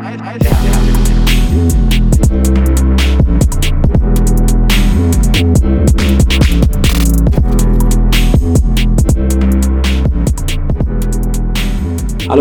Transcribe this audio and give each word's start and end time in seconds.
Hallo 0.00 0.14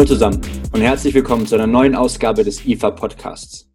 zusammen 0.05 0.39
und 0.71 0.81
herzlich 0.81 1.15
willkommen 1.15 1.47
zu 1.47 1.55
einer 1.55 1.65
neuen 1.65 1.95
Ausgabe 1.95 2.43
des 2.43 2.63
IFA 2.63 2.91
Podcasts. 2.91 3.67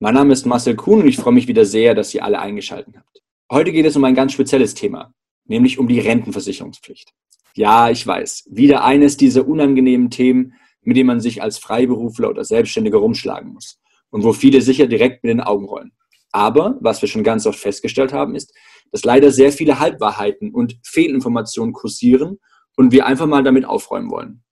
Mein 0.00 0.14
Name 0.14 0.32
ist 0.32 0.46
Marcel 0.46 0.74
Kuhn 0.74 1.02
und 1.02 1.08
ich 1.08 1.18
freue 1.18 1.34
mich 1.34 1.46
wieder 1.46 1.66
sehr, 1.66 1.94
dass 1.94 2.14
ihr 2.14 2.24
alle 2.24 2.40
eingeschaltet 2.40 2.96
habt. 2.96 3.22
Heute 3.52 3.70
geht 3.70 3.84
es 3.84 3.96
um 3.96 4.04
ein 4.04 4.14
ganz 4.14 4.32
spezielles 4.32 4.72
Thema, 4.72 5.12
nämlich 5.44 5.78
um 5.78 5.88
die 5.88 6.00
Rentenversicherungspflicht. 6.00 7.12
Ja, 7.54 7.90
ich 7.90 8.06
weiß, 8.06 8.48
wieder 8.50 8.82
eines 8.82 9.18
dieser 9.18 9.46
unangenehmen 9.46 10.08
Themen, 10.08 10.54
mit 10.86 10.96
dem 10.96 11.08
man 11.08 11.20
sich 11.20 11.42
als 11.42 11.58
Freiberufler 11.58 12.30
oder 12.30 12.44
Selbstständiger 12.44 12.98
rumschlagen 12.98 13.52
muss 13.52 13.78
und 14.10 14.22
wo 14.22 14.32
viele 14.32 14.62
sicher 14.62 14.86
direkt 14.86 15.24
mit 15.24 15.30
den 15.30 15.40
Augen 15.40 15.66
rollen. 15.66 15.92
Aber 16.32 16.78
was 16.80 17.02
wir 17.02 17.08
schon 17.08 17.24
ganz 17.24 17.44
oft 17.46 17.58
festgestellt 17.58 18.12
haben, 18.12 18.34
ist, 18.34 18.54
dass 18.92 19.04
leider 19.04 19.32
sehr 19.32 19.52
viele 19.52 19.80
Halbwahrheiten 19.80 20.54
und 20.54 20.78
Fehlinformationen 20.84 21.72
kursieren 21.72 22.38
und 22.76 22.92
wir 22.92 23.04
einfach 23.04 23.26
mal 23.26 23.42
damit 23.42 23.64
aufräumen 23.64 24.10
wollen. 24.10 24.44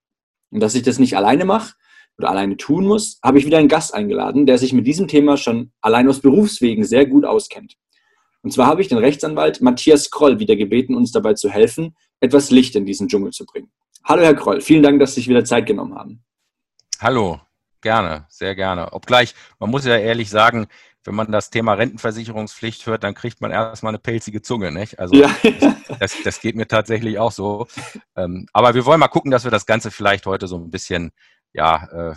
Und 0.51 0.59
dass 0.59 0.75
ich 0.75 0.83
das 0.83 0.99
nicht 0.99 1.15
alleine 1.15 1.45
mache 1.45 1.73
oder 2.17 2.29
alleine 2.29 2.57
tun 2.57 2.85
muss, 2.85 3.19
habe 3.23 3.39
ich 3.39 3.45
wieder 3.45 3.57
einen 3.57 3.69
Gast 3.69 3.93
eingeladen, 3.93 4.45
der 4.45 4.57
sich 4.57 4.73
mit 4.73 4.87
diesem 4.87 5.07
Thema 5.07 5.37
schon 5.37 5.71
allein 5.79 6.07
aus 6.09 6.19
Berufswegen 6.19 6.83
sehr 6.83 7.05
gut 7.05 7.23
auskennt. 7.23 7.75
Und 8.41 8.51
zwar 8.51 8.67
habe 8.67 8.81
ich 8.81 8.89
den 8.89 8.97
Rechtsanwalt 8.97 9.61
Matthias 9.61 10.11
Kroll 10.11 10.39
wieder 10.39 10.55
gebeten, 10.55 10.95
uns 10.95 11.11
dabei 11.11 11.33
zu 11.33 11.49
helfen, 11.49 11.95
etwas 12.19 12.51
Licht 12.51 12.75
in 12.75 12.85
diesen 12.85 13.07
Dschungel 13.07 13.31
zu 13.31 13.45
bringen. 13.45 13.71
Hallo 14.07 14.21
Herr 14.21 14.35
Kroll, 14.35 14.61
vielen 14.61 14.83
Dank, 14.83 14.99
dass 14.99 15.15
Sie 15.15 15.21
sich 15.21 15.29
wieder 15.29 15.43
Zeit 15.43 15.65
genommen 15.65 15.95
haben. 15.95 16.23
Hallo, 16.99 17.41
gerne, 17.81 18.27
sehr 18.29 18.53
gerne. 18.53 18.93
Obgleich, 18.93 19.33
man 19.57 19.71
muss 19.71 19.83
ja 19.83 19.97
ehrlich 19.97 20.29
sagen, 20.29 20.67
wenn 21.03 21.15
man 21.15 21.31
das 21.31 21.49
Thema 21.49 21.73
Rentenversicherungspflicht 21.73 22.85
hört, 22.85 23.03
dann 23.03 23.15
kriegt 23.15 23.41
man 23.41 23.49
erstmal 23.49 23.89
eine 23.89 23.97
pelzige 23.97 24.43
Zunge, 24.43 24.71
nicht? 24.71 24.99
Also 24.99 25.15
ja. 25.15 25.35
das, 25.99 26.17
das, 26.23 26.39
geht 26.39 26.55
mir 26.55 26.67
tatsächlich 26.67 27.17
auch 27.17 27.31
so. 27.31 27.65
Ähm, 28.15 28.45
aber 28.53 28.75
wir 28.75 28.85
wollen 28.85 28.99
mal 28.99 29.07
gucken, 29.07 29.31
dass 29.31 29.43
wir 29.43 29.49
das 29.49 29.65
Ganze 29.65 29.89
vielleicht 29.89 30.27
heute 30.27 30.45
so 30.45 30.57
ein 30.57 30.69
bisschen 30.69 31.11
ja, 31.51 32.13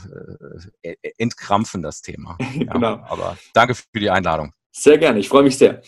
äh, 0.82 0.91
äh 0.91 1.12
entkrampfen, 1.16 1.80
das 1.80 2.02
Thema. 2.02 2.36
Ja, 2.54 2.72
genau. 2.72 3.00
Aber 3.08 3.38
danke 3.54 3.74
für 3.74 3.86
die 3.94 4.10
Einladung. 4.10 4.52
Sehr 4.72 4.98
gerne, 4.98 5.20
ich 5.20 5.28
freue 5.30 5.42
mich 5.42 5.56
sehr. 5.56 5.80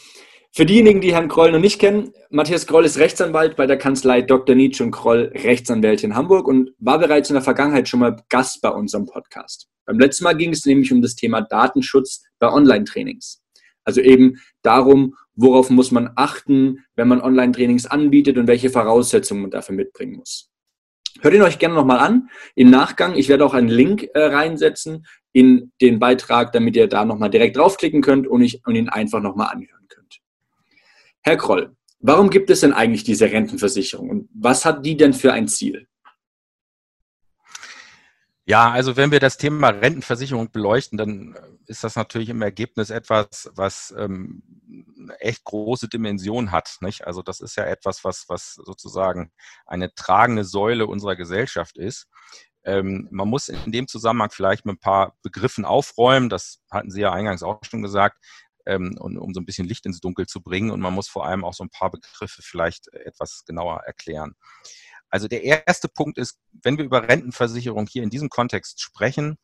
Für 0.53 0.67
diejenigen, 0.67 1.01
die 1.01 1.15
Herrn 1.15 1.29
Kroll 1.29 1.53
noch 1.53 1.61
nicht 1.61 1.79
kennen, 1.79 2.13
Matthias 2.29 2.67
Kroll 2.67 2.85
ist 2.85 2.99
Rechtsanwalt 2.99 3.55
bei 3.55 3.67
der 3.67 3.77
Kanzlei 3.77 4.21
Dr. 4.21 4.57
Nietzsche 4.57 4.83
und 4.83 4.91
Kroll 4.91 5.31
Rechtsanwälte 5.33 6.07
in 6.07 6.17
Hamburg 6.17 6.49
und 6.49 6.73
war 6.79 6.99
bereits 6.99 7.31
in 7.31 7.35
der 7.35 7.43
Vergangenheit 7.43 7.89
schon 7.89 8.01
mal 8.01 8.17
Gast 8.29 8.61
bei 8.61 8.71
unserem 8.71 9.07
Podcast. 9.07 9.69
Beim 9.87 10.01
letzten 10.01 10.25
Mal 10.25 10.37
ging 10.37 10.51
es 10.51 10.67
nämlich 10.67 10.93
um 10.93 11.03
das 11.03 11.15
Thema 11.15 11.41
Datenschutz 11.41 12.25
bei 12.41 12.53
Online-Trainings. 12.53 13.41
Also 13.85 14.01
eben 14.01 14.41
darum, 14.63 15.15
worauf 15.37 15.71
muss 15.71 15.93
man 15.93 16.11
achten, 16.17 16.85
wenn 16.97 17.07
man 17.07 17.21
Online-Trainings 17.21 17.87
anbietet 17.87 18.37
und 18.37 18.49
welche 18.49 18.71
Voraussetzungen 18.71 19.43
man 19.43 19.51
dafür 19.53 19.77
mitbringen 19.77 20.17
muss. 20.17 20.51
Hört 21.21 21.35
ihn 21.35 21.43
euch 21.43 21.61
gerne 21.61 21.77
nochmal 21.77 22.01
an. 22.01 22.29
Im 22.57 22.71
Nachgang, 22.71 23.15
ich 23.15 23.29
werde 23.29 23.47
auch 23.47 23.55
einen 23.55 23.69
Link 23.69 24.09
äh, 24.15 24.25
reinsetzen 24.25 25.07
in 25.33 25.71
den 25.81 26.01
Beitrag, 26.01 26.51
damit 26.51 26.75
ihr 26.75 26.89
da 26.89 27.05
nochmal 27.05 27.31
direkt 27.31 27.57
draufklicken 27.57 28.03
könnt 28.03 28.27
und, 28.27 28.43
ich, 28.43 28.67
und 28.67 28.75
ihn 28.75 28.89
einfach 28.89 29.21
nochmal 29.21 29.51
anhören. 29.53 29.81
Herr 31.23 31.37
Kroll, 31.37 31.77
warum 31.99 32.31
gibt 32.31 32.51
es 32.51 32.61
denn 32.61 32.73
eigentlich 32.73 33.05
diese 33.05 33.31
Rentenversicherung 33.31 34.11
und 34.11 34.29
was 34.35 34.65
hat 34.65 34.85
die 34.85 34.97
denn 34.97 35.13
für 35.13 35.33
ein 35.33 35.49
Ziel? 35.49 35.87
Ja, 38.47 38.73
also 38.73 38.97
wenn 38.97 39.13
wir 39.13 39.21
das 39.21 39.37
Thema 39.37 39.69
Rentenversicherung 39.69 40.51
beleuchten, 40.51 40.99
dann 40.99 41.37
ist 41.67 41.85
das 41.85 41.95
natürlich 41.95 42.31
im 42.31 42.43
Ergebnis 42.43 42.91
etwas, 42.91 43.49
was 43.55 43.95
ähm, 43.97 44.43
echt 45.21 45.45
große 45.45 45.89
Dimension 45.89 46.51
hat. 46.51 46.79
Nicht? 46.81 47.07
Also 47.07 47.23
das 47.23 47.41
ist 47.41 47.57
ja 47.57 47.65
etwas, 47.65 48.03
was, 48.03 48.25
was 48.29 48.55
sozusagen 48.55 49.31
eine 49.67 49.95
tragende 49.95 50.45
Säule 50.45 50.89
unserer 50.89 51.15
Gesellschaft 51.15 51.79
ist. 51.79 52.09
Ähm, 52.65 53.07
man 53.13 53.29
muss 53.29 53.49
in 53.49 53.71
dem 53.71 53.87
Zusammenhang 53.87 54.31
vielleicht 54.33 54.67
mit 54.67 54.77
ein 54.77 54.81
paar 54.81 55.15
Begriffen 55.23 55.65
aufräumen. 55.65 56.29
Das 56.29 56.61
hatten 56.73 56.91
Sie 56.91 57.03
ja 57.03 57.13
eingangs 57.13 57.45
auch 57.45 57.61
schon 57.63 57.83
gesagt 57.83 58.19
ähm, 58.71 58.97
und, 58.99 59.19
um 59.19 59.35
so 59.35 59.41
ein 59.41 59.45
bisschen 59.45 59.67
Licht 59.67 59.85
ins 59.87 60.01
Dunkel 60.01 60.27
zu 60.27 60.41
bringen. 60.41 60.71
Und 60.71 60.81
man 60.81 60.95
muss 60.95 61.09
vor 61.09 61.27
allem 61.27 61.45
auch 61.45 61.55
so 61.55 61.65
ein 61.65 61.71
paar 61.71 61.91
Begriffe 61.91 62.43
vielleicht 62.43 62.89
etwas 62.95 63.45
genauer 63.45 63.81
erklären. 63.85 64.35
Also 65.09 65.27
der 65.27 65.43
erste 65.43 65.89
Punkt 65.89 66.19
ist, 66.19 66.39
wenn 66.63 66.79
wir 66.79 66.85
über 66.85 67.09
Rentenversicherung 67.09 67.87
hier 67.89 68.05
in 68.05 68.11
diesem 68.11 68.29
Kontext 68.29 68.81
sprechen, 68.81 69.39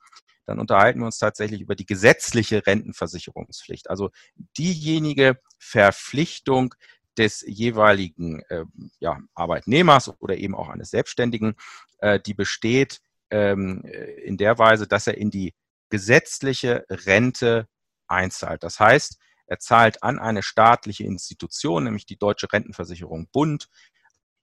dann 0.47 0.61
unterhalten 0.61 1.01
wir 1.01 1.07
uns 1.07 1.19
tatsächlich 1.19 1.61
über 1.61 1.75
die 1.75 1.87
gesetzliche 1.87 2.65
Rentenversicherungspflicht. 2.65 3.91
Also 3.91 4.11
diejenige 4.57 5.41
Verpflichtung 5.59 6.73
des 7.19 7.43
jeweiligen 7.47 8.43
äh, 8.49 8.65
ja, 9.01 9.19
Arbeitnehmers 9.35 10.13
oder 10.21 10.37
eben 10.37 10.55
auch 10.55 10.69
eines 10.69 10.91
Selbstständigen, 10.91 11.57
äh, 11.99 12.21
die 12.21 12.35
besteht 12.35 13.01
ähm, 13.31 13.83
in 14.23 14.37
der 14.37 14.59
Weise, 14.59 14.87
dass 14.87 15.09
er 15.09 15.19
in 15.19 15.31
die 15.31 15.53
gesetzliche 15.89 16.85
Rente 16.89 17.67
einzahlt. 18.09 18.63
Das 18.63 18.81
heißt, 18.81 19.19
er 19.47 19.59
zahlt 19.59 20.03
an 20.03 20.19
eine 20.19 20.43
staatliche 20.43 21.05
Institution, 21.05 21.85
nämlich 21.85 22.07
die 22.07 22.19
Deutsche 22.19 22.53
Rentenversicherung 22.53 23.29
Bund, 23.33 23.69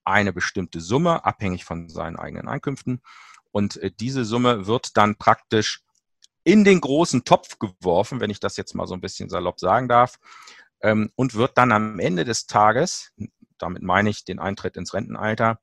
eine 0.05 0.33
bestimmte 0.33 0.81
Summe, 0.81 1.25
abhängig 1.25 1.65
von 1.65 1.89
seinen 1.89 2.17
eigenen 2.17 2.47
Einkünften. 2.47 3.01
Und 3.51 3.77
äh, 3.77 3.91
diese 3.91 4.25
Summe 4.25 4.67
wird 4.67 4.97
dann 4.97 5.15
praktisch 5.15 5.83
in 6.43 6.63
den 6.63 6.81
großen 6.81 7.23
Topf 7.23 7.59
geworfen, 7.59 8.19
wenn 8.19 8.29
ich 8.29 8.39
das 8.39 8.57
jetzt 8.57 8.75
mal 8.75 8.87
so 8.87 8.93
ein 8.93 9.01
bisschen 9.01 9.29
salopp 9.29 9.59
sagen 9.59 9.87
darf, 9.87 10.19
ähm, 10.81 11.11
und 11.15 11.35
wird 11.35 11.57
dann 11.57 11.71
am 11.71 11.99
Ende 11.99 12.25
des 12.25 12.47
Tages, 12.47 13.13
damit 13.57 13.81
meine 13.81 14.09
ich 14.09 14.25
den 14.25 14.39
Eintritt 14.39 14.75
ins 14.75 14.93
Rentenalter, 14.93 15.59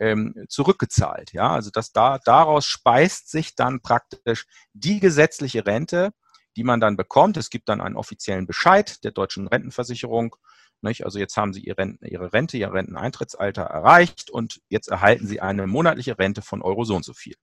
ähm, 0.00 0.34
zurückgezahlt. 0.48 1.32
Ja, 1.32 1.50
also 1.52 1.70
das 1.70 1.92
da, 1.92 2.18
daraus 2.18 2.66
speist 2.66 3.30
sich 3.30 3.54
dann 3.54 3.80
praktisch 3.80 4.46
die 4.72 5.00
gesetzliche 5.00 5.66
Rente, 5.66 6.12
die 6.56 6.64
man 6.64 6.80
dann 6.80 6.96
bekommt. 6.96 7.36
Es 7.36 7.50
gibt 7.50 7.68
dann 7.68 7.80
einen 7.80 7.96
offiziellen 7.96 8.46
Bescheid 8.46 9.02
der 9.04 9.12
deutschen 9.12 9.48
Rentenversicherung. 9.48 10.36
Nicht? 10.80 11.04
Also 11.04 11.18
jetzt 11.18 11.36
haben 11.36 11.52
Sie 11.52 11.60
Ihre 11.60 11.78
Rente, 11.78 12.08
Ihre 12.08 12.32
Rente, 12.32 12.56
Ihr 12.56 12.72
Renteneintrittsalter 12.72 13.62
erreicht 13.62 14.30
und 14.30 14.60
jetzt 14.68 14.88
erhalten 14.88 15.26
Sie 15.26 15.40
eine 15.40 15.66
monatliche 15.66 16.18
Rente 16.18 16.42
von 16.42 16.62
Euro 16.62 16.84
so 16.84 16.94
und 16.94 17.04
so 17.04 17.14
viel. 17.14 17.34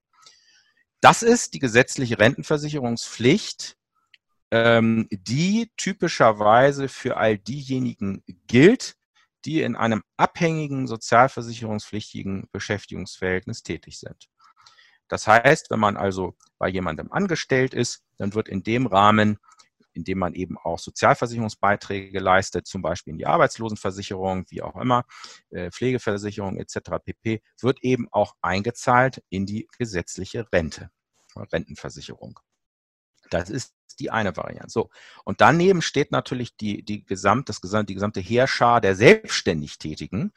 Das 1.02 1.22
ist 1.22 1.54
die 1.54 1.60
gesetzliche 1.60 2.18
Rentenversicherungspflicht, 2.18 3.78
ähm, 4.52 5.08
die 5.12 5.70
typischerweise 5.78 6.88
für 6.88 7.18
all 7.18 7.38
diejenigen 7.38 8.24
gilt, 8.48 8.96
die 9.46 9.62
in 9.62 9.76
einem 9.76 10.04
abhängigen 10.18 10.88
sozialversicherungspflichtigen 10.88 12.48
Beschäftigungsverhältnis 12.52 13.64
tätig 13.64 14.00
sind. 14.00 14.28
Das 15.08 15.28
heißt, 15.28 15.70
wenn 15.70 15.80
man 15.80 15.98
also 15.98 16.36
bei 16.58 16.68
jemandem 16.70 17.12
angestellt 17.12 17.74
ist, 17.74 18.04
dann 18.18 18.34
wird 18.34 18.50
in 18.50 18.64
dem 18.64 18.88
Rahmen, 18.88 19.38
in 19.94 20.04
dem 20.04 20.20
man 20.20 20.34
eben 20.34 20.58
auch 20.58 20.80
Sozialversicherungsbeiträge 20.80 22.20
leistet, 22.20 22.68
zum 22.68 22.82
Beispiel 22.82 23.12
in 23.12 23.18
die 23.18 23.28
Arbeitslosenversicherung, 23.28 24.46
wie 24.50 24.62
auch 24.62 24.76
immer, 24.76 25.06
äh, 25.52 25.72
Pflegeversicherung 25.72 26.58
etc. 26.58 26.78
pp., 27.04 27.42
wird 27.62 27.84
eben 27.84 28.08
auch 28.12 28.36
eingezahlt 28.42 29.24
in 29.30 29.46
die 29.46 29.68
gesetzliche 29.78 30.52
Rente, 30.52 30.90
Rentenversicherung. 31.36 32.40
Das 33.30 33.50
ist 33.50 33.74
die 34.00 34.12
eine 34.12 34.36
Variante. 34.36 34.70
So. 34.70 34.90
Und 35.24 35.42
daneben 35.42 35.82
steht 35.82 36.12
natürlich 36.12 36.58
die, 36.58 36.84
die, 36.84 37.06
gesamt, 37.06 37.50
das 37.50 37.62
die 37.62 37.94
gesamte 37.94 38.20
Heerschar 38.20 38.82
der 38.82 38.96
selbstständig 38.96 39.78
Tätigen. 39.78 40.34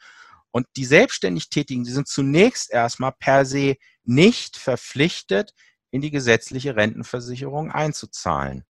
Und 0.51 0.67
die 0.75 0.85
selbstständig 0.85 1.49
Tätigen, 1.49 1.83
die 1.83 1.91
sind 1.91 2.07
zunächst 2.07 2.71
erstmal 2.71 3.11
per 3.11 3.45
se 3.45 3.77
nicht 4.03 4.57
verpflichtet, 4.57 5.53
in 5.91 6.01
die 6.01 6.11
gesetzliche 6.11 6.75
Rentenversicherung 6.75 7.71
einzuzahlen. 7.71 8.63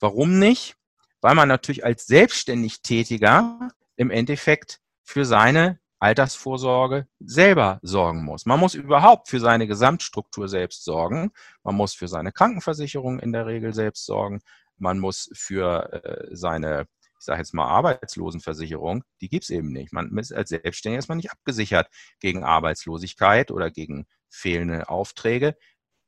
Warum 0.00 0.38
nicht? 0.38 0.76
Weil 1.20 1.34
man 1.34 1.48
natürlich 1.48 1.84
als 1.84 2.06
selbstständig 2.06 2.82
Tätiger 2.82 3.70
im 3.96 4.10
Endeffekt 4.10 4.80
für 5.02 5.24
seine 5.24 5.80
Altersvorsorge 5.98 7.08
selber 7.18 7.80
sorgen 7.82 8.24
muss. 8.24 8.46
Man 8.46 8.60
muss 8.60 8.74
überhaupt 8.74 9.28
für 9.28 9.40
seine 9.40 9.66
Gesamtstruktur 9.66 10.48
selbst 10.48 10.84
sorgen. 10.84 11.32
Man 11.64 11.74
muss 11.74 11.94
für 11.94 12.06
seine 12.06 12.30
Krankenversicherung 12.30 13.18
in 13.18 13.32
der 13.32 13.46
Regel 13.46 13.74
selbst 13.74 14.06
sorgen. 14.06 14.40
Man 14.76 15.00
muss 15.00 15.28
für 15.34 15.92
äh, 15.92 16.36
seine 16.36 16.86
ich 17.18 17.24
sage 17.24 17.40
jetzt 17.40 17.54
mal 17.54 17.66
Arbeitslosenversicherung, 17.66 19.04
die 19.20 19.28
gibt 19.28 19.44
es 19.44 19.50
eben 19.50 19.72
nicht. 19.72 19.92
Man 19.92 20.16
ist 20.18 20.32
als 20.32 20.50
Selbstständiger 20.50 20.98
erstmal 20.98 21.16
nicht 21.16 21.32
abgesichert 21.32 21.88
gegen 22.20 22.44
Arbeitslosigkeit 22.44 23.50
oder 23.50 23.70
gegen 23.70 24.06
fehlende 24.28 24.88
Aufträge. 24.88 25.56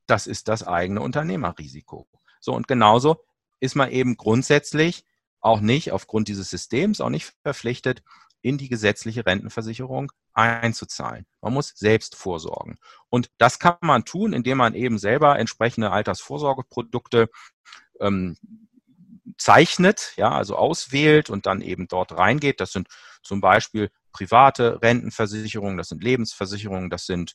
Das 0.07 0.27
ist 0.27 0.49
das 0.49 0.67
eigene 0.67 1.01
Unternehmerrisiko. 1.01 2.09
So, 2.41 2.55
und 2.55 2.69
genauso 2.69 3.25
ist 3.61 3.75
man 3.75 3.91
eben 3.91 4.17
grundsätzlich 4.17 5.05
auch 5.41 5.61
nicht 5.61 5.93
aufgrund 5.93 6.29
dieses 6.29 6.51
Systems 6.51 7.01
auch 7.01 7.11
nicht 7.11 7.33
verpflichtet, 7.43 8.03
in 8.43 8.59
die 8.59 8.69
gesetzliche 8.69 9.27
Rentenversicherung 9.27 10.12
einzuzahlen. 10.33 11.27
Man 11.43 11.53
muss 11.53 11.73
selbst 11.77 12.17
vorsorgen. 12.17 12.79
Und 13.09 13.31
das 13.39 13.59
kann 13.59 13.77
man 13.83 14.05
tun, 14.05 14.33
indem 14.33 14.59
man 14.59 14.75
eben 14.75 14.99
selber 14.99 15.39
entsprechende 15.39 15.91
Altersvorsorgeprodukte 15.91 17.29
ähm, 18.01 18.37
zeichnet, 19.41 20.13
ja, 20.17 20.31
also 20.31 20.57
auswählt 20.57 21.31
und 21.31 21.47
dann 21.47 21.63
eben 21.63 21.89
dort 21.89 22.17
reingeht. 22.17 22.61
Das 22.61 22.73
sind 22.73 22.89
zum 23.23 23.41
Beispiel 23.41 23.91
private 24.13 24.83
Rentenversicherungen, 24.83 25.79
das 25.79 25.89
sind 25.89 26.05
Lebensversicherungen, 26.05 26.91
das 26.91 27.07
sind 27.07 27.33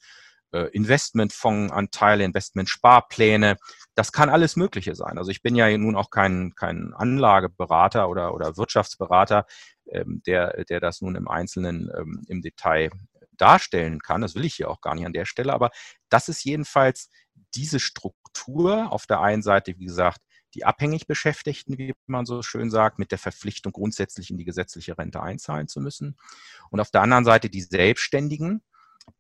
äh, 0.52 0.68
Investmentfondsanteile, 0.72 2.24
Investmentsparpläne. 2.24 3.58
Das 3.96 4.12
kann 4.12 4.30
alles 4.30 4.56
Mögliche 4.56 4.94
sein. 4.94 5.18
Also 5.18 5.32
ich 5.32 5.42
bin 5.42 5.56
ja 5.56 5.76
nun 5.78 5.96
auch 5.96 6.12
kein, 6.12 6.54
kein 6.56 6.94
Anlageberater 6.94 8.08
oder, 8.08 8.36
oder 8.36 8.56
Wirtschaftsberater, 8.56 9.48
ähm, 9.90 10.22
der, 10.28 10.64
der 10.66 10.80
das 10.80 11.02
nun 11.02 11.16
im 11.16 11.28
Einzelnen 11.28 11.90
ähm, 11.98 12.24
im 12.28 12.42
Detail 12.42 12.92
darstellen 13.32 14.00
kann. 14.00 14.22
Das 14.22 14.36
will 14.36 14.46
ich 14.46 14.56
hier 14.56 14.70
auch 14.70 14.82
gar 14.82 14.94
nicht 14.94 15.06
an 15.06 15.14
der 15.14 15.26
Stelle. 15.26 15.54
Aber 15.54 15.72
das 16.10 16.30
ist 16.30 16.46
jedenfalls 16.46 17.10
diese 17.56 17.80
Struktur 17.80 18.92
auf 18.92 19.08
der 19.08 19.22
einen 19.22 19.42
Seite, 19.42 19.74
wie 19.78 19.86
gesagt, 19.86 20.20
die 20.56 20.66
abhängig 20.66 21.06
Beschäftigten, 21.06 21.78
wie 21.78 21.94
man 22.08 22.26
so 22.26 22.42
schön 22.42 22.72
sagt, 22.72 22.98
mit 22.98 23.12
der 23.12 23.20
Verpflichtung, 23.20 23.74
grundsätzlich 23.74 24.32
in 24.32 24.38
die 24.38 24.46
gesetzliche 24.46 24.98
Rente 24.98 25.22
einzahlen 25.22 25.68
zu 25.68 25.82
müssen. 25.82 26.18
Und 26.70 26.80
auf 26.80 26.92
der 26.92 27.02
anderen 27.02 27.26
Seite 27.26 27.50
die 27.50 27.62
Selbstständigen, 27.62 28.64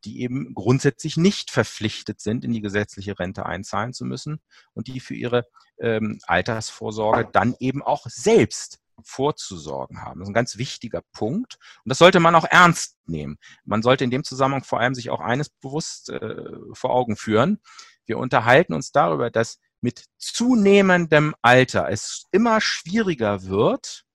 die 0.04 0.22
eben 0.22 0.56
grundsätzlich 0.56 1.18
nicht 1.18 1.52
verpflichtet 1.52 2.22
sind, 2.22 2.44
in 2.44 2.54
die 2.54 2.62
gesetzliche 2.62 3.20
Rente 3.20 3.46
einzahlen 3.46 3.94
zu 3.94 4.06
müssen 4.06 4.40
und 4.74 4.88
die 4.88 5.00
für 5.00 5.14
ihre 5.14 5.46
ähm, 5.80 6.20
Altersvorsorge 6.26 7.30
dann 7.32 7.56
eben 7.60 7.84
auch 7.84 8.08
selbst 8.08 8.80
vorzusorgen 9.04 10.02
haben. 10.02 10.20
Das 10.20 10.28
ist 10.28 10.31
ein 10.31 10.36
ganz 10.36 10.58
wichtiger 10.58 11.02
Punkt. 11.12 11.58
Und 11.84 11.90
das 11.90 11.98
sollte 11.98 12.20
man 12.20 12.34
auch 12.34 12.46
ernst 12.46 12.98
nehmen. 13.06 13.38
Man 13.66 13.81
sollte 13.81 14.06
in 14.06 14.10
dem 14.10 14.24
Zusammenhang 14.24 14.64
vor 14.64 14.80
allem 14.80 14.96
sich 14.96 15.10
auch 15.10 15.20
eines 15.20 15.50
bewusst 15.50 16.10
äh, 16.10 16.44
vor 16.74 16.92
Augen 16.92 17.18
führen. 17.18 17.60
Wir 18.06 18.18
unterhalten 18.18 18.74
uns 18.74 18.92
darüber, 18.92 19.30
dass 19.30 19.60
mit 19.81 20.06
zunehmendem 20.18 21.36
Alter 21.42 21.89
es 21.89 22.25
immer 22.31 22.62
schwieriger 22.62 23.44
wird, 23.45 24.06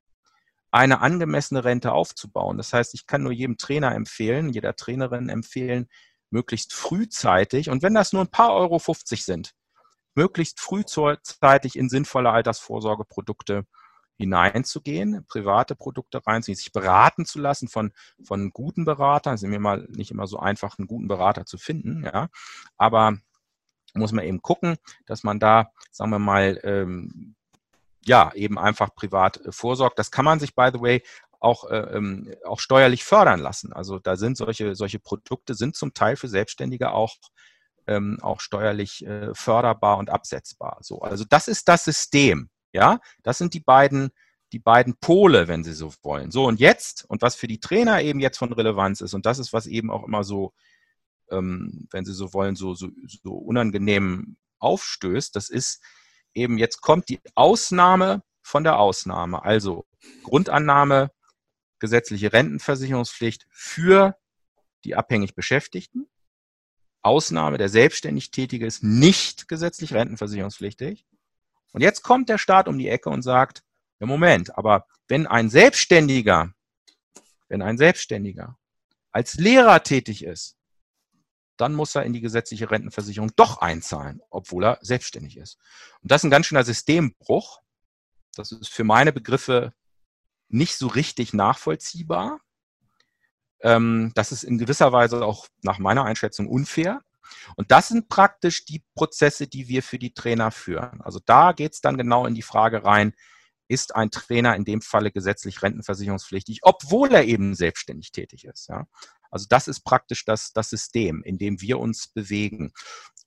eine 0.70 1.00
angemessene 1.00 1.64
Rente 1.64 1.92
aufzubauen. 1.92 2.56
Das 2.56 2.72
heißt, 2.72 2.94
ich 2.94 3.06
kann 3.06 3.22
nur 3.22 3.32
jedem 3.32 3.56
Trainer 3.56 3.94
empfehlen, 3.94 4.50
jeder 4.50 4.76
Trainerin 4.76 5.28
empfehlen, 5.28 5.88
möglichst 6.30 6.72
frühzeitig, 6.72 7.70
und 7.70 7.82
wenn 7.82 7.94
das 7.94 8.12
nur 8.12 8.22
ein 8.22 8.30
paar 8.30 8.54
Euro 8.54 8.78
50 8.78 9.24
sind, 9.24 9.52
möglichst 10.14 10.60
frühzeitig 10.60 11.76
in 11.76 11.88
sinnvolle 11.88 12.30
Altersvorsorgeprodukte 12.30 13.64
hineinzugehen, 14.16 15.24
private 15.28 15.74
Produkte 15.74 16.24
reinzugehen, 16.26 16.56
sich 16.56 16.72
beraten 16.72 17.24
zu 17.24 17.40
lassen 17.40 17.68
von, 17.68 17.92
von 18.22 18.50
guten 18.50 18.84
Beratern. 18.84 19.34
Es 19.34 19.42
ist 19.42 19.48
mir 19.48 19.58
mal 19.58 19.86
nicht 19.88 20.10
immer 20.10 20.26
so 20.26 20.38
einfach, 20.38 20.78
einen 20.78 20.86
guten 20.86 21.08
Berater 21.08 21.46
zu 21.46 21.56
finden, 21.56 22.04
ja. 22.04 22.28
Aber 22.76 23.16
muss 23.94 24.12
man 24.12 24.24
eben 24.24 24.42
gucken, 24.42 24.76
dass 25.06 25.22
man 25.22 25.38
da, 25.38 25.70
sagen 25.90 26.10
wir 26.10 26.18
mal, 26.18 26.60
ähm, 26.62 27.34
ja, 28.04 28.32
eben 28.34 28.58
einfach 28.58 28.94
privat 28.94 29.38
äh, 29.44 29.52
vorsorgt. 29.52 29.98
Das 29.98 30.10
kann 30.10 30.24
man 30.24 30.40
sich, 30.40 30.54
by 30.54 30.70
the 30.72 30.80
way, 30.80 31.02
auch, 31.40 31.70
äh, 31.70 31.78
ähm, 31.96 32.32
auch 32.44 32.60
steuerlich 32.60 33.04
fördern 33.04 33.40
lassen. 33.40 33.72
Also 33.72 33.98
da 33.98 34.16
sind 34.16 34.36
solche, 34.36 34.74
solche 34.74 34.98
Produkte 34.98 35.54
sind 35.54 35.74
zum 35.76 35.94
Teil 35.94 36.16
für 36.16 36.28
Selbstständige 36.28 36.92
auch, 36.92 37.16
ähm, 37.86 38.18
auch 38.20 38.40
steuerlich 38.40 39.04
äh, 39.06 39.34
förderbar 39.34 39.98
und 39.98 40.10
absetzbar. 40.10 40.78
So, 40.82 41.00
also 41.00 41.24
das 41.28 41.48
ist 41.48 41.68
das 41.68 41.84
System. 41.84 42.50
Ja, 42.72 43.00
das 43.22 43.38
sind 43.38 43.54
die 43.54 43.60
beiden, 43.60 44.10
die 44.52 44.60
beiden 44.60 44.96
Pole, 45.00 45.48
wenn 45.48 45.64
Sie 45.64 45.72
so 45.72 45.92
wollen. 46.02 46.30
So 46.30 46.46
und 46.46 46.60
jetzt 46.60 47.04
und 47.08 47.22
was 47.22 47.34
für 47.34 47.48
die 47.48 47.58
Trainer 47.58 48.02
eben 48.02 48.20
jetzt 48.20 48.38
von 48.38 48.52
Relevanz 48.52 49.00
ist 49.00 49.14
und 49.14 49.26
das 49.26 49.38
ist 49.38 49.52
was 49.52 49.66
eben 49.66 49.90
auch 49.90 50.04
immer 50.04 50.24
so, 50.24 50.52
ähm, 51.30 51.88
wenn 51.90 52.04
Sie 52.04 52.14
so 52.14 52.32
wollen, 52.32 52.56
so, 52.56 52.74
so, 52.74 52.88
so 53.22 53.32
unangenehm 53.32 54.36
aufstößt. 54.58 55.34
Das 55.34 55.48
ist 55.48 55.82
eben 56.34 56.58
jetzt 56.58 56.80
kommt 56.80 57.08
die 57.08 57.20
Ausnahme 57.34 58.22
von 58.42 58.64
der 58.64 58.78
Ausnahme. 58.78 59.42
Also 59.44 59.86
Grundannahme, 60.22 61.10
gesetzliche 61.78 62.32
Rentenversicherungspflicht 62.32 63.46
für 63.50 64.16
die 64.84 64.94
abhängig 64.94 65.34
Beschäftigten. 65.34 66.08
Ausnahme, 67.02 67.56
der 67.56 67.70
selbstständig 67.70 68.30
Tätige 68.30 68.66
ist 68.66 68.82
nicht 68.82 69.48
gesetzlich 69.48 69.94
rentenversicherungspflichtig. 69.94 71.06
Und 71.72 71.80
jetzt 71.80 72.02
kommt 72.02 72.28
der 72.28 72.38
Staat 72.38 72.68
um 72.68 72.78
die 72.78 72.88
Ecke 72.88 73.08
und 73.08 73.22
sagt, 73.22 73.62
ja 74.00 74.06
Moment, 74.06 74.56
aber 74.56 74.86
wenn 75.08 75.26
ein 75.26 75.48
Selbstständiger, 75.48 76.52
wenn 77.48 77.62
ein 77.62 77.78
Selbstständiger 77.78 78.58
als 79.12 79.34
Lehrer 79.34 79.82
tätig 79.82 80.24
ist, 80.24 80.56
dann 81.60 81.74
muss 81.74 81.94
er 81.94 82.04
in 82.04 82.12
die 82.12 82.20
gesetzliche 82.20 82.70
Rentenversicherung 82.70 83.32
doch 83.36 83.58
einzahlen, 83.58 84.20
obwohl 84.30 84.64
er 84.64 84.78
selbstständig 84.80 85.36
ist. 85.36 85.58
Und 86.02 86.10
das 86.10 86.20
ist 86.20 86.24
ein 86.24 86.30
ganz 86.30 86.46
schöner 86.46 86.64
Systembruch. 86.64 87.60
Das 88.34 88.52
ist 88.52 88.68
für 88.68 88.84
meine 88.84 89.12
Begriffe 89.12 89.72
nicht 90.48 90.76
so 90.76 90.86
richtig 90.86 91.32
nachvollziehbar. 91.32 92.40
Ähm, 93.62 94.12
das 94.14 94.32
ist 94.32 94.42
in 94.42 94.58
gewisser 94.58 94.92
Weise 94.92 95.24
auch 95.24 95.46
nach 95.62 95.78
meiner 95.78 96.04
Einschätzung 96.04 96.48
unfair. 96.48 97.02
Und 97.56 97.70
das 97.70 97.88
sind 97.88 98.08
praktisch 98.08 98.64
die 98.64 98.82
Prozesse, 98.94 99.46
die 99.46 99.68
wir 99.68 99.82
für 99.82 99.98
die 99.98 100.14
Trainer 100.14 100.50
führen. 100.50 101.00
Also 101.02 101.20
da 101.24 101.52
geht 101.52 101.74
es 101.74 101.80
dann 101.80 101.96
genau 101.96 102.26
in 102.26 102.34
die 102.34 102.42
Frage 102.42 102.84
rein, 102.84 103.14
ist 103.68 103.94
ein 103.94 104.10
Trainer 104.10 104.56
in 104.56 104.64
dem 104.64 104.82
Falle 104.82 105.12
gesetzlich 105.12 105.62
rentenversicherungspflichtig, 105.62 106.60
obwohl 106.62 107.14
er 107.14 107.24
eben 107.24 107.54
selbstständig 107.54 108.10
tätig 108.10 108.44
ist. 108.44 108.68
Ja? 108.68 108.86
Also 109.30 109.46
das 109.48 109.68
ist 109.68 109.80
praktisch 109.80 110.24
das, 110.24 110.52
das 110.52 110.70
System, 110.70 111.22
in 111.22 111.38
dem 111.38 111.60
wir 111.60 111.78
uns 111.78 112.08
bewegen. 112.08 112.72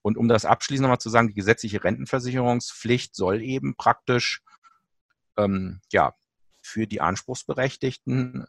Und 0.02 0.18
um 0.18 0.28
das 0.28 0.46
abschließend 0.46 0.84
nochmal 0.84 1.00
zu 1.00 1.10
sagen, 1.10 1.30
die 1.30 1.34
gesetzliche 1.34 1.84
Rentenversicherungspflicht 1.84 3.16
soll 3.16 3.42
eben 3.42 3.76
praktisch 3.76 4.44
ähm, 5.38 5.80
ja, 5.92 6.14
für 6.62 6.88
die 6.88 7.02
Anspruchsberechtigten 7.02 8.46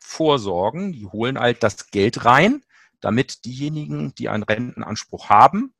vorsorgen. 0.00 0.92
Die 0.92 1.06
holen 1.06 1.38
halt 1.38 1.62
das 1.62 1.90
Geld 1.90 2.24
rein, 2.24 2.64
damit 3.00 3.44
diejenigen, 3.44 4.14
die 4.16 4.28
einen 4.28 4.42
Rentenanspruch 4.42 5.28
haben, 5.28 5.74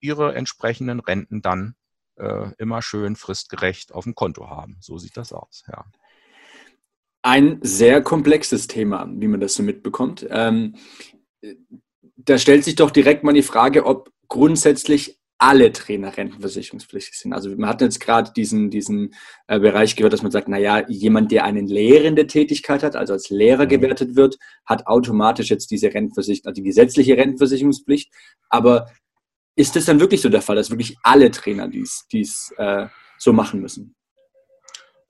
ihre 0.00 0.34
entsprechenden 0.34 1.00
Renten 1.00 1.42
dann 1.42 1.74
äh, 2.16 2.52
immer 2.56 2.80
schön 2.80 3.14
fristgerecht 3.16 3.92
auf 3.92 4.04
dem 4.04 4.14
Konto 4.14 4.48
haben. 4.48 4.78
So 4.80 4.98
sieht 4.98 5.16
das 5.18 5.32
aus, 5.32 5.64
ja 5.68 5.84
ein 7.22 7.58
sehr 7.62 8.02
komplexes 8.02 8.66
Thema, 8.66 9.08
wie 9.16 9.28
man 9.28 9.40
das 9.40 9.54
so 9.54 9.62
mitbekommt. 9.62 10.26
Ähm, 10.30 10.76
da 12.16 12.38
stellt 12.38 12.64
sich 12.64 12.74
doch 12.74 12.90
direkt 12.90 13.24
mal 13.24 13.32
die 13.32 13.42
Frage, 13.42 13.86
ob 13.86 14.10
grundsätzlich 14.28 15.18
alle 15.38 15.72
Trainer 15.72 16.16
rentenversicherungspflichtig 16.16 17.16
sind. 17.16 17.32
Also 17.32 17.50
man 17.56 17.68
hat 17.68 17.80
jetzt 17.80 18.00
gerade 18.00 18.32
diesen, 18.32 18.70
diesen 18.70 19.14
äh, 19.46 19.60
Bereich 19.60 19.94
gehört, 19.94 20.12
dass 20.12 20.22
man 20.22 20.32
sagt, 20.32 20.48
naja, 20.48 20.84
jemand, 20.88 21.30
der 21.30 21.44
eine 21.44 21.60
lehrende 21.60 22.26
Tätigkeit 22.26 22.82
hat, 22.82 22.96
also 22.96 23.12
als 23.12 23.30
Lehrer 23.30 23.64
mhm. 23.64 23.68
gewertet 23.68 24.16
wird, 24.16 24.36
hat 24.66 24.88
automatisch 24.88 25.48
jetzt 25.48 25.70
diese 25.70 25.94
Rentenversicherung, 25.94 26.48
also 26.48 26.60
die 26.60 26.66
gesetzliche 26.66 27.16
Rentenversicherungspflicht. 27.16 28.12
Aber 28.48 28.90
ist 29.54 29.76
das 29.76 29.84
dann 29.84 30.00
wirklich 30.00 30.20
so 30.20 30.28
der 30.28 30.42
Fall, 30.42 30.56
dass 30.56 30.70
wirklich 30.70 30.96
alle 31.04 31.30
Trainer 31.30 31.68
dies, 31.68 32.04
dies 32.10 32.52
äh, 32.58 32.86
so 33.18 33.32
machen 33.32 33.60
müssen? 33.60 33.94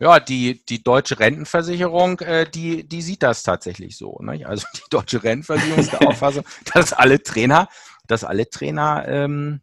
Ja, 0.00 0.20
die, 0.20 0.64
die 0.64 0.82
deutsche 0.84 1.18
Rentenversicherung, 1.18 2.20
äh, 2.20 2.48
die, 2.48 2.88
die 2.88 3.02
sieht 3.02 3.22
das 3.24 3.42
tatsächlich 3.42 3.96
so. 3.96 4.18
Ne? 4.20 4.40
Also 4.46 4.66
die 4.76 4.88
deutsche 4.90 5.22
Rentenversicherung 5.22 5.80
ist 5.80 5.92
der 5.92 6.06
Auffassung, 6.06 6.44
dass 6.72 6.92
alle 6.92 7.22
Trainer, 7.22 7.68
dass 8.06 8.22
alle 8.24 8.48
Trainer 8.48 9.04
ähm, 9.08 9.60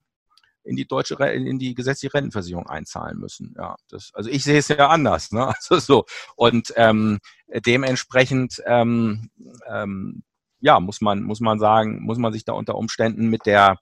in 0.65 0.75
die 0.75 0.87
deutsche 0.87 1.15
in 1.15 1.59
die 1.59 1.73
gesetzliche 1.73 2.13
Rentenversicherung 2.13 2.67
einzahlen 2.67 3.17
müssen. 3.17 3.53
Ja, 3.57 3.75
das, 3.89 4.11
also 4.13 4.29
ich 4.29 4.43
sehe 4.43 4.57
es 4.59 4.67
ja 4.67 4.89
anders. 4.89 5.31
Ne? 5.31 5.45
Also 5.55 5.79
so 5.79 6.05
und 6.35 6.73
ähm, 6.75 7.19
dementsprechend 7.47 8.61
ähm, 8.65 9.29
ähm, 9.69 10.23
ja 10.59 10.79
muss 10.79 11.01
man 11.01 11.23
muss 11.23 11.39
man 11.39 11.59
sagen 11.59 12.01
muss 12.03 12.17
man 12.17 12.33
sich 12.33 12.43
da 12.43 12.53
unter 12.53 12.75
Umständen 12.75 13.29
mit 13.29 13.45
der 13.45 13.77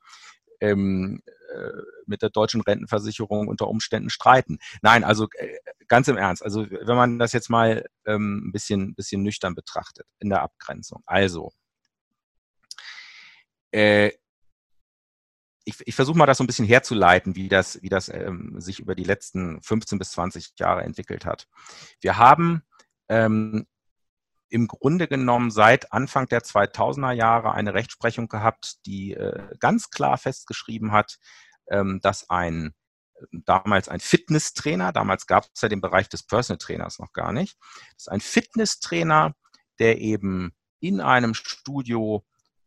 ähm, 0.59 1.21
äh, 1.25 1.31
mit 2.05 2.21
der 2.21 2.29
deutschen 2.29 2.61
Rentenversicherung 2.61 3.47
unter 3.47 3.67
Umständen 3.67 4.09
streiten. 4.09 4.59
Nein, 4.81 5.03
also 5.03 5.27
äh, 5.35 5.57
ganz 5.87 6.07
im 6.07 6.17
Ernst. 6.17 6.43
Also 6.43 6.69
wenn 6.69 6.95
man 6.95 7.19
das 7.19 7.33
jetzt 7.33 7.49
mal 7.49 7.85
ähm, 8.05 8.47
ein 8.47 8.51
bisschen, 8.51 8.95
bisschen 8.95 9.23
nüchtern 9.23 9.55
betrachtet 9.55 10.07
in 10.19 10.29
der 10.29 10.41
Abgrenzung. 10.41 11.03
Also 11.05 11.51
äh, 13.71 14.11
ich, 15.65 15.75
ich 15.85 15.95
versuche 15.95 16.17
mal 16.17 16.25
das 16.25 16.37
so 16.37 16.43
ein 16.43 16.47
bisschen 16.47 16.65
herzuleiten, 16.65 17.35
wie 17.35 17.47
das, 17.47 17.81
wie 17.81 17.89
das 17.89 18.09
ähm, 18.09 18.59
sich 18.59 18.79
über 18.79 18.95
die 18.95 19.03
letzten 19.03 19.61
15 19.61 19.97
bis 19.97 20.11
20 20.11 20.53
Jahre 20.57 20.83
entwickelt 20.83 21.25
hat. 21.25 21.47
Wir 22.01 22.17
haben 22.17 22.63
ähm, 23.09 23.65
im 24.53 24.67
Grunde 24.67 25.07
genommen 25.07 25.49
seit 25.49 25.91
Anfang 25.91 26.27
der 26.27 26.43
2000er 26.43 27.11
Jahre 27.11 27.53
eine 27.53 27.73
Rechtsprechung 27.73 28.27
gehabt, 28.27 28.85
die 28.85 29.13
äh, 29.13 29.47
ganz 29.59 29.89
klar 29.89 30.15
festgeschrieben 30.19 30.91
hat, 30.91 31.17
ähm, 31.71 31.99
dass 32.03 32.29
ein 32.29 32.75
damals 33.31 33.89
ein 33.89 33.99
Fitnesstrainer, 33.99 34.91
damals 34.91 35.25
gab 35.25 35.45
es 35.51 35.61
ja 35.61 35.69
den 35.69 35.81
Bereich 35.81 36.07
des 36.07 36.21
Personal 36.21 36.59
Trainers 36.59 36.99
noch 36.99 37.13
gar 37.13 37.33
nicht, 37.33 37.57
dass 37.97 38.07
ein 38.07 38.21
Fitnesstrainer 38.21 39.33
der 39.79 39.99
eben 39.99 40.53
in 40.79 41.01
einem 41.01 41.33
Studio 41.33 42.23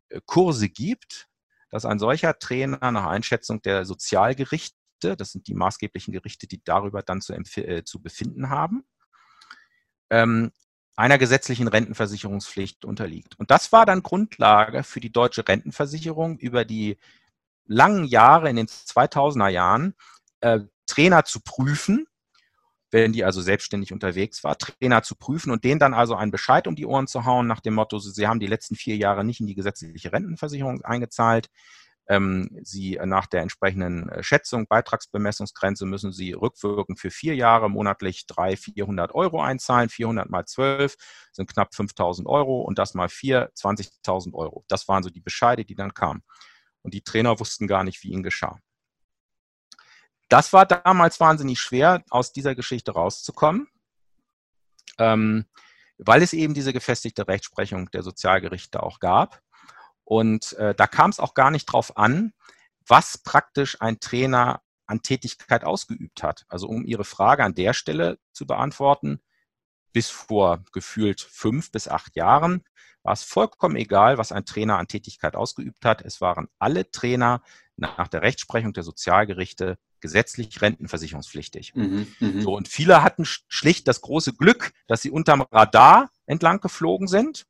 äh, 0.08 0.20
Kurse 0.26 0.68
gibt, 0.68 1.28
dass 1.70 1.84
ein 1.84 2.00
solcher 2.00 2.36
Trainer 2.40 2.90
nach 2.90 3.06
Einschätzung 3.06 3.62
der 3.62 3.84
Sozialgerichte, 3.84 5.16
das 5.16 5.30
sind 5.30 5.46
die 5.46 5.54
maßgeblichen 5.54 6.12
Gerichte, 6.12 6.48
die 6.48 6.64
darüber 6.64 7.04
dann 7.04 7.20
zu, 7.20 7.32
äh, 7.32 7.84
zu 7.84 8.02
befinden 8.02 8.50
haben, 8.50 8.84
ähm, 10.10 10.50
einer 10.96 11.18
gesetzlichen 11.18 11.68
Rentenversicherungspflicht 11.68 12.84
unterliegt. 12.84 13.38
Und 13.38 13.50
das 13.50 13.70
war 13.70 13.84
dann 13.84 14.02
Grundlage 14.02 14.82
für 14.82 15.00
die 15.00 15.12
deutsche 15.12 15.46
Rentenversicherung 15.46 16.38
über 16.38 16.64
die 16.64 16.96
langen 17.66 18.04
Jahre 18.04 18.48
in 18.48 18.56
den 18.56 18.66
2000er 18.66 19.48
Jahren, 19.48 19.94
äh, 20.40 20.60
Trainer 20.86 21.24
zu 21.24 21.40
prüfen, 21.40 22.06
wenn 22.90 23.12
die 23.12 23.24
also 23.24 23.42
selbstständig 23.42 23.92
unterwegs 23.92 24.44
war, 24.44 24.56
Trainer 24.56 25.02
zu 25.02 25.16
prüfen 25.16 25.50
und 25.50 25.64
denen 25.64 25.80
dann 25.80 25.92
also 25.92 26.14
einen 26.14 26.30
Bescheid 26.30 26.66
um 26.66 26.76
die 26.76 26.86
Ohren 26.86 27.08
zu 27.08 27.24
hauen 27.24 27.46
nach 27.46 27.60
dem 27.60 27.74
Motto, 27.74 27.98
sie 27.98 28.26
haben 28.26 28.40
die 28.40 28.46
letzten 28.46 28.76
vier 28.76 28.96
Jahre 28.96 29.24
nicht 29.24 29.40
in 29.40 29.46
die 29.46 29.54
gesetzliche 29.54 30.12
Rentenversicherung 30.12 30.82
eingezahlt. 30.82 31.50
Ähm, 32.08 32.56
sie 32.62 32.98
nach 33.04 33.26
der 33.26 33.42
entsprechenden 33.42 34.08
äh, 34.08 34.22
Schätzung, 34.22 34.66
Beitragsbemessungsgrenze 34.68 35.86
müssen 35.86 36.12
Sie 36.12 36.32
rückwirkend 36.32 37.00
für 37.00 37.10
vier 37.10 37.34
Jahre 37.34 37.68
monatlich 37.68 38.26
300, 38.26 38.58
400 38.58 39.14
Euro 39.14 39.42
einzahlen. 39.42 39.88
400 39.88 40.30
mal 40.30 40.44
12 40.44 40.96
sind 41.32 41.50
knapp 41.50 41.74
5000 41.74 42.28
Euro 42.28 42.60
und 42.60 42.78
das 42.78 42.94
mal 42.94 43.08
vier 43.08 43.50
20.000 43.54 44.34
Euro. 44.34 44.64
Das 44.68 44.86
waren 44.86 45.02
so 45.02 45.10
die 45.10 45.20
Bescheide, 45.20 45.64
die 45.64 45.74
dann 45.74 45.94
kamen. 45.94 46.22
Und 46.82 46.94
die 46.94 47.02
Trainer 47.02 47.40
wussten 47.40 47.66
gar 47.66 47.82
nicht, 47.82 48.04
wie 48.04 48.10
ihnen 48.10 48.22
geschah. 48.22 48.60
Das 50.28 50.52
war 50.52 50.66
damals 50.66 51.20
wahnsinnig 51.20 51.60
schwer, 51.60 52.04
aus 52.10 52.32
dieser 52.32 52.54
Geschichte 52.54 52.92
rauszukommen, 52.92 53.68
ähm, 54.98 55.46
weil 55.98 56.22
es 56.22 56.32
eben 56.32 56.54
diese 56.54 56.72
gefestigte 56.72 57.26
Rechtsprechung 57.26 57.90
der 57.90 58.02
Sozialgerichte 58.02 58.82
auch 58.82 58.98
gab. 58.98 59.42
Und 60.06 60.52
äh, 60.54 60.72
da 60.74 60.86
kam 60.86 61.10
es 61.10 61.18
auch 61.18 61.34
gar 61.34 61.50
nicht 61.50 61.66
drauf 61.66 61.96
an, 61.96 62.32
was 62.86 63.18
praktisch 63.18 63.80
ein 63.80 63.98
Trainer 63.98 64.62
an 64.86 65.02
Tätigkeit 65.02 65.64
ausgeübt 65.64 66.22
hat. 66.22 66.46
Also 66.48 66.68
um 66.68 66.84
Ihre 66.84 67.04
Frage 67.04 67.42
an 67.42 67.56
der 67.56 67.74
Stelle 67.74 68.18
zu 68.32 68.46
beantworten, 68.46 69.20
bis 69.92 70.08
vor 70.08 70.64
gefühlt 70.72 71.20
fünf 71.20 71.72
bis 71.72 71.88
acht 71.88 72.14
Jahren 72.14 72.62
war 73.02 73.14
es 73.14 73.24
vollkommen 73.24 73.76
egal, 73.76 74.16
was 74.16 74.30
ein 74.30 74.44
Trainer 74.44 74.78
an 74.78 74.86
Tätigkeit 74.86 75.34
ausgeübt 75.34 75.84
hat. 75.84 76.02
Es 76.02 76.20
waren 76.20 76.48
alle 76.58 76.88
Trainer 76.90 77.42
nach 77.76 78.08
der 78.08 78.22
Rechtsprechung 78.22 78.72
der 78.72 78.84
Sozialgerichte 78.84 79.76
gesetzlich 80.00 80.62
rentenversicherungspflichtig. 80.62 81.74
Mhm, 81.74 82.06
mh. 82.20 82.42
So, 82.42 82.56
und 82.56 82.68
viele 82.68 83.02
hatten 83.02 83.24
schlicht 83.24 83.88
das 83.88 84.02
große 84.02 84.34
Glück, 84.34 84.72
dass 84.86 85.02
sie 85.02 85.10
unterm 85.10 85.40
Radar 85.40 86.10
entlang 86.26 86.60
geflogen 86.60 87.08
sind 87.08 87.46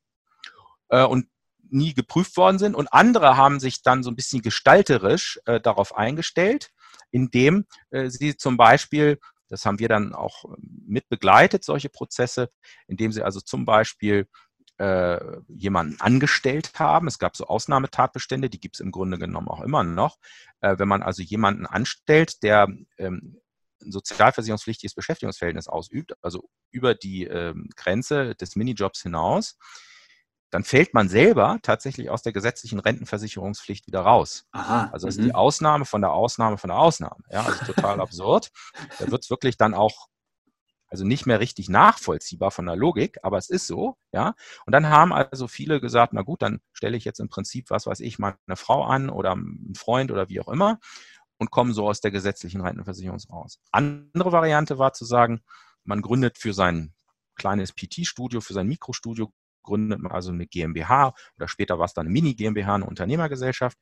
äh, 0.88 1.04
und 1.04 1.26
nie 1.70 1.94
geprüft 1.94 2.36
worden 2.36 2.58
sind. 2.58 2.74
Und 2.74 2.92
andere 2.92 3.36
haben 3.36 3.60
sich 3.60 3.82
dann 3.82 4.02
so 4.02 4.10
ein 4.10 4.16
bisschen 4.16 4.42
gestalterisch 4.42 5.40
äh, 5.46 5.60
darauf 5.60 5.96
eingestellt, 5.96 6.70
indem 7.10 7.66
äh, 7.90 8.08
sie 8.08 8.36
zum 8.36 8.56
Beispiel, 8.56 9.18
das 9.48 9.64
haben 9.64 9.78
wir 9.78 9.88
dann 9.88 10.14
auch 10.14 10.44
mit 10.58 11.08
begleitet, 11.08 11.64
solche 11.64 11.88
Prozesse, 11.88 12.50
indem 12.86 13.12
sie 13.12 13.22
also 13.22 13.40
zum 13.40 13.64
Beispiel 13.64 14.26
äh, 14.78 15.18
jemanden 15.48 16.00
angestellt 16.00 16.72
haben. 16.78 17.06
Es 17.06 17.18
gab 17.18 17.36
so 17.36 17.46
Ausnahmetatbestände, 17.46 18.50
die 18.50 18.60
gibt 18.60 18.76
es 18.76 18.80
im 18.80 18.90
Grunde 18.90 19.18
genommen 19.18 19.48
auch 19.48 19.62
immer 19.62 19.84
noch. 19.84 20.18
Äh, 20.60 20.78
wenn 20.78 20.88
man 20.88 21.02
also 21.02 21.22
jemanden 21.22 21.66
anstellt, 21.66 22.42
der 22.42 22.68
ähm, 22.98 23.40
ein 23.82 23.92
sozialversicherungspflichtiges 23.92 24.94
Beschäftigungsverhältnis 24.94 25.68
ausübt, 25.68 26.12
also 26.22 26.48
über 26.70 26.94
die 26.94 27.24
ähm, 27.24 27.70
Grenze 27.76 28.34
des 28.34 28.56
Minijobs 28.56 29.02
hinaus, 29.02 29.56
dann 30.50 30.64
fällt 30.64 30.94
man 30.94 31.08
selber 31.08 31.58
tatsächlich 31.62 32.10
aus 32.10 32.22
der 32.22 32.32
gesetzlichen 32.32 32.78
Rentenversicherungspflicht 32.78 33.86
wieder 33.86 34.00
raus. 34.00 34.44
Aha, 34.52 34.90
also 34.92 35.06
das 35.06 35.16
ist 35.16 35.24
die 35.24 35.30
mhm. 35.30 35.34
Ausnahme 35.34 35.84
von 35.84 36.00
der 36.00 36.12
Ausnahme 36.12 36.58
von 36.58 36.68
der 36.68 36.78
Ausnahme. 36.78 37.22
Ja, 37.30 37.44
also 37.44 37.64
total 37.64 38.00
absurd. 38.00 38.50
Da 38.98 39.10
wird 39.10 39.24
es 39.24 39.30
wirklich 39.30 39.56
dann 39.56 39.74
auch 39.74 40.08
also 40.88 41.04
nicht 41.04 41.26
mehr 41.26 41.40
richtig 41.40 41.68
nachvollziehbar 41.68 42.52
von 42.52 42.66
der 42.66 42.76
Logik, 42.76 43.18
aber 43.22 43.38
es 43.38 43.50
ist 43.50 43.66
so, 43.66 43.96
ja. 44.12 44.34
Und 44.66 44.72
dann 44.72 44.88
haben 44.88 45.12
also 45.12 45.48
viele 45.48 45.80
gesagt, 45.80 46.12
na 46.12 46.22
gut, 46.22 46.42
dann 46.42 46.60
stelle 46.72 46.96
ich 46.96 47.04
jetzt 47.04 47.18
im 47.18 47.28
Prinzip, 47.28 47.70
was 47.70 47.86
weiß 47.86 48.00
ich, 48.00 48.18
meine 48.18 48.36
Frau 48.54 48.84
an 48.84 49.10
oder 49.10 49.32
einen 49.32 49.74
Freund 49.76 50.12
oder 50.12 50.28
wie 50.28 50.40
auch 50.40 50.48
immer 50.48 50.78
und 51.38 51.50
kommen 51.50 51.72
so 51.72 51.88
aus 51.88 52.00
der 52.00 52.10
gesetzlichen 52.10 52.60
Rentenversicherung 52.60 53.18
raus. 53.30 53.58
Andere 53.72 54.32
Variante 54.32 54.78
war 54.78 54.92
zu 54.92 55.04
sagen, 55.04 55.42
man 55.84 56.02
gründet 56.02 56.38
für 56.38 56.52
sein 56.52 56.94
kleines 57.34 57.72
PT-Studio, 57.72 58.40
für 58.40 58.54
sein 58.54 58.66
Mikrostudio, 58.66 59.32
gründet 59.66 60.00
man 60.00 60.12
also 60.12 60.32
eine 60.32 60.46
GmbH 60.46 61.14
oder 61.36 61.48
später 61.48 61.78
war 61.78 61.84
es 61.84 61.92
dann 61.92 62.06
eine 62.06 62.12
Mini-GmbH, 62.12 62.74
eine 62.74 62.86
Unternehmergesellschaft, 62.86 63.76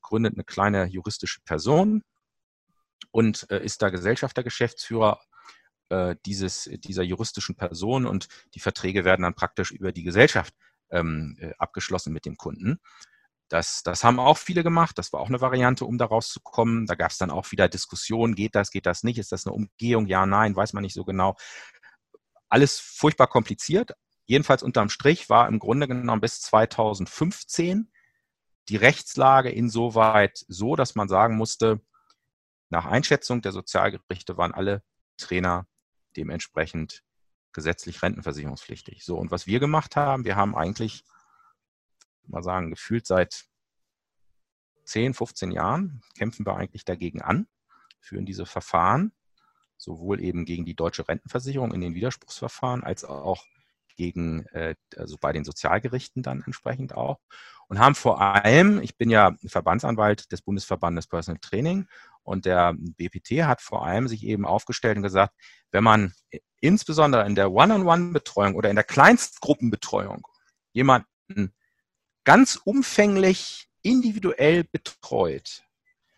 gründet 0.00 0.34
eine 0.34 0.44
kleine 0.44 0.86
juristische 0.86 1.40
Person 1.44 2.02
und 3.10 3.50
äh, 3.50 3.64
ist 3.64 3.82
da 3.82 3.90
Gesellschafter, 3.90 4.44
Geschäftsführer 4.44 5.20
äh, 5.88 6.16
dieses, 6.24 6.70
dieser 6.72 7.02
juristischen 7.02 7.56
Person 7.56 8.06
und 8.06 8.28
die 8.54 8.60
Verträge 8.60 9.04
werden 9.04 9.22
dann 9.22 9.34
praktisch 9.34 9.72
über 9.72 9.92
die 9.92 10.04
Gesellschaft 10.04 10.54
ähm, 10.90 11.36
äh, 11.40 11.52
abgeschlossen 11.58 12.12
mit 12.12 12.26
dem 12.26 12.36
Kunden. 12.36 12.78
Das, 13.48 13.82
das 13.82 14.02
haben 14.02 14.18
auch 14.18 14.38
viele 14.38 14.62
gemacht. 14.62 14.96
Das 14.96 15.12
war 15.12 15.20
auch 15.20 15.28
eine 15.28 15.42
Variante, 15.42 15.84
um 15.84 15.98
da 15.98 16.06
rauszukommen. 16.06 16.86
Da 16.86 16.94
gab 16.94 17.10
es 17.10 17.18
dann 17.18 17.30
auch 17.30 17.52
wieder 17.52 17.68
Diskussionen, 17.68 18.34
geht 18.34 18.54
das, 18.54 18.70
geht 18.70 18.86
das 18.86 19.02
nicht? 19.02 19.18
Ist 19.18 19.30
das 19.30 19.46
eine 19.46 19.52
Umgehung? 19.54 20.06
Ja, 20.06 20.24
nein, 20.24 20.56
weiß 20.56 20.72
man 20.72 20.82
nicht 20.82 20.94
so 20.94 21.04
genau. 21.04 21.36
Alles 22.48 22.78
furchtbar 22.80 23.26
kompliziert. 23.26 23.92
Jedenfalls 24.32 24.62
unterm 24.62 24.88
Strich 24.88 25.28
war 25.28 25.46
im 25.46 25.58
Grunde 25.58 25.86
genommen 25.86 26.22
bis 26.22 26.40
2015 26.40 27.92
die 28.70 28.76
Rechtslage 28.76 29.50
insoweit 29.50 30.42
so, 30.48 30.74
dass 30.74 30.94
man 30.94 31.06
sagen 31.06 31.36
musste, 31.36 31.82
nach 32.70 32.86
Einschätzung 32.86 33.42
der 33.42 33.52
Sozialgerichte 33.52 34.38
waren 34.38 34.54
alle 34.54 34.82
Trainer 35.18 35.66
dementsprechend 36.16 37.04
gesetzlich 37.52 38.02
rentenversicherungspflichtig. 38.02 39.04
So, 39.04 39.18
und 39.18 39.30
was 39.30 39.46
wir 39.46 39.60
gemacht 39.60 39.96
haben, 39.96 40.24
wir 40.24 40.34
haben 40.34 40.56
eigentlich, 40.56 41.04
mal 42.26 42.42
sagen, 42.42 42.70
gefühlt 42.70 43.06
seit 43.06 43.44
10, 44.86 45.12
15 45.12 45.50
Jahren 45.50 46.00
kämpfen 46.16 46.46
wir 46.46 46.56
eigentlich 46.56 46.86
dagegen 46.86 47.20
an, 47.20 47.48
führen 48.00 48.24
diese 48.24 48.46
Verfahren, 48.46 49.12
sowohl 49.76 50.22
eben 50.22 50.46
gegen 50.46 50.64
die 50.64 50.74
deutsche 50.74 51.06
Rentenversicherung 51.06 51.74
in 51.74 51.82
den 51.82 51.94
Widerspruchsverfahren, 51.94 52.82
als 52.82 53.04
auch 53.04 53.44
gegen, 53.96 54.46
äh, 54.46 54.74
also 54.96 55.16
bei 55.18 55.32
den 55.32 55.44
Sozialgerichten 55.44 56.22
dann 56.22 56.42
entsprechend 56.44 56.94
auch. 56.94 57.18
Und 57.68 57.78
haben 57.78 57.94
vor 57.94 58.20
allem, 58.20 58.80
ich 58.82 58.96
bin 58.96 59.08
ja 59.08 59.34
Verbandsanwalt 59.46 60.30
des 60.30 60.42
Bundesverbandes 60.42 61.06
Personal 61.06 61.38
Training 61.40 61.86
und 62.22 62.44
der 62.44 62.74
BPT 62.76 63.44
hat 63.44 63.62
vor 63.62 63.86
allem 63.86 64.08
sich 64.08 64.24
eben 64.24 64.44
aufgestellt 64.44 64.96
und 64.96 65.02
gesagt, 65.02 65.34
wenn 65.70 65.84
man 65.84 66.12
insbesondere 66.60 67.26
in 67.26 67.34
der 67.34 67.50
One-on-One-Betreuung 67.50 68.54
oder 68.54 68.70
in 68.70 68.76
der 68.76 68.84
Kleinstgruppenbetreuung 68.84 70.26
jemanden 70.72 71.54
ganz 72.24 72.56
umfänglich 72.56 73.68
individuell 73.82 74.64
betreut, 74.64 75.64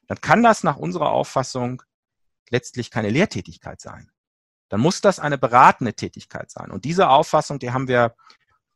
dann 0.07 0.21
kann 0.21 0.43
das 0.43 0.65
nach 0.65 0.77
unserer 0.77 1.11
Auffassung 1.11 1.83
letztlich 2.51 2.91
keine 2.91 3.09
Lehrtätigkeit 3.09 3.81
sein. 3.81 4.11
Dann 4.69 4.81
muss 4.81 5.01
das 5.01 5.19
eine 5.19 5.39
beratende 5.39 5.95
Tätigkeit 5.95 6.51
sein. 6.51 6.71
Und 6.71 6.85
diese 6.85 7.09
Auffassung, 7.09 7.59
die 7.59 7.71
haben 7.71 7.89
wir, 7.89 8.15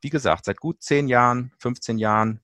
wie 0.00 0.10
gesagt, 0.10 0.44
seit 0.44 0.60
gut 0.60 0.82
zehn 0.82 1.08
Jahren, 1.08 1.52
15 1.58 1.98
Jahren 1.98 2.40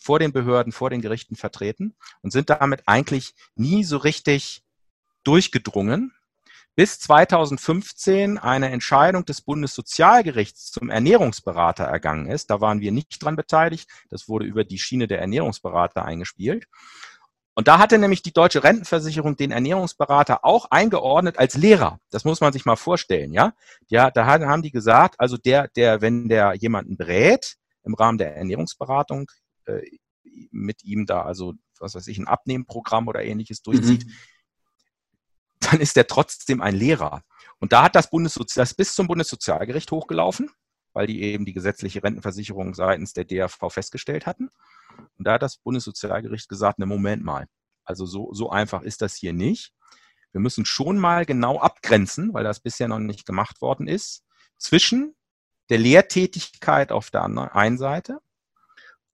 vor 0.00 0.18
den 0.18 0.32
Behörden, 0.32 0.72
vor 0.72 0.90
den 0.90 1.02
Gerichten 1.02 1.36
vertreten 1.36 1.94
und 2.22 2.32
sind 2.32 2.50
damit 2.50 2.82
eigentlich 2.86 3.34
nie 3.54 3.84
so 3.84 3.96
richtig 3.96 4.62
durchgedrungen, 5.24 6.12
bis 6.76 7.00
2015 7.00 8.36
eine 8.36 8.70
Entscheidung 8.70 9.24
des 9.24 9.40
Bundessozialgerichts 9.40 10.70
zum 10.70 10.90
Ernährungsberater 10.90 11.84
ergangen 11.84 12.26
ist. 12.26 12.50
Da 12.50 12.60
waren 12.60 12.80
wir 12.80 12.92
nicht 12.92 13.22
dran 13.22 13.34
beteiligt. 13.34 13.88
Das 14.10 14.28
wurde 14.28 14.44
über 14.44 14.62
die 14.62 14.78
Schiene 14.78 15.08
der 15.08 15.20
Ernährungsberater 15.20 16.04
eingespielt. 16.04 16.66
Und 17.56 17.68
da 17.68 17.78
hatte 17.78 17.96
nämlich 17.96 18.20
die 18.20 18.34
deutsche 18.34 18.62
Rentenversicherung 18.62 19.34
den 19.36 19.50
Ernährungsberater 19.50 20.44
auch 20.44 20.66
eingeordnet 20.70 21.38
als 21.38 21.56
Lehrer. 21.56 21.98
Das 22.10 22.26
muss 22.26 22.42
man 22.42 22.52
sich 22.52 22.66
mal 22.66 22.76
vorstellen, 22.76 23.32
ja. 23.32 23.54
Ja, 23.88 24.10
da 24.10 24.26
haben 24.26 24.60
die 24.62 24.70
gesagt, 24.70 25.18
also 25.18 25.38
der, 25.38 25.68
der, 25.68 26.02
wenn 26.02 26.28
der 26.28 26.52
jemanden 26.52 26.98
berät 26.98 27.56
im 27.82 27.94
Rahmen 27.94 28.18
der 28.18 28.36
Ernährungsberatung, 28.36 29.30
äh, 29.64 29.80
mit 30.50 30.84
ihm 30.84 31.06
da 31.06 31.22
also, 31.22 31.54
was 31.80 31.94
weiß 31.94 32.08
ich, 32.08 32.18
ein 32.18 32.28
Abnehmprogramm 32.28 33.08
oder 33.08 33.24
ähnliches 33.24 33.62
durchzieht, 33.62 34.04
mhm. 34.04 34.12
dann 35.60 35.80
ist 35.80 35.96
er 35.96 36.06
trotzdem 36.06 36.60
ein 36.60 36.74
Lehrer. 36.74 37.22
Und 37.58 37.72
da 37.72 37.84
hat 37.84 37.94
das 37.94 38.10
Bundessozial, 38.10 38.64
das 38.64 38.74
bis 38.74 38.94
zum 38.94 39.06
Bundessozialgericht 39.06 39.90
hochgelaufen, 39.90 40.50
weil 40.92 41.06
die 41.06 41.22
eben 41.22 41.46
die 41.46 41.54
gesetzliche 41.54 42.02
Rentenversicherung 42.02 42.74
seitens 42.74 43.14
der 43.14 43.24
DRV 43.24 43.70
festgestellt 43.70 44.26
hatten. 44.26 44.50
Und 45.18 45.26
da 45.26 45.34
hat 45.34 45.42
das 45.42 45.56
Bundessozialgericht 45.58 46.48
gesagt, 46.48 46.78
ne, 46.78 46.86
Moment 46.86 47.24
mal. 47.24 47.46
Also 47.84 48.06
so, 48.06 48.32
so 48.32 48.50
einfach 48.50 48.82
ist 48.82 49.02
das 49.02 49.14
hier 49.14 49.32
nicht. 49.32 49.72
Wir 50.32 50.40
müssen 50.40 50.64
schon 50.64 50.98
mal 50.98 51.24
genau 51.24 51.60
abgrenzen, 51.60 52.34
weil 52.34 52.44
das 52.44 52.60
bisher 52.60 52.88
noch 52.88 52.98
nicht 52.98 53.24
gemacht 53.24 53.60
worden 53.62 53.88
ist, 53.88 54.24
zwischen 54.58 55.14
der 55.70 55.78
Lehrtätigkeit 55.78 56.92
auf 56.92 57.10
der 57.10 57.24
einen 57.24 57.78
Seite 57.78 58.20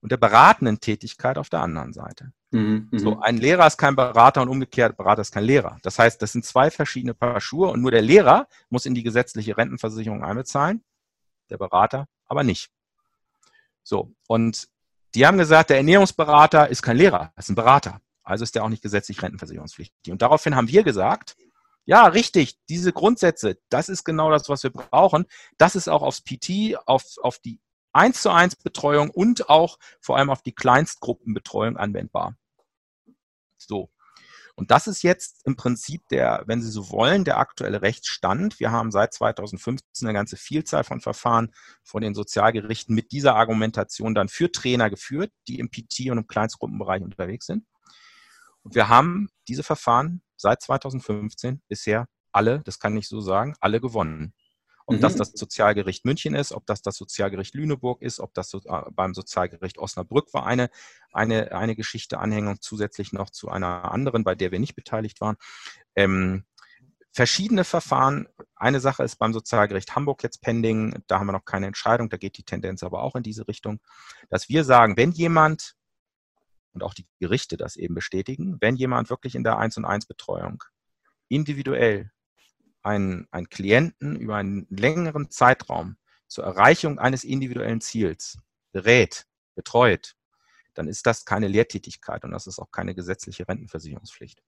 und 0.01 0.12
der 0.12 0.17
beratenden 0.17 0.81
Tätigkeit 0.81 1.39
auf 1.39 1.49
der 1.49 1.61
anderen 1.61 1.93
Seite. 1.93 2.33
Mhm, 2.51 2.89
so, 2.93 3.12
mhm. 3.12 3.23
ein 3.23 3.39
Lehrer 3.39 3.67
ist 3.67 3.79
kein 3.79 3.97
Berater 3.97 4.43
und 4.43 4.49
umgekehrt, 4.49 4.97
Berater 4.97 5.23
ist 5.23 5.33
kein 5.33 5.45
Lehrer. 5.45 5.79
Das 5.83 5.99
heißt, 5.99 6.21
das 6.21 6.33
sind 6.33 6.45
zwei 6.45 6.71
verschiedene 6.71 7.15
Paar 7.15 7.41
Schuhe 7.41 7.69
und 7.69 7.81
nur 7.81 7.91
der 7.91 8.03
Lehrer 8.03 8.47
muss 8.69 8.85
in 8.85 8.95
die 8.95 9.03
gesetzliche 9.03 9.57
Rentenversicherung 9.57 10.23
einbezahlen, 10.23 10.85
der 11.49 11.57
Berater 11.57 12.09
aber 12.27 12.45
nicht. 12.45 12.71
So, 13.83 14.12
und 14.29 14.69
die 15.14 15.26
haben 15.26 15.38
gesagt, 15.38 15.71
der 15.71 15.76
Ernährungsberater 15.78 16.69
ist 16.69 16.83
kein 16.83 16.97
Lehrer, 16.97 17.33
ist 17.37 17.50
ein 17.50 17.54
Berater. 17.54 18.00
Also 18.23 18.45
ist 18.45 18.54
der 18.54 18.64
auch 18.64 18.69
nicht 18.69 18.83
gesetzlich 18.83 19.23
rentenversicherungspflichtig. 19.23 20.12
Und 20.12 20.23
daraufhin 20.23 20.54
haben 20.54 20.69
wir 20.69 20.85
gesagt, 20.85 21.37
ja, 21.85 22.07
richtig, 22.07 22.59
diese 22.69 22.92
Grundsätze, 22.92 23.59
das 23.69 23.88
ist 23.88 24.04
genau 24.04 24.31
das, 24.31 24.49
was 24.49 24.62
wir 24.62 24.71
brauchen. 24.71 25.26
Das 25.59 25.75
ist 25.75 25.88
auch 25.88 26.02
aufs 26.02 26.21
PT, 26.23 26.76
auf, 26.87 27.04
auf 27.21 27.38
die 27.40 27.61
1 27.92 28.23
zu 28.23 28.31
1 28.31 28.57
Betreuung 28.57 29.11
und 29.11 29.49
auch 29.49 29.78
vor 30.00 30.16
allem 30.16 30.31
auf 30.31 30.42
die 30.42 30.54
Kleinstgruppenbetreuung 30.54 31.76
anwendbar. 31.76 32.37
So. 33.59 33.90
Und 34.54 34.71
das 34.71 34.87
ist 34.87 35.02
jetzt 35.02 35.47
im 35.47 35.56
Prinzip 35.56 36.06
der, 36.09 36.44
wenn 36.47 36.61
Sie 36.61 36.71
so 36.71 36.90
wollen, 36.90 37.25
der 37.25 37.38
aktuelle 37.38 37.82
Rechtsstand. 37.82 38.61
Wir 38.61 38.71
haben 38.71 38.90
seit 38.90 39.14
2015 39.14 40.06
eine 40.06 40.14
ganze 40.14 40.37
Vielzahl 40.37 40.85
von 40.85 41.00
Verfahren 41.00 41.52
vor 41.82 42.00
den 42.00 42.14
Sozialgerichten 42.14 42.94
mit 42.94 43.12
dieser 43.12 43.35
Argumentation 43.35 44.14
dann 44.14 44.28
für 44.28 44.52
Trainer 44.52 44.90
geführt, 44.90 45.32
die 45.49 45.59
im 45.59 45.71
PT 45.71 46.11
und 46.11 46.18
im 46.18 46.26
Kleinstgruppenbereich 46.26 47.02
unterwegs 47.02 47.47
sind. 47.47 47.64
Und 48.62 48.75
wir 48.75 48.88
haben 48.88 49.28
diese 49.49 49.62
Verfahren 49.62 50.23
seit 50.37 50.62
2015 50.62 51.62
bisher 51.68 52.06
alle, 52.30 52.61
das 52.61 52.78
kann 52.78 52.97
ich 52.97 53.09
so 53.09 53.21
sagen, 53.21 53.54
alle 53.61 53.80
gewonnen. 53.80 54.35
Ob 54.92 54.99
mhm. 54.99 55.00
das 55.00 55.16
das 55.16 55.32
Sozialgericht 55.32 56.04
München 56.04 56.34
ist, 56.34 56.52
ob 56.52 56.66
das 56.66 56.82
das 56.82 56.96
Sozialgericht 56.96 57.54
Lüneburg 57.54 58.02
ist, 58.02 58.20
ob 58.20 58.34
das 58.34 58.50
so, 58.50 58.58
äh, 58.64 58.90
beim 58.92 59.14
Sozialgericht 59.14 59.78
Osnabrück 59.78 60.32
war 60.34 60.46
eine, 60.46 60.70
eine, 61.12 61.52
eine 61.52 61.75
Geschichte, 61.75 62.18
Anhängung 62.18 62.61
zusätzlich 62.61 63.12
noch 63.12 63.30
zu 63.30 63.49
einer 63.49 63.90
anderen, 63.92 64.25
bei 64.25 64.34
der 64.34 64.52
wir 64.52 64.58
nicht 64.58 64.75
beteiligt 64.75 65.20
waren. 65.20 65.37
Ähm, 65.96 66.44
verschiedene 67.12 67.64
Verfahren. 67.64 68.28
Eine 68.56 68.80
Sache 68.80 69.02
ist 69.02 69.16
beim 69.16 69.32
Sozialgericht 69.32 69.94
Hamburg 69.94 70.22
jetzt 70.22 70.40
pending. 70.40 71.02
Da 71.06 71.18
haben 71.18 71.26
wir 71.26 71.32
noch 71.32 71.44
keine 71.44 71.66
Entscheidung. 71.66 72.08
Da 72.08 72.16
geht 72.16 72.38
die 72.38 72.44
Tendenz 72.44 72.82
aber 72.82 73.02
auch 73.02 73.16
in 73.16 73.22
diese 73.22 73.49
Richtung, 73.49 73.80
dass 74.30 74.49
wir 74.49 74.64
sagen, 74.64 74.96
wenn 74.96 75.12
jemand 75.12 75.75
und 76.75 76.82
auch 76.82 76.94
die 76.94 77.06
Gerichte 77.18 77.56
das 77.56 77.76
eben 77.76 77.94
bestätigen, 77.94 78.56
wenn 78.61 78.76
jemand 78.76 79.11
wirklich 79.11 79.34
in 79.34 79.44
der 79.44 79.58
1 79.58 79.76
und 79.76 79.84
1 79.84 80.06
Betreuung 80.06 80.64
individuell 81.28 82.12
einen, 82.83 83.29
einen 83.31 83.49
Klienten 83.49 84.17
über 84.17 84.37
einen 84.37 84.67
längeren 84.71 85.31
Zeitraum 85.31 85.97
zur 86.27 86.45
Erreichung 86.45 86.99
eines 86.99 87.25
individuellen 87.25 87.81
Ziels 87.81 88.39
berät, 88.73 89.27
betreut, 89.55 90.15
dann 90.75 90.89
ist 90.89 91.07
das 91.07 91.25
keine 91.25 91.49
Lehrtätigkeit 91.49 92.25
und 92.25 92.31
das 92.31 92.47
ist 92.47 92.59
auch 92.59 92.71
keine 92.71 92.95
gesetzliche 92.95 93.47
Rentenversicherungspflicht. 93.47 94.43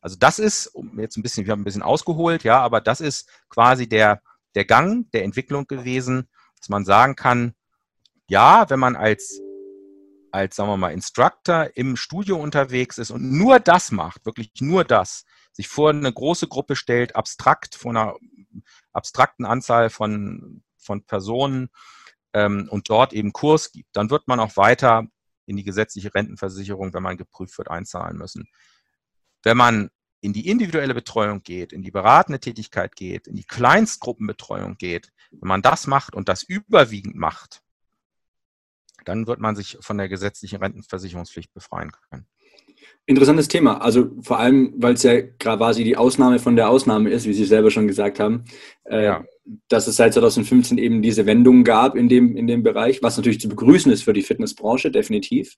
Also 0.00 0.16
das 0.18 0.38
ist, 0.38 0.72
jetzt 0.96 1.16
ein 1.16 1.22
bisschen, 1.22 1.46
wir 1.46 1.52
haben 1.52 1.62
ein 1.62 1.64
bisschen 1.64 1.82
ausgeholt, 1.82 2.44
ja, 2.44 2.60
aber 2.60 2.80
das 2.80 3.00
ist 3.00 3.28
quasi 3.48 3.88
der, 3.88 4.22
der 4.54 4.64
Gang 4.64 5.10
der 5.12 5.24
Entwicklung 5.24 5.66
gewesen, 5.66 6.28
dass 6.58 6.68
man 6.68 6.84
sagen 6.84 7.16
kann, 7.16 7.54
ja, 8.28 8.68
wenn 8.70 8.78
man 8.78 8.96
als, 8.96 9.40
als, 10.30 10.56
sagen 10.56 10.70
wir 10.70 10.76
mal, 10.76 10.92
Instructor 10.92 11.70
im 11.74 11.96
Studio 11.96 12.36
unterwegs 12.36 12.98
ist 12.98 13.10
und 13.10 13.32
nur 13.32 13.60
das 13.60 13.90
macht, 13.90 14.24
wirklich 14.24 14.52
nur 14.60 14.84
das, 14.84 15.24
sich 15.52 15.68
vor 15.68 15.90
eine 15.90 16.12
große 16.12 16.48
Gruppe 16.48 16.76
stellt, 16.76 17.16
abstrakt, 17.16 17.74
vor 17.74 17.90
einer 17.90 18.16
abstrakten 18.92 19.44
Anzahl 19.44 19.90
von, 19.90 20.62
von 20.78 21.04
Personen 21.04 21.70
ähm, 22.32 22.68
und 22.70 22.90
dort 22.90 23.12
eben 23.12 23.32
Kurs 23.32 23.72
gibt, 23.72 23.88
dann 23.92 24.10
wird 24.10 24.28
man 24.28 24.40
auch 24.40 24.56
weiter 24.56 25.06
in 25.46 25.56
die 25.56 25.64
gesetzliche 25.64 26.14
Rentenversicherung, 26.14 26.94
wenn 26.94 27.02
man 27.02 27.16
geprüft 27.16 27.58
wird, 27.58 27.70
einzahlen 27.70 28.16
müssen. 28.16 28.48
Wenn 29.42 29.56
man 29.56 29.90
in 30.20 30.32
die 30.32 30.48
individuelle 30.48 30.94
Betreuung 30.94 31.42
geht, 31.42 31.72
in 31.72 31.82
die 31.82 31.90
beratende 31.90 32.38
Tätigkeit 32.38 32.94
geht, 32.94 33.26
in 33.26 33.34
die 33.34 33.44
Kleinstgruppenbetreuung 33.44 34.76
geht, 34.76 35.12
wenn 35.32 35.48
man 35.48 35.62
das 35.62 35.88
macht 35.88 36.14
und 36.14 36.28
das 36.28 36.44
überwiegend 36.44 37.16
macht, 37.16 37.62
dann 39.04 39.26
wird 39.26 39.40
man 39.40 39.56
sich 39.56 39.78
von 39.80 39.98
der 39.98 40.08
gesetzlichen 40.08 40.60
Rentenversicherungspflicht 40.60 41.52
befreien 41.52 41.90
können. 41.90 42.28
Interessantes 43.06 43.48
Thema. 43.48 43.80
Also 43.80 44.10
vor 44.22 44.38
allem, 44.38 44.74
weil 44.76 44.94
es 44.94 45.02
ja 45.02 45.20
quasi 45.22 45.82
die 45.84 45.96
Ausnahme 45.96 46.38
von 46.38 46.56
der 46.56 46.68
Ausnahme 46.68 47.10
ist, 47.10 47.26
wie 47.26 47.32
Sie 47.32 47.44
selber 47.44 47.70
schon 47.70 47.88
gesagt 47.88 48.20
haben, 48.20 48.44
äh, 48.84 49.04
ja. 49.04 49.24
dass 49.68 49.88
es 49.88 49.96
seit 49.96 50.14
2015 50.14 50.78
eben 50.78 51.02
diese 51.02 51.26
Wendung 51.26 51.64
gab 51.64 51.96
in 51.96 52.08
dem, 52.08 52.36
in 52.36 52.46
dem 52.46 52.62
Bereich, 52.62 53.02
was 53.02 53.16
natürlich 53.16 53.40
zu 53.40 53.48
begrüßen 53.48 53.90
ist 53.90 54.04
für 54.04 54.12
die 54.12 54.22
Fitnessbranche, 54.22 54.90
definitiv. 54.90 55.56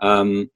Ähm, 0.00 0.50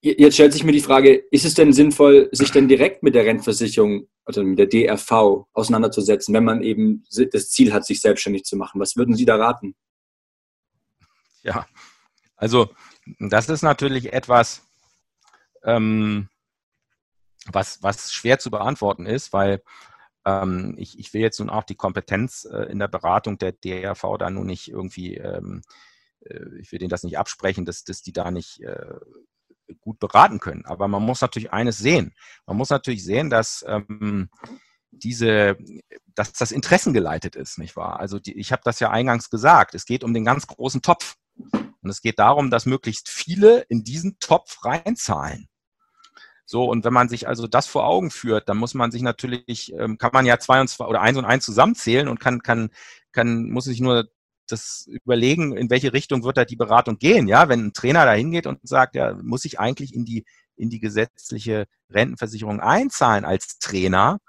jetzt 0.00 0.34
stellt 0.34 0.52
sich 0.52 0.64
mir 0.64 0.72
die 0.72 0.80
Frage, 0.80 1.14
ist 1.30 1.44
es 1.44 1.54
denn 1.54 1.72
sinnvoll, 1.72 2.28
sich 2.32 2.50
denn 2.50 2.68
direkt 2.68 3.02
mit 3.02 3.14
der 3.14 3.24
Rentenversicherung 3.24 4.08
oder 4.26 4.42
mit 4.42 4.58
der 4.58 4.66
DRV 4.66 5.46
auseinanderzusetzen, 5.52 6.34
wenn 6.34 6.44
man 6.44 6.62
eben 6.62 7.04
das 7.32 7.50
Ziel 7.50 7.72
hat, 7.72 7.86
sich 7.86 8.00
selbstständig 8.00 8.44
zu 8.44 8.56
machen? 8.56 8.80
Was 8.80 8.96
würden 8.96 9.14
Sie 9.14 9.24
da 9.24 9.36
raten? 9.36 9.74
Ja, 11.42 11.66
also 12.36 12.70
das 13.18 13.48
ist 13.48 13.62
natürlich 13.62 14.12
etwas, 14.12 14.62
ähm, 15.64 16.28
was, 17.46 17.82
was 17.82 18.12
schwer 18.12 18.38
zu 18.38 18.50
beantworten 18.50 19.06
ist, 19.06 19.32
weil 19.32 19.62
ähm, 20.24 20.74
ich, 20.78 20.98
ich 20.98 21.12
will 21.12 21.20
jetzt 21.20 21.40
nun 21.40 21.50
auch 21.50 21.64
die 21.64 21.74
Kompetenz 21.74 22.46
äh, 22.50 22.64
in 22.70 22.78
der 22.78 22.88
Beratung 22.88 23.38
der 23.38 23.52
DRV 23.52 24.16
da 24.18 24.30
nun 24.30 24.46
nicht 24.46 24.68
irgendwie, 24.68 25.16
ähm, 25.16 25.62
äh, 26.20 26.58
ich 26.60 26.72
will 26.72 26.78
denen 26.78 26.90
das 26.90 27.02
nicht 27.02 27.18
absprechen, 27.18 27.64
dass, 27.64 27.84
dass 27.84 28.02
die 28.02 28.12
da 28.12 28.30
nicht 28.30 28.60
äh, 28.62 28.94
gut 29.80 29.98
beraten 29.98 30.40
können. 30.40 30.64
Aber 30.64 30.88
man 30.88 31.02
muss 31.02 31.20
natürlich 31.20 31.52
eines 31.52 31.78
sehen. 31.78 32.14
Man 32.46 32.56
muss 32.56 32.70
natürlich 32.70 33.04
sehen, 33.04 33.30
dass 33.30 33.64
ähm, 33.66 34.30
diese, 34.90 35.56
dass 36.14 36.32
das 36.32 36.52
interessengeleitet 36.52 37.36
ist, 37.36 37.58
nicht 37.58 37.76
wahr? 37.76 37.98
Also 38.00 38.18
die, 38.18 38.38
ich 38.38 38.52
habe 38.52 38.62
das 38.64 38.80
ja 38.80 38.90
eingangs 38.90 39.30
gesagt. 39.30 39.74
Es 39.74 39.86
geht 39.86 40.04
um 40.04 40.14
den 40.14 40.24
ganz 40.24 40.46
großen 40.46 40.82
Topf. 40.82 41.16
Und 41.36 41.90
es 41.90 42.00
geht 42.00 42.18
darum, 42.18 42.50
dass 42.50 42.64
möglichst 42.64 43.08
viele 43.08 43.60
in 43.62 43.82
diesen 43.84 44.18
Topf 44.18 44.64
reinzahlen. 44.64 45.48
So, 46.46 46.64
und 46.64 46.84
wenn 46.84 46.92
man 46.92 47.08
sich 47.08 47.26
also 47.26 47.46
das 47.46 47.66
vor 47.66 47.86
Augen 47.86 48.10
führt, 48.10 48.48
dann 48.48 48.58
muss 48.58 48.74
man 48.74 48.90
sich 48.90 49.02
natürlich, 49.02 49.72
ähm, 49.74 49.96
kann 49.98 50.10
man 50.12 50.26
ja 50.26 50.38
zwei 50.38 50.60
und 50.60 50.68
zwei 50.68 50.86
oder 50.86 51.00
eins 51.00 51.16
und 51.16 51.24
eins 51.24 51.44
zusammenzählen 51.44 52.08
und 52.08 52.20
kann, 52.20 52.42
kann, 52.42 52.70
kann, 53.12 53.50
muss 53.50 53.64
sich 53.64 53.80
nur 53.80 54.08
das 54.46 54.86
überlegen, 54.86 55.56
in 55.56 55.70
welche 55.70 55.94
Richtung 55.94 56.22
wird 56.22 56.36
da 56.36 56.44
die 56.44 56.56
Beratung 56.56 56.98
gehen. 56.98 57.28
Ja, 57.28 57.48
wenn 57.48 57.66
ein 57.66 57.72
Trainer 57.72 58.04
da 58.04 58.12
hingeht 58.12 58.46
und 58.46 58.60
sagt, 58.62 58.94
ja, 58.94 59.14
muss 59.22 59.46
ich 59.46 59.58
eigentlich 59.58 59.94
in 59.94 60.04
die, 60.04 60.26
in 60.56 60.68
die 60.68 60.80
gesetzliche 60.80 61.66
Rentenversicherung 61.90 62.60
einzahlen 62.60 63.24
als 63.24 63.58
Trainer, 63.58 64.20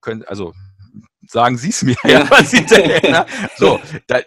können, 0.00 0.22
also 0.24 0.54
sagen 1.28 1.58
Sie 1.58 1.68
es 1.68 1.82
mir, 1.82 1.96
ja. 2.04 2.24
denn, 2.24 3.12
ne? 3.12 3.26
So, 3.56 3.80
da, 4.06 4.20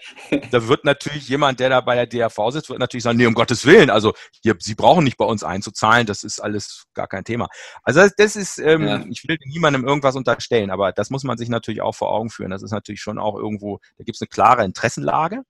da, 0.52 0.68
wird 0.68 0.86
natürlich 0.86 1.28
jemand, 1.28 1.60
der 1.60 1.70
da 1.70 1.82
bei 1.82 1.96
der 1.96 2.06
DRV 2.06 2.52
sitzt, 2.52 2.70
wird 2.70 2.80
natürlich 2.80 3.04
sagen, 3.04 3.18
nee, 3.18 3.26
um 3.26 3.34
Gottes 3.34 3.66
Willen, 3.66 3.90
also 3.90 4.14
hier, 4.42 4.56
Sie 4.60 4.76
brauchen 4.76 5.04
nicht 5.04 5.18
bei 5.18 5.26
uns 5.26 5.44
einzuzahlen, 5.44 6.06
das 6.06 6.24
ist 6.24 6.40
alles 6.40 6.86
gar 6.94 7.08
kein 7.08 7.24
Thema. 7.24 7.48
Also 7.84 8.08
das 8.18 8.36
ist, 8.36 8.60
ähm, 8.60 8.88
ja. 8.88 9.04
ich 9.10 9.28
will 9.28 9.38
niemandem 9.46 9.86
irgendwas 9.86 10.16
unterstellen, 10.16 10.70
aber 10.70 10.92
das 10.92 11.10
muss 11.10 11.24
man 11.24 11.38
sich 11.38 11.50
natürlich 11.50 11.82
auch 11.82 11.96
vor 11.96 12.12
Augen 12.12 12.30
führen. 12.30 12.52
Das 12.52 12.62
ist 12.62 12.72
natürlich 12.72 13.02
schon 13.02 13.18
auch 13.18 13.36
irgendwo, 13.36 13.80
da 13.98 14.04
gibt 14.04 14.16
es 14.16 14.22
eine 14.22 14.28
klare 14.28 14.64
Interessenlage, 14.64 15.42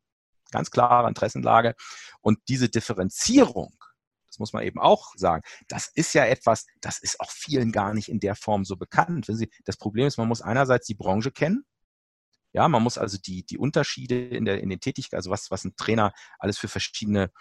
ganz 0.52 0.71
klare 0.71 1.08
Interessenlage. 1.08 1.76
Und 2.21 2.39
diese 2.47 2.69
Differenzierung, 2.69 3.74
das 4.32 4.39
muss 4.39 4.54
man 4.54 4.63
eben 4.63 4.80
auch 4.80 5.13
sagen. 5.15 5.44
Das 5.67 5.91
ist 5.94 6.13
ja 6.13 6.26
etwas, 6.26 6.65
das 6.80 7.00
ist 7.00 7.20
auch 7.20 7.30
vielen 7.30 7.72
gar 7.72 7.94
nicht 7.94 8.10
in 8.10 8.20
der 8.20 8.36
Form 8.36 8.63
so 8.63 8.78
bekannt. 8.78 9.30
Das 9.65 9.78
Problem 9.78 10.08
ist, 10.08 10.17
man 10.17 10.28
muss 10.28 10.41
einerseits 10.41 10.88
die 10.88 10.96
Branche 10.96 11.32
kennen. 11.32 11.65
Ja, 12.54 12.67
man 12.67 12.84
muss 12.84 12.98
also 12.98 13.17
die, 13.17 13.46
die 13.46 13.58
Unterschiede 13.58 14.28
in, 14.28 14.46
der, 14.46 14.62
in 14.62 14.70
den 14.70 14.80
Tätigkeiten, 14.80 15.17
also 15.17 15.30
was, 15.30 15.52
was 15.52 15.63
ein 15.63 15.76
Trainer 15.76 16.13
alles 16.38 16.58
für 16.58 16.67
verschiedene 16.67 17.32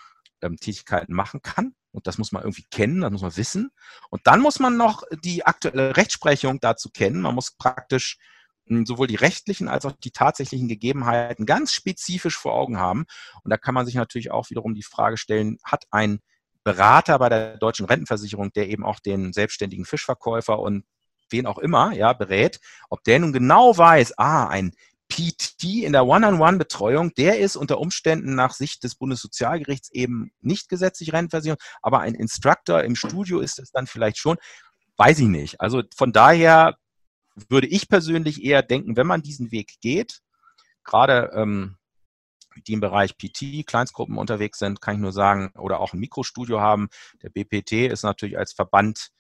ähm, 0.41 0.57
Tätigkeiten 0.57 1.15
machen 1.15 1.43
kann. 1.43 1.75
Und 1.93 2.07
das 2.07 2.19
muss 2.19 2.33
man 2.33 2.43
irgendwie 2.43 2.67
kennen, 2.71 3.01
das 3.01 3.11
muss 3.11 3.23
man 3.23 3.37
wissen. 3.37 3.71
Und 4.11 4.27
dann 4.27 4.41
muss 4.41 4.61
man 4.61 4.77
noch 4.77 5.03
die 5.25 5.45
aktuelle 5.45 5.97
Rechtsprechung 5.97 6.61
dazu 6.61 6.91
kennen. 6.91 7.21
Man 7.21 7.35
muss 7.35 7.57
praktisch 7.57 8.19
hm, 8.67 8.87
sowohl 8.87 9.09
die 9.09 9.17
rechtlichen 9.17 9.69
als 9.69 9.85
auch 9.85 9.93
die 9.93 10.13
tatsächlichen 10.13 10.69
Gegebenheiten 10.69 11.47
ganz 11.47 11.73
spezifisch 11.73 12.37
vor 12.37 12.55
Augen 12.55 12.79
haben. 12.79 13.07
Und 13.43 13.51
da 13.51 13.57
kann 13.57 13.75
man 13.75 13.87
sich 13.87 13.97
natürlich 13.97 14.31
auch 14.31 14.51
wiederum 14.51 14.75
die 14.75 14.85
Frage 14.85 15.17
stellen, 15.17 15.59
hat 15.65 15.87
ein 15.91 16.21
Berater 16.65 17.19
bei 17.19 17.29
der 17.29 17.57
deutschen 17.57 17.87
Rentenversicherung, 17.87 18.53
der 18.53 18.69
eben 18.69 18.85
auch 18.85 19.01
den 19.01 19.33
selbstständigen 19.33 19.85
Fischverkäufer 19.85 20.59
und 20.59 20.85
wen 21.31 21.47
auch 21.47 21.59
immer, 21.59 21.93
ja, 21.93 22.13
berät, 22.13 22.61
ob 22.89 23.03
der 23.05 23.19
nun 23.19 23.33
genau 23.33 23.77
weiß, 23.77 24.19
ah, 24.19 24.49
ein 24.49 24.73
PT 25.09 25.85
in 25.85 25.93
der 25.93 26.07
One-on-One-Betreuung, 26.07 27.13
der 27.15 27.39
ist 27.39 27.57
unter 27.57 27.79
Umständen 27.79 28.35
nach 28.35 28.55
Sicht 28.55 28.85
des 28.85 28.95
Bundessozialgerichts 28.95 29.91
eben 29.93 30.31
nicht 30.41 30.69
gesetzlich 30.69 31.13
Rentenversicherung, 31.13 31.59
aber 31.83 32.01
ein 32.01 32.15
Instructor 32.15 32.83
im 32.83 32.97
Studio 32.97 33.41
ist 33.41 33.59
es 33.59 33.71
dann 33.73 33.87
vielleicht 33.87 34.19
schon, 34.19 34.39
weiß 34.97 35.19
ich 35.19 35.29
nicht. 35.29 35.61
Also 35.61 35.83
von 35.97 36.13
daher 36.13 36.77
würde 37.49 37.67
ich 37.67 37.89
persönlich 37.89 38.45
eher 38.45 38.63
denken, 38.63 38.97
wenn 38.97 39.07
man 39.07 39.23
diesen 39.23 39.51
Weg 39.51 39.81
geht, 39.81 40.21
gerade 40.85 41.33
ähm, 41.35 41.77
die 42.67 42.73
im 42.73 42.81
Bereich 42.81 43.17
PT, 43.17 43.67
Kleinstgruppen 43.67 44.19
unterwegs 44.19 44.59
sind, 44.59 44.81
kann 44.81 44.95
ich 44.95 45.01
nur 45.01 45.13
sagen, 45.13 45.53
oder 45.57 45.81
auch 45.81 45.93
ein 45.93 46.01
Mikrostudio 46.01 46.61
haben. 46.61 46.89
Der 47.23 47.31
BPT 47.31 47.73
ist 47.73 48.03
natürlich 48.03 48.39
als 48.39 48.53
Verband 48.53 49.11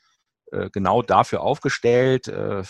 äh, 0.53 0.71
genau 0.71 1.03
dafür 1.03 1.43
aufgestellt. 1.43 2.29
Äh, 2.29 2.61
äh, 2.61 2.65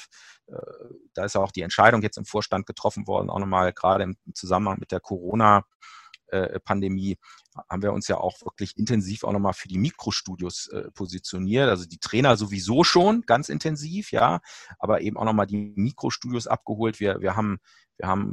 da 1.14 1.24
ist 1.24 1.36
auch 1.36 1.52
die 1.52 1.62
Entscheidung 1.62 2.02
jetzt 2.02 2.18
im 2.18 2.24
Vorstand 2.24 2.66
getroffen 2.66 3.06
worden, 3.06 3.30
auch 3.30 3.38
nochmal 3.38 3.72
gerade 3.72 4.04
im 4.04 4.16
Zusammenhang 4.34 4.78
mit 4.78 4.92
der 4.92 5.00
Corona- 5.00 5.64
Pandemie 6.64 7.18
haben 7.68 7.82
wir 7.82 7.92
uns 7.92 8.08
ja 8.08 8.18
auch 8.18 8.40
wirklich 8.42 8.78
intensiv 8.78 9.24
auch 9.24 9.32
nochmal 9.32 9.52
für 9.52 9.68
die 9.68 9.78
Mikrostudios 9.78 10.68
äh, 10.68 10.90
positioniert. 10.92 11.68
Also 11.68 11.86
die 11.86 11.98
Trainer 11.98 12.36
sowieso 12.36 12.84
schon 12.84 13.22
ganz 13.22 13.48
intensiv, 13.48 14.12
ja, 14.12 14.40
aber 14.78 15.00
eben 15.00 15.16
auch 15.16 15.24
nochmal 15.24 15.46
die 15.46 15.72
Mikrostudios 15.74 16.46
abgeholt. 16.46 17.00
Wir, 17.00 17.20
wir 17.20 17.36
haben, 17.36 17.58
wir 17.96 18.08
haben, 18.08 18.32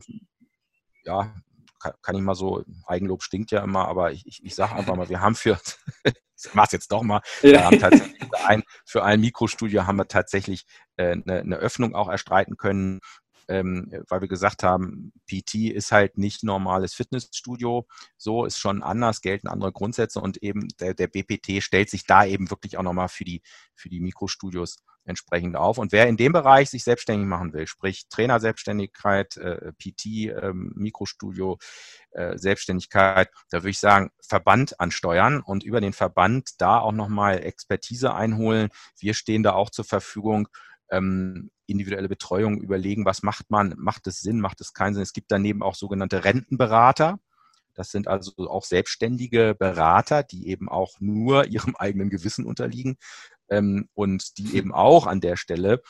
ja, 1.03 1.33
kann, 1.79 1.93
kann 2.01 2.15
ich 2.15 2.21
mal 2.21 2.35
so, 2.35 2.63
Eigenlob 2.85 3.23
stinkt 3.23 3.51
ja 3.51 3.63
immer, 3.63 3.87
aber 3.87 4.11
ich, 4.11 4.25
ich, 4.25 4.43
ich 4.43 4.55
sage 4.55 4.75
einfach 4.75 4.95
mal, 4.95 5.09
wir 5.09 5.21
haben 5.21 5.35
für, 5.35 5.59
ich 6.05 6.53
mach's 6.53 6.71
jetzt 6.71 6.91
doch 6.91 7.03
mal, 7.03 7.21
ja. 7.41 7.65
haben 7.65 7.79
tatsächlich 7.79 8.19
für 8.19 8.45
ein, 8.45 8.63
für 8.85 9.03
ein 9.03 9.21
Mikrostudio 9.21 9.87
haben 9.87 9.97
wir 9.97 10.07
tatsächlich 10.07 10.65
äh, 10.97 11.11
eine, 11.11 11.39
eine 11.39 11.55
Öffnung 11.57 11.95
auch 11.95 12.09
erstreiten 12.09 12.57
können, 12.57 12.99
ähm, 13.47 13.91
weil 14.07 14.21
wir 14.21 14.27
gesagt 14.27 14.63
haben, 14.63 15.13
PT 15.27 15.71
ist 15.71 15.91
halt 15.91 16.17
nicht 16.17 16.43
normales 16.43 16.93
Fitnessstudio, 16.93 17.87
so 18.17 18.45
ist 18.45 18.59
schon 18.59 18.83
anders, 18.83 19.21
gelten 19.21 19.47
andere 19.47 19.71
Grundsätze 19.71 20.19
und 20.19 20.37
eben 20.37 20.67
der, 20.79 20.93
der 20.93 21.07
BPT 21.07 21.63
stellt 21.63 21.89
sich 21.89 22.05
da 22.05 22.25
eben 22.25 22.49
wirklich 22.49 22.77
auch 22.77 22.83
nochmal 22.83 23.09
für 23.09 23.25
die, 23.25 23.41
für 23.75 23.89
die 23.89 23.99
Mikrostudios 23.99 24.77
entsprechend 25.07 25.55
auf. 25.55 25.77
Und 25.77 25.91
wer 25.91 26.07
in 26.07 26.17
dem 26.17 26.33
Bereich 26.33 26.69
sich 26.69 26.83
selbstständig 26.83 27.27
machen 27.27 27.53
will, 27.53 27.65
sprich 27.65 28.07
Trainerselbstständigkeit, 28.09 29.37
äh, 29.37 29.71
PT, 29.73 30.05
äh, 30.29 30.51
Mikrostudio, 30.53 31.57
äh, 32.11 32.37
Selbstständigkeit, 32.37 33.29
da 33.49 33.59
würde 33.59 33.69
ich 33.69 33.79
sagen, 33.79 34.11
Verband 34.21 34.79
ansteuern 34.79 35.41
und 35.41 35.63
über 35.63 35.81
den 35.81 35.93
Verband 35.93 36.61
da 36.61 36.79
auch 36.79 36.91
nochmal 36.91 37.43
Expertise 37.43 38.13
einholen. 38.13 38.69
Wir 38.99 39.13
stehen 39.13 39.43
da 39.43 39.53
auch 39.53 39.69
zur 39.69 39.85
Verfügung. 39.85 40.49
Ähm, 40.89 41.51
individuelle 41.67 42.09
Betreuung 42.09 42.59
überlegen, 42.61 43.05
was 43.05 43.23
macht 43.23 43.49
man, 43.49 43.75
macht 43.77 44.07
es 44.07 44.19
Sinn, 44.21 44.39
macht 44.39 44.61
es 44.61 44.73
keinen 44.73 44.93
Sinn. 44.93 45.03
Es 45.03 45.13
gibt 45.13 45.31
daneben 45.31 45.61
auch 45.61 45.75
sogenannte 45.75 46.23
Rentenberater. 46.23 47.19
Das 47.73 47.91
sind 47.91 48.07
also 48.07 48.33
auch 48.49 48.65
selbstständige 48.65 49.55
Berater, 49.57 50.23
die 50.23 50.47
eben 50.47 50.67
auch 50.67 50.99
nur 50.99 51.45
ihrem 51.47 51.75
eigenen 51.75 52.09
Gewissen 52.09 52.45
unterliegen 52.45 52.97
ähm, 53.49 53.87
und 53.93 54.37
die 54.37 54.55
eben 54.55 54.73
auch 54.73 55.05
an 55.07 55.21
der 55.21 55.37
Stelle 55.37 55.81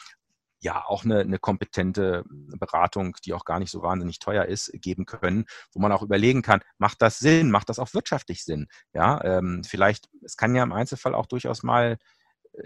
ja 0.60 0.84
auch 0.86 1.06
eine, 1.06 1.20
eine 1.20 1.40
kompetente 1.40 2.24
Beratung, 2.30 3.16
die 3.24 3.34
auch 3.34 3.46
gar 3.46 3.60
nicht 3.60 3.72
so 3.72 3.84
wahnsinnig 3.84 4.20
teuer 4.20 4.46
ist, 4.46 4.72
geben 4.74 5.06
können, 5.06 5.46
wo 5.72 5.80
man 5.80 5.92
auch 5.92 6.02
überlegen 6.02 6.42
kann, 6.42 6.62
macht 6.78 7.02
das 7.02 7.20
Sinn, 7.20 7.52
macht 7.52 7.70
das 7.70 7.80
auch 7.80 7.94
wirtschaftlich 7.94 8.44
Sinn? 8.44 8.68
Ja, 8.94 9.24
ähm, 9.24 9.64
vielleicht, 9.64 10.10
es 10.24 10.36
kann 10.36 10.56
ja 10.56 10.64
im 10.64 10.74
Einzelfall 10.74 11.14
auch 11.14 11.28
durchaus 11.28 11.64
mal 11.64 11.98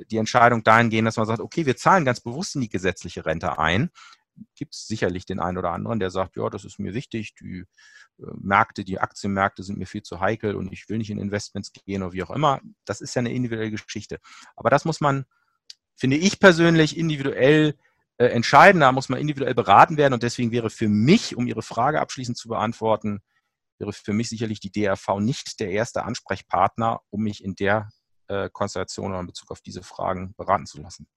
die 0.07 0.17
Entscheidung 0.17 0.63
dahin 0.63 0.89
gehen, 0.89 1.05
dass 1.05 1.17
man 1.17 1.25
sagt, 1.25 1.39
okay, 1.39 1.65
wir 1.65 1.75
zahlen 1.75 2.05
ganz 2.05 2.19
bewusst 2.19 2.55
in 2.55 2.61
die 2.61 2.69
gesetzliche 2.69 3.25
Rente 3.25 3.59
ein. 3.59 3.89
Gibt 4.55 4.73
es 4.73 4.87
sicherlich 4.87 5.25
den 5.25 5.39
einen 5.39 5.57
oder 5.57 5.71
anderen, 5.71 5.99
der 5.99 6.09
sagt, 6.09 6.37
ja, 6.37 6.49
das 6.49 6.63
ist 6.65 6.79
mir 6.79 6.93
wichtig, 6.93 7.35
die 7.35 7.65
äh, 8.19 8.25
Märkte, 8.39 8.83
die 8.83 8.99
Aktienmärkte 8.99 9.63
sind 9.63 9.77
mir 9.77 9.85
viel 9.85 10.03
zu 10.03 10.19
heikel 10.19 10.55
und 10.55 10.71
ich 10.71 10.87
will 10.89 10.97
nicht 10.97 11.09
in 11.09 11.19
Investments 11.19 11.71
gehen 11.73 12.01
oder 12.03 12.13
wie 12.13 12.23
auch 12.23 12.31
immer. 12.31 12.61
Das 12.85 13.01
ist 13.01 13.15
ja 13.15 13.19
eine 13.19 13.33
individuelle 13.33 13.71
Geschichte. 13.71 14.19
Aber 14.55 14.69
das 14.69 14.85
muss 14.85 15.01
man, 15.01 15.25
finde 15.95 16.17
ich 16.17 16.39
persönlich, 16.39 16.97
individuell 16.97 17.75
äh, 18.17 18.27
entscheiden. 18.27 18.81
Da 18.81 18.91
muss 18.91 19.09
man 19.09 19.19
individuell 19.19 19.53
beraten 19.53 19.97
werden 19.97 20.13
und 20.13 20.23
deswegen 20.23 20.51
wäre 20.51 20.69
für 20.69 20.87
mich, 20.87 21.35
um 21.35 21.45
Ihre 21.47 21.61
Frage 21.61 21.99
abschließend 21.99 22.37
zu 22.37 22.47
beantworten, 22.47 23.19
wäre 23.77 23.93
für 23.93 24.13
mich 24.13 24.29
sicherlich 24.29 24.59
die 24.59 24.71
DRV 24.71 25.19
nicht 25.19 25.59
der 25.59 25.71
erste 25.71 26.03
Ansprechpartner, 26.03 27.01
um 27.09 27.23
mich 27.23 27.43
in 27.43 27.55
der 27.55 27.89
äh, 28.31 28.49
Konstellation 28.51 29.11
oder 29.11 29.19
in 29.19 29.27
Bezug 29.27 29.51
auf 29.51 29.61
diese 29.61 29.83
Fragen 29.83 30.33
beraten 30.37 30.65
zu 30.65 30.81
lassen. 30.81 31.07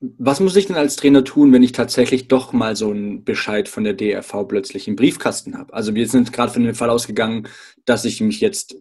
Was 0.00 0.40
muss 0.40 0.56
ich 0.56 0.66
denn 0.66 0.76
als 0.76 0.96
Trainer 0.96 1.24
tun, 1.24 1.52
wenn 1.52 1.62
ich 1.62 1.72
tatsächlich 1.72 2.28
doch 2.28 2.52
mal 2.52 2.76
so 2.76 2.90
einen 2.90 3.24
Bescheid 3.24 3.66
von 3.66 3.82
der 3.82 3.94
DRV 3.94 4.46
plötzlich 4.46 4.88
im 4.88 4.96
Briefkasten 4.96 5.56
habe? 5.56 5.72
Also 5.72 5.94
wir 5.94 6.06
sind 6.06 6.34
gerade 6.34 6.52
von 6.52 6.64
dem 6.64 6.74
Fall 6.74 6.90
ausgegangen, 6.90 7.48
dass 7.86 8.04
ich 8.04 8.20
mich 8.20 8.40
jetzt 8.40 8.76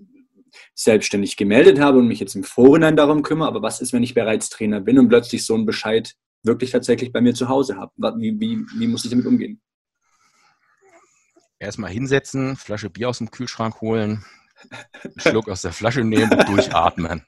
selbstständig 0.74 1.38
gemeldet 1.38 1.80
habe 1.80 2.00
und 2.00 2.08
mich 2.10 2.20
jetzt 2.20 2.36
im 2.36 2.44
Vorhinein 2.44 2.98
darum 2.98 3.24
kümmere. 3.24 3.48
Aber 3.48 3.62
was 3.62 3.80
ist, 3.80 3.94
wenn 3.94 4.04
ich 4.04 4.14
bereits 4.14 4.50
Trainer 4.50 4.82
bin 4.82 5.00
und 5.00 5.08
plötzlich 5.08 5.46
so 5.46 5.56
einen 5.56 5.66
Bescheid 5.66 6.14
wirklich 6.44 6.72
tatsächlich 6.72 7.14
bei 7.14 7.22
mir 7.22 7.34
zu 7.34 7.48
Hause 7.48 7.78
habe? 7.78 7.92
Wie, 8.20 8.38
wie, 8.40 8.66
wie 8.78 8.88
muss 8.88 9.06
ich 9.06 9.12
damit 9.12 9.26
umgehen? 9.26 9.62
Erstmal 11.60 11.92
hinsetzen, 11.92 12.58
Flasche 12.58 12.90
Bier 12.90 13.08
aus 13.08 13.20
dem 13.20 13.32
Kühlschrank 13.32 13.80
holen, 13.80 14.26
einen 15.04 15.20
Schluck 15.20 15.50
aus 15.50 15.62
der 15.62 15.74
Flasche 15.74 16.04
nehmen 16.04 16.32
und 16.32 16.48
durchatmen. 16.48 17.26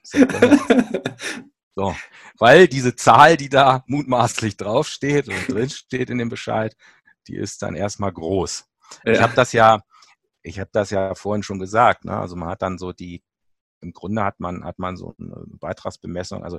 So, 1.78 1.94
weil 2.38 2.66
diese 2.66 2.96
Zahl, 2.96 3.36
die 3.36 3.48
da 3.48 3.84
mutmaßlich 3.86 4.56
draufsteht 4.56 5.28
und 5.28 5.48
drinsteht 5.48 6.10
in 6.10 6.18
dem 6.18 6.28
Bescheid, 6.28 6.74
die 7.28 7.36
ist 7.36 7.62
dann 7.62 7.76
erstmal 7.76 8.12
groß. 8.12 8.66
Ja. 9.04 9.12
Ich 9.12 9.20
habe 9.20 9.34
das 9.36 9.52
ja, 9.52 9.80
ich 10.42 10.58
habe 10.58 10.70
das 10.72 10.90
ja 10.90 11.14
vorhin 11.14 11.44
schon 11.44 11.60
gesagt. 11.60 12.04
Ne? 12.04 12.16
Also 12.16 12.34
man 12.34 12.48
hat 12.48 12.62
dann 12.62 12.78
so 12.78 12.92
die, 12.92 13.22
im 13.80 13.92
Grunde 13.92 14.24
hat 14.24 14.40
man 14.40 14.64
hat 14.64 14.80
man 14.80 14.96
so 14.96 15.14
eine 15.20 15.44
Beitragsbemessung. 15.46 16.42
Also 16.42 16.58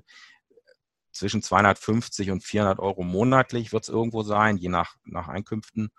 zwischen 1.11 1.41
250 1.41 2.31
und 2.31 2.41
400 2.41 2.79
Euro 2.79 3.03
monatlich 3.03 3.73
wird 3.73 3.83
es 3.83 3.89
irgendwo 3.89 4.23
sein, 4.23 4.55
je 4.55 4.69
nach 4.69 4.95
nach 5.03 5.27
Einkünften 5.27 5.91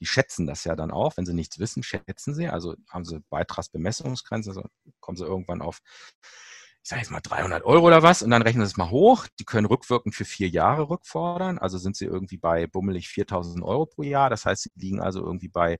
die 0.00 0.06
schätzen 0.06 0.46
das 0.46 0.64
ja 0.64 0.74
dann 0.74 0.90
auch. 0.90 1.16
Wenn 1.16 1.26
sie 1.26 1.34
nichts 1.34 1.58
wissen, 1.58 1.82
schätzen 1.82 2.34
sie. 2.34 2.48
Also 2.48 2.74
haben 2.88 3.04
sie 3.04 3.20
Beitragsbemessungsgrenze, 3.30 4.50
also 4.50 4.64
kommen 5.00 5.16
sie 5.16 5.24
irgendwann 5.24 5.62
auf, 5.62 5.80
ich 6.82 6.88
sage 6.88 7.02
jetzt 7.02 7.10
mal 7.10 7.20
300 7.20 7.64
Euro 7.64 7.86
oder 7.86 8.02
was 8.02 8.22
und 8.22 8.30
dann 8.30 8.42
rechnen 8.42 8.64
sie 8.64 8.70
es 8.70 8.76
mal 8.78 8.90
hoch. 8.90 9.26
Die 9.38 9.44
können 9.44 9.66
rückwirkend 9.66 10.14
für 10.14 10.24
vier 10.24 10.48
Jahre 10.48 10.88
rückfordern. 10.88 11.58
Also 11.58 11.76
sind 11.76 11.96
sie 11.96 12.06
irgendwie 12.06 12.38
bei 12.38 12.66
bummelig 12.66 13.06
4.000 13.08 13.62
Euro 13.62 13.86
pro 13.86 14.02
Jahr. 14.02 14.30
Das 14.30 14.46
heißt, 14.46 14.62
sie 14.62 14.70
liegen 14.74 15.00
also 15.00 15.20
irgendwie 15.20 15.48
bei, 15.48 15.78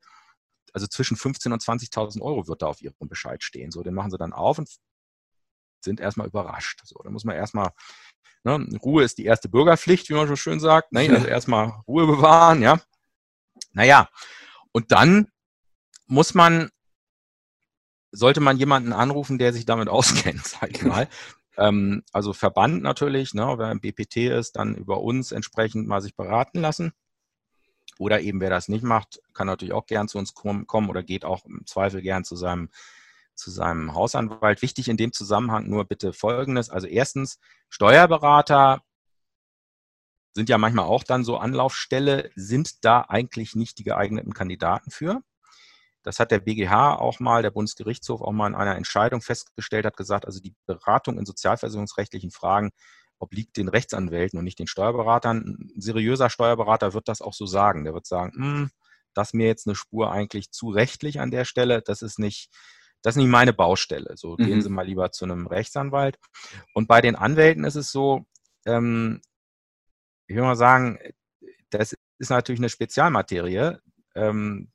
also 0.74 0.86
zwischen 0.86 1.16
15.000 1.16 1.52
und 1.52 1.62
20.000 1.62 2.20
Euro 2.20 2.46
wird 2.46 2.62
da 2.62 2.66
auf 2.66 2.82
ihrem 2.82 3.08
Bescheid 3.08 3.42
stehen. 3.42 3.70
So, 3.70 3.82
den 3.82 3.94
machen 3.94 4.10
sie 4.10 4.18
dann 4.18 4.34
auf 4.34 4.58
und 4.58 4.68
sind 5.82 6.00
erstmal 6.00 6.26
überrascht. 6.26 6.82
So, 6.84 7.00
da 7.02 7.10
muss 7.10 7.24
man 7.24 7.34
erstmal, 7.34 7.70
ne, 8.44 8.68
Ruhe 8.82 9.02
ist 9.02 9.16
die 9.16 9.24
erste 9.24 9.48
Bürgerpflicht, 9.48 10.10
wie 10.10 10.14
man 10.14 10.28
so 10.28 10.36
schön 10.36 10.60
sagt. 10.60 10.92
Ne? 10.92 11.08
Also 11.10 11.26
erstmal 11.26 11.80
Ruhe 11.88 12.06
bewahren, 12.06 12.60
ja. 12.60 12.78
Naja, 13.72 14.08
und 14.72 14.92
dann 14.92 15.28
muss 16.06 16.34
man, 16.34 16.70
sollte 18.12 18.40
man 18.40 18.56
jemanden 18.56 18.92
anrufen, 18.92 19.38
der 19.38 19.52
sich 19.52 19.64
damit 19.66 19.88
auskennt, 19.90 20.46
sag 20.46 20.70
ich 20.70 20.82
mal. 20.82 21.08
ähm, 21.56 22.02
also 22.12 22.32
Verband 22.32 22.82
natürlich, 22.82 23.34
ne, 23.34 23.54
wer 23.56 23.70
im 23.70 23.80
BPT 23.80 24.16
ist, 24.16 24.56
dann 24.56 24.74
über 24.74 25.00
uns 25.00 25.32
entsprechend 25.32 25.86
mal 25.86 26.00
sich 26.00 26.16
beraten 26.16 26.60
lassen. 26.60 26.92
Oder 27.98 28.22
eben 28.22 28.40
wer 28.40 28.50
das 28.50 28.68
nicht 28.68 28.82
macht, 28.82 29.20
kann 29.34 29.46
natürlich 29.46 29.74
auch 29.74 29.86
gern 29.86 30.08
zu 30.08 30.16
uns 30.16 30.32
kommen 30.32 30.88
oder 30.88 31.02
geht 31.02 31.24
auch 31.24 31.44
im 31.44 31.66
Zweifel 31.66 32.00
gern 32.00 32.24
zu 32.24 32.34
seinem, 32.34 32.70
zu 33.34 33.50
seinem 33.50 33.94
Hausanwalt. 33.94 34.62
Wichtig 34.62 34.88
in 34.88 34.96
dem 34.96 35.12
Zusammenhang 35.12 35.68
nur 35.68 35.84
bitte 35.84 36.14
Folgendes. 36.14 36.70
Also 36.70 36.86
erstens, 36.86 37.38
Steuerberater 37.68 38.82
sind 40.32 40.48
ja 40.48 40.58
manchmal 40.58 40.86
auch 40.86 41.04
dann 41.04 41.24
so 41.24 41.36
Anlaufstelle, 41.38 42.30
sind 42.34 42.84
da 42.84 43.02
eigentlich 43.08 43.54
nicht 43.54 43.78
die 43.78 43.84
geeigneten 43.84 44.32
Kandidaten 44.32 44.90
für. 44.90 45.22
Das 46.02 46.18
hat 46.18 46.30
der 46.30 46.38
BGH 46.38 46.94
auch 46.94 47.20
mal, 47.20 47.42
der 47.42 47.50
Bundesgerichtshof 47.50 48.22
auch 48.22 48.32
mal 48.32 48.46
in 48.46 48.54
einer 48.54 48.76
Entscheidung 48.76 49.20
festgestellt, 49.20 49.84
hat 49.84 49.96
gesagt, 49.96 50.24
also 50.24 50.40
die 50.40 50.54
Beratung 50.66 51.18
in 51.18 51.26
sozialversicherungsrechtlichen 51.26 52.30
Fragen 52.30 52.70
obliegt 53.18 53.56
den 53.58 53.68
Rechtsanwälten 53.68 54.38
und 54.38 54.44
nicht 54.44 54.58
den 54.58 54.66
Steuerberatern. 54.66 55.38
Ein 55.38 55.80
seriöser 55.80 56.30
Steuerberater 56.30 56.94
wird 56.94 57.08
das 57.08 57.20
auch 57.20 57.34
so 57.34 57.44
sagen. 57.44 57.84
Der 57.84 57.92
wird 57.92 58.06
sagen, 58.06 58.32
hm, 58.34 58.70
das 59.12 59.28
ist 59.28 59.34
mir 59.34 59.46
jetzt 59.46 59.66
eine 59.66 59.76
Spur 59.76 60.10
eigentlich 60.10 60.50
zu 60.50 60.70
rechtlich 60.70 61.20
an 61.20 61.30
der 61.30 61.44
Stelle. 61.44 61.82
Das 61.82 62.00
ist 62.00 62.18
nicht, 62.18 62.50
das 63.02 63.16
ist 63.16 63.18
nicht 63.18 63.30
meine 63.30 63.52
Baustelle. 63.52 64.16
So 64.16 64.36
mhm. 64.38 64.44
gehen 64.44 64.62
Sie 64.62 64.70
mal 64.70 64.86
lieber 64.86 65.12
zu 65.12 65.26
einem 65.26 65.46
Rechtsanwalt. 65.46 66.18
Und 66.72 66.88
bei 66.88 67.02
den 67.02 67.14
Anwälten 67.14 67.64
ist 67.64 67.76
es 67.76 67.92
so, 67.92 68.24
ähm, 68.64 69.20
ich 70.30 70.36
will 70.36 70.44
mal 70.44 70.54
sagen, 70.54 71.00
das 71.70 71.96
ist 72.18 72.30
natürlich 72.30 72.60
eine 72.60 72.68
Spezialmaterie. 72.68 73.78
Ähm, 74.14 74.70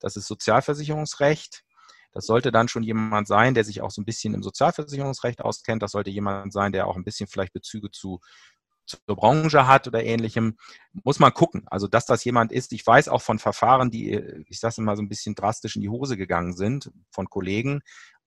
das 0.00 0.16
ist 0.16 0.26
Sozialversicherungsrecht. 0.26 1.64
Das 2.12 2.24
sollte 2.24 2.50
dann 2.50 2.66
schon 2.66 2.82
jemand 2.82 3.28
sein, 3.28 3.52
der 3.52 3.64
sich 3.64 3.82
auch 3.82 3.90
so 3.90 4.00
ein 4.00 4.06
bisschen 4.06 4.32
im 4.32 4.42
Sozialversicherungsrecht 4.42 5.42
auskennt. 5.42 5.82
Das 5.82 5.92
sollte 5.92 6.08
jemand 6.08 6.54
sein, 6.54 6.72
der 6.72 6.86
auch 6.86 6.96
ein 6.96 7.04
bisschen 7.04 7.28
vielleicht 7.28 7.52
Bezüge 7.52 7.90
zu 7.90 8.20
zur 8.86 9.14
Branche 9.14 9.68
hat 9.68 9.86
oder 9.86 10.02
ähnlichem, 10.02 10.56
muss 11.04 11.20
man 11.20 11.32
gucken. 11.32 11.64
Also, 11.66 11.86
dass 11.86 12.06
das 12.06 12.24
jemand 12.24 12.50
ist, 12.50 12.72
ich 12.72 12.84
weiß 12.84 13.08
auch 13.08 13.22
von 13.22 13.38
Verfahren, 13.38 13.90
die, 13.90 14.14
ich 14.48 14.58
sage 14.58 14.76
immer 14.78 14.96
so 14.96 15.02
ein 15.02 15.08
bisschen 15.08 15.36
drastisch 15.36 15.76
in 15.76 15.82
die 15.82 15.90
Hose 15.90 16.16
gegangen 16.16 16.56
sind, 16.56 16.90
von 17.12 17.30
Kollegen, 17.30 17.82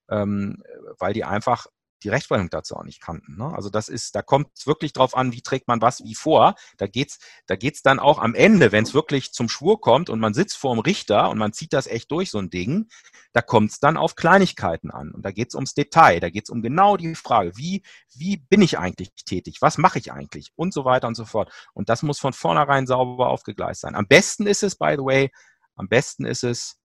ähm, 0.07 0.63
weil 0.99 1.13
die 1.13 1.25
einfach 1.25 1.67
die 2.03 2.09
Rechtsprechung 2.09 2.49
dazu 2.49 2.75
auch 2.75 2.83
nicht 2.83 3.01
kannten. 3.01 3.37
Ne? 3.37 3.53
Also 3.53 3.69
das 3.69 3.89
ist, 3.89 4.15
da 4.15 4.21
kommt 4.21 4.47
es 4.55 4.67
wirklich 4.67 4.93
drauf 4.93 5.15
an, 5.15 5.31
wie 5.31 5.41
trägt 5.41 5.67
man 5.67 5.81
was 5.81 6.03
wie 6.03 6.15
vor. 6.15 6.55
Da 6.77 6.87
geht's, 6.87 7.19
da 7.47 7.55
geht's 7.55 7.81
dann 7.81 7.99
auch 7.99 8.19
am 8.19 8.35
Ende, 8.35 8.71
wenn 8.71 8.83
es 8.83 8.93
wirklich 8.93 9.31
zum 9.31 9.49
Schwur 9.49 9.81
kommt 9.81 10.09
und 10.09 10.19
man 10.19 10.33
sitzt 10.33 10.57
vor 10.57 10.75
dem 10.75 10.79
Richter 10.79 11.29
und 11.29 11.37
man 11.37 11.53
zieht 11.53 11.73
das 11.73 11.87
echt 11.87 12.11
durch, 12.11 12.31
so 12.31 12.39
ein 12.39 12.49
Ding, 12.49 12.87
da 13.31 13.41
kommt 13.41 13.71
es 13.71 13.79
dann 13.79 13.97
auf 13.97 14.15
Kleinigkeiten 14.15 14.91
an. 14.91 15.11
Und 15.11 15.23
da 15.23 15.31
geht's 15.31 15.55
ums 15.55 15.73
Detail, 15.73 16.19
da 16.19 16.29
geht's 16.29 16.49
um 16.49 16.61
genau 16.61 16.97
die 16.97 17.15
Frage, 17.15 17.57
wie, 17.57 17.83
wie 18.15 18.37
bin 18.37 18.61
ich 18.61 18.77
eigentlich 18.77 19.11
tätig, 19.25 19.57
was 19.61 19.77
mache 19.77 19.99
ich 19.99 20.11
eigentlich 20.11 20.51
und 20.55 20.73
so 20.73 20.85
weiter 20.85 21.07
und 21.07 21.15
so 21.15 21.25
fort. 21.25 21.51
Und 21.73 21.89
das 21.89 22.03
muss 22.03 22.19
von 22.19 22.33
vornherein 22.33 22.87
sauber 22.87 23.29
aufgegleist 23.29 23.81
sein. 23.81 23.95
Am 23.95 24.07
besten 24.07 24.47
ist 24.47 24.63
es, 24.63 24.75
by 24.75 24.95
the 24.97 25.03
way, 25.03 25.31
am 25.75 25.87
besten 25.87 26.25
ist 26.25 26.43
es, 26.43 26.77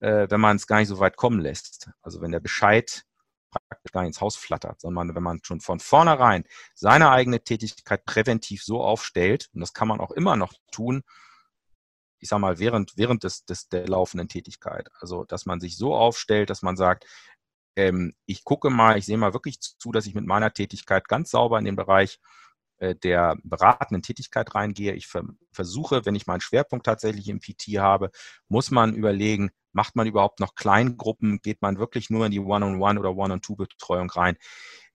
äh, 0.00 0.26
wenn 0.30 0.40
man 0.40 0.56
es 0.56 0.66
gar 0.66 0.78
nicht 0.78 0.88
so 0.88 0.98
weit 0.98 1.16
kommen 1.16 1.40
lässt. 1.40 1.90
Also 2.02 2.20
wenn 2.20 2.32
der 2.32 2.40
Bescheid 2.40 3.04
praktisch 3.50 3.92
gar 3.92 4.04
ins 4.04 4.20
Haus 4.20 4.36
flattert, 4.36 4.80
sondern 4.80 5.14
wenn 5.14 5.22
man 5.22 5.40
schon 5.42 5.60
von 5.60 5.80
vornherein 5.80 6.44
seine 6.74 7.10
eigene 7.10 7.42
Tätigkeit 7.42 8.04
präventiv 8.04 8.62
so 8.62 8.82
aufstellt, 8.82 9.48
und 9.54 9.60
das 9.60 9.72
kann 9.72 9.88
man 9.88 10.00
auch 10.00 10.10
immer 10.10 10.36
noch 10.36 10.54
tun, 10.72 11.02
ich 12.18 12.28
sag 12.28 12.38
mal, 12.38 12.58
während, 12.58 12.96
während 12.96 13.24
des, 13.24 13.44
des, 13.46 13.68
der 13.68 13.88
laufenden 13.88 14.28
Tätigkeit. 14.28 14.88
Also, 15.00 15.24
dass 15.24 15.46
man 15.46 15.60
sich 15.60 15.76
so 15.76 15.94
aufstellt, 15.94 16.50
dass 16.50 16.62
man 16.62 16.76
sagt, 16.76 17.06
ähm, 17.76 18.14
ich 18.26 18.44
gucke 18.44 18.70
mal, 18.70 18.98
ich 18.98 19.06
sehe 19.06 19.16
mal 19.16 19.32
wirklich 19.32 19.60
zu, 19.60 19.92
dass 19.92 20.06
ich 20.06 20.14
mit 20.14 20.26
meiner 20.26 20.52
Tätigkeit 20.52 21.08
ganz 21.08 21.30
sauber 21.30 21.58
in 21.58 21.64
den 21.64 21.76
Bereich 21.76 22.20
der 22.80 23.36
beratenden 23.42 24.02
Tätigkeit 24.02 24.54
reingehe. 24.54 24.94
Ich 24.94 25.08
versuche, 25.52 26.06
wenn 26.06 26.14
ich 26.14 26.26
meinen 26.26 26.40
Schwerpunkt 26.40 26.86
tatsächlich 26.86 27.28
im 27.28 27.40
PT 27.40 27.78
habe, 27.78 28.10
muss 28.48 28.70
man 28.70 28.94
überlegen, 28.94 29.50
macht 29.72 29.96
man 29.96 30.06
überhaupt 30.06 30.40
noch 30.40 30.54
Kleingruppen? 30.54 31.40
Geht 31.42 31.62
man 31.62 31.78
wirklich 31.78 32.10
nur 32.10 32.26
in 32.26 32.32
die 32.32 32.40
One-on-One 32.40 32.98
oder 32.98 33.16
One-on-Two-Betreuung 33.16 34.10
rein? 34.10 34.36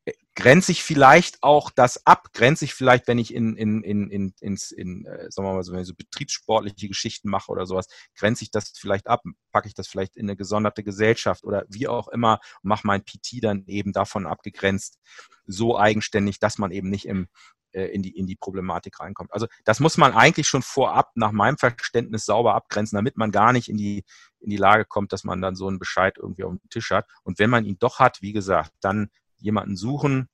Äh, 0.06 0.14
grenze 0.36 0.72
ich 0.72 0.84
vielleicht 0.84 1.42
auch 1.44 1.72
das 1.72 2.06
ab? 2.06 2.30
Grenze 2.34 2.66
ich 2.66 2.74
vielleicht, 2.74 3.08
wenn 3.08 3.18
ich 3.18 3.34
in, 3.34 3.56
in, 3.56 3.84
in, 3.84 4.10
in, 4.10 4.34
ins, 4.40 4.72
in 4.72 5.06
äh, 5.06 5.32
sagen 5.32 5.48
wir 5.48 5.54
mal 5.54 5.64
so, 5.64 5.74
wenn 5.74 5.82
ich 5.82 5.88
so 5.88 5.96
betriebssportliche 5.96 6.88
Geschichten 6.88 7.30
mache 7.30 7.52
oder 7.52 7.66
sowas, 7.66 7.88
grenze 8.16 8.44
ich 8.44 8.52
das 8.52 8.74
vielleicht 8.76 9.08
ab? 9.08 9.24
Packe 9.52 9.68
ich 9.68 9.74
das 9.74 9.88
vielleicht 9.88 10.16
in 10.16 10.26
eine 10.26 10.36
gesonderte 10.36 10.84
Gesellschaft 10.84 11.44
oder 11.44 11.66
wie 11.70 11.88
auch 11.88 12.08
immer 12.10 12.40
und 12.62 12.70
mache 12.70 12.88
mein 12.88 13.04
PT 13.04 13.44
dann 13.44 13.64
eben 13.68 13.94
davon 13.94 14.28
abgegrenzt, 14.28 15.00
so 15.46 15.78
eigenständig, 15.78 16.40
dass 16.40 16.58
man 16.58 16.72
eben 16.72 16.90
nicht 16.90 17.08
im 17.08 17.28
äh, 17.76 17.88
in, 17.88 18.02
die, 18.02 18.16
in 18.18 18.26
die 18.26 18.36
Problematik 18.36 19.00
reinkommt. 19.00 19.34
Also 19.34 19.48
das 19.66 19.80
muss 19.80 19.98
man 19.98 20.14
eigentlich 20.14 20.48
schon 20.48 20.62
vorab 20.62 21.12
nach 21.16 21.32
meinem 21.32 21.58
Verständnis 21.58 22.26
sauber 22.26 22.56
abgrenzen, 22.56 22.96
damit 22.96 23.18
man 23.18 23.32
gar 23.32 23.52
nicht 23.52 23.68
in 23.68 23.78
die, 23.78 24.06
in 24.40 24.50
die 24.50 24.58
Lage 24.58 24.86
kommt, 24.86 25.12
dass 25.12 25.26
man 25.26 25.42
dann 25.42 25.56
so 25.56 25.68
einen 25.68 25.80
Bescheid 25.80 26.18
irgendwie 26.18 26.46
auf 26.46 26.52
dem 26.52 26.70
Tisch 26.70 26.92
hat. 26.92 27.06
Und 27.24 27.38
wenn 27.38 27.50
man 27.50 27.66
ihn 27.66 27.78
doch 27.78 28.00
hat, 28.00 28.22
wie 28.22 28.32
gesagt, 28.32 28.72
dann 28.80 29.10
jemanden 29.38 29.76
suchen 29.76 30.30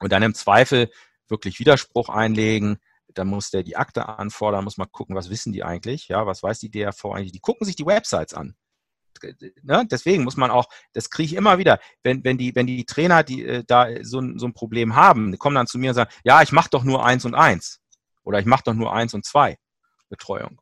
und 0.00 0.12
dann 0.12 0.22
im 0.22 0.34
Zweifel 0.34 0.90
wirklich 1.28 1.60
Widerspruch 1.60 2.08
einlegen, 2.08 2.78
dann 3.14 3.28
muss 3.28 3.50
der 3.50 3.62
die 3.62 3.76
Akte 3.76 4.08
anfordern, 4.08 4.64
muss 4.64 4.78
man 4.78 4.90
gucken, 4.90 5.14
was 5.14 5.30
wissen 5.30 5.52
die 5.52 5.62
eigentlich, 5.64 6.08
ja, 6.08 6.26
was 6.26 6.42
weiß 6.42 6.58
die 6.58 6.70
DRV 6.70 7.04
eigentlich, 7.06 7.32
die 7.32 7.40
gucken 7.40 7.64
sich 7.64 7.76
die 7.76 7.86
Websites 7.86 8.34
an 8.34 8.54
ne, 9.62 9.86
deswegen 9.90 10.24
muss 10.24 10.36
man 10.36 10.50
auch, 10.50 10.68
das 10.92 11.10
kriege 11.10 11.26
ich 11.26 11.34
immer 11.34 11.58
wieder, 11.58 11.78
wenn, 12.02 12.24
wenn, 12.24 12.38
die, 12.38 12.54
wenn 12.54 12.66
die 12.66 12.84
Trainer, 12.84 13.22
die 13.22 13.44
äh, 13.44 13.64
da 13.66 13.88
so, 14.02 14.22
so 14.36 14.46
ein 14.46 14.54
Problem 14.54 14.94
haben, 14.96 15.32
die 15.32 15.38
kommen 15.38 15.56
dann 15.56 15.66
zu 15.66 15.78
mir 15.78 15.90
und 15.90 15.94
sagen, 15.94 16.10
ja, 16.24 16.42
ich 16.42 16.52
mache 16.52 16.70
doch 16.70 16.84
nur 16.84 17.04
eins 17.04 17.24
und 17.24 17.34
eins 17.34 17.80
oder 18.22 18.38
ich 18.38 18.46
mache 18.46 18.62
doch 18.64 18.74
nur 18.74 18.92
eins 18.92 19.14
und 19.14 19.24
zwei 19.24 19.58
Betreuung. 20.08 20.60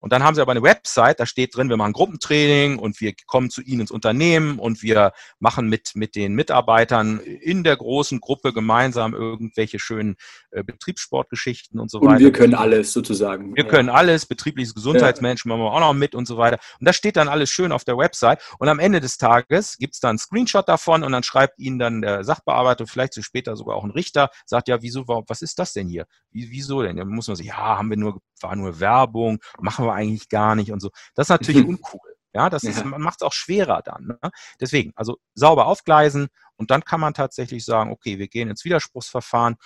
Und 0.00 0.12
dann 0.12 0.24
haben 0.24 0.34
sie 0.34 0.40
aber 0.40 0.52
eine 0.52 0.62
Website, 0.62 1.20
da 1.20 1.26
steht 1.26 1.54
drin, 1.54 1.68
wir 1.68 1.76
machen 1.76 1.92
Gruppentraining 1.92 2.78
und 2.78 3.00
wir 3.00 3.12
kommen 3.26 3.50
zu 3.50 3.62
Ihnen 3.62 3.82
ins 3.82 3.90
Unternehmen 3.90 4.58
und 4.58 4.82
wir 4.82 5.12
machen 5.38 5.68
mit, 5.68 5.92
mit 5.94 6.16
den 6.16 6.34
Mitarbeitern 6.34 7.20
in 7.20 7.64
der 7.64 7.76
großen 7.76 8.20
Gruppe 8.20 8.52
gemeinsam 8.52 9.14
irgendwelche 9.14 9.78
schönen 9.78 10.16
äh, 10.50 10.64
Betriebssportgeschichten 10.64 11.78
und 11.78 11.90
so 11.90 11.98
und 11.98 12.06
weiter. 12.06 12.16
Und 12.16 12.24
wir 12.24 12.32
können 12.32 12.54
alles 12.54 12.92
sozusagen. 12.92 13.54
Wir 13.54 13.64
ja. 13.64 13.70
können 13.70 13.88
alles, 13.88 14.26
betriebliches 14.26 14.74
Gesundheitsmanagement 14.74 15.60
machen 15.60 15.60
wir 15.60 15.72
auch 15.72 15.80
noch 15.80 15.94
mit 15.94 16.14
und 16.14 16.26
so 16.26 16.36
weiter. 16.36 16.58
Und 16.78 16.86
das 16.86 16.96
steht 16.96 17.16
dann 17.16 17.28
alles 17.28 17.50
schön 17.50 17.72
auf 17.72 17.84
der 17.84 17.96
Website. 17.96 18.40
Und 18.58 18.68
am 18.68 18.78
Ende 18.78 19.00
des 19.00 19.18
Tages 19.18 19.76
gibt 19.78 19.94
es 19.94 20.00
dann 20.00 20.10
einen 20.10 20.18
Screenshot 20.18 20.68
davon 20.68 21.02
und 21.02 21.12
dann 21.12 21.22
schreibt 21.22 21.58
Ihnen 21.58 21.78
dann 21.78 22.02
der 22.02 22.24
Sachbearbeiter, 22.24 22.86
vielleicht 22.86 23.14
so 23.14 23.22
später 23.22 23.56
sogar 23.56 23.76
auch 23.76 23.84
ein 23.84 23.90
Richter, 23.90 24.30
sagt, 24.46 24.68
ja, 24.68 24.82
wieso, 24.82 25.06
was 25.06 25.42
ist 25.42 25.58
das 25.58 25.72
denn 25.72 25.88
hier? 25.88 26.06
Wieso 26.32 26.82
denn? 26.82 26.96
Da 26.96 27.04
muss 27.04 27.28
man 27.28 27.36
sagen, 27.36 27.48
ja, 27.48 27.56
haben 27.56 27.90
wir 27.90 27.96
nur, 27.96 28.20
war 28.42 28.56
nur 28.56 28.80
Werbung, 28.80 29.38
machen 29.60 29.86
wir 29.86 29.94
eigentlich 29.94 30.28
gar 30.28 30.54
nicht 30.54 30.72
und 30.72 30.80
so. 30.80 30.90
Das 31.14 31.26
ist 31.26 31.30
natürlich 31.30 31.62
mhm. 31.62 31.70
uncool. 31.70 32.10
Ja, 32.32 32.48
das 32.48 32.62
ist, 32.62 32.84
man 32.84 33.00
macht 33.00 33.20
es 33.20 33.26
auch 33.26 33.32
schwerer 33.32 33.82
dann. 33.82 34.06
Ne? 34.06 34.30
Deswegen, 34.60 34.92
also 34.94 35.18
sauber 35.34 35.66
aufgleisen 35.66 36.28
und 36.56 36.70
dann 36.70 36.84
kann 36.84 37.00
man 37.00 37.12
tatsächlich 37.12 37.64
sagen, 37.64 37.90
okay, 37.90 38.18
wir 38.18 38.28
gehen 38.28 38.48
ins 38.48 38.64
Widerspruchsverfahren 38.64 39.56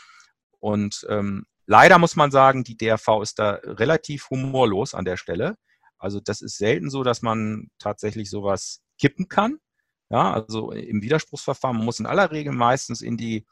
und 0.60 1.06
ähm, 1.10 1.44
leider 1.66 1.98
muss 1.98 2.16
man 2.16 2.30
sagen, 2.30 2.64
die 2.64 2.76
DRV 2.76 3.20
ist 3.22 3.38
da 3.38 3.58
relativ 3.62 4.30
humorlos 4.30 4.94
an 4.94 5.04
der 5.04 5.18
Stelle. 5.18 5.56
Also 5.98 6.20
das 6.20 6.40
ist 6.40 6.56
selten 6.56 6.88
so, 6.88 7.02
dass 7.02 7.20
man 7.20 7.68
tatsächlich 7.78 8.30
sowas 8.30 8.80
kippen 8.98 9.28
kann. 9.28 9.58
Ja, 10.08 10.32
also 10.32 10.70
im 10.72 11.02
Widerspruchsverfahren 11.02 11.76
man 11.76 11.84
muss 11.84 12.00
in 12.00 12.06
aller 12.06 12.30
Regel 12.30 12.52
meistens 12.52 13.02
in 13.02 13.16
die 13.16 13.46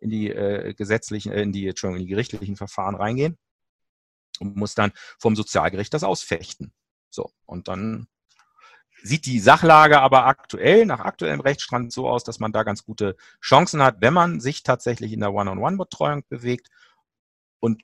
in 0.00 0.08
die 0.08 0.30
äh, 0.30 0.72
gesetzlichen, 0.74 1.32
äh, 1.32 1.42
in 1.42 1.52
die, 1.52 1.66
Entschuldigung, 1.68 2.00
in 2.00 2.06
die 2.06 2.10
gerichtlichen 2.10 2.56
Verfahren 2.56 2.94
reingehen 2.94 3.36
und 4.40 4.56
muss 4.56 4.74
dann 4.74 4.92
vom 5.18 5.36
Sozialgericht 5.36 5.92
das 5.94 6.04
ausfechten. 6.04 6.72
So, 7.10 7.30
und 7.46 7.68
dann 7.68 8.08
sieht 9.02 9.26
die 9.26 9.40
Sachlage 9.40 10.00
aber 10.00 10.26
aktuell, 10.26 10.86
nach 10.86 11.00
aktuellem 11.00 11.40
Rechtsstand 11.40 11.92
so 11.92 12.08
aus, 12.08 12.24
dass 12.24 12.38
man 12.38 12.52
da 12.52 12.62
ganz 12.62 12.84
gute 12.84 13.16
Chancen 13.40 13.82
hat, 13.82 13.96
wenn 14.00 14.14
man 14.14 14.40
sich 14.40 14.62
tatsächlich 14.62 15.12
in 15.12 15.20
der 15.20 15.34
One-on-One-Betreuung 15.34 16.24
bewegt. 16.28 16.68
Und 17.60 17.82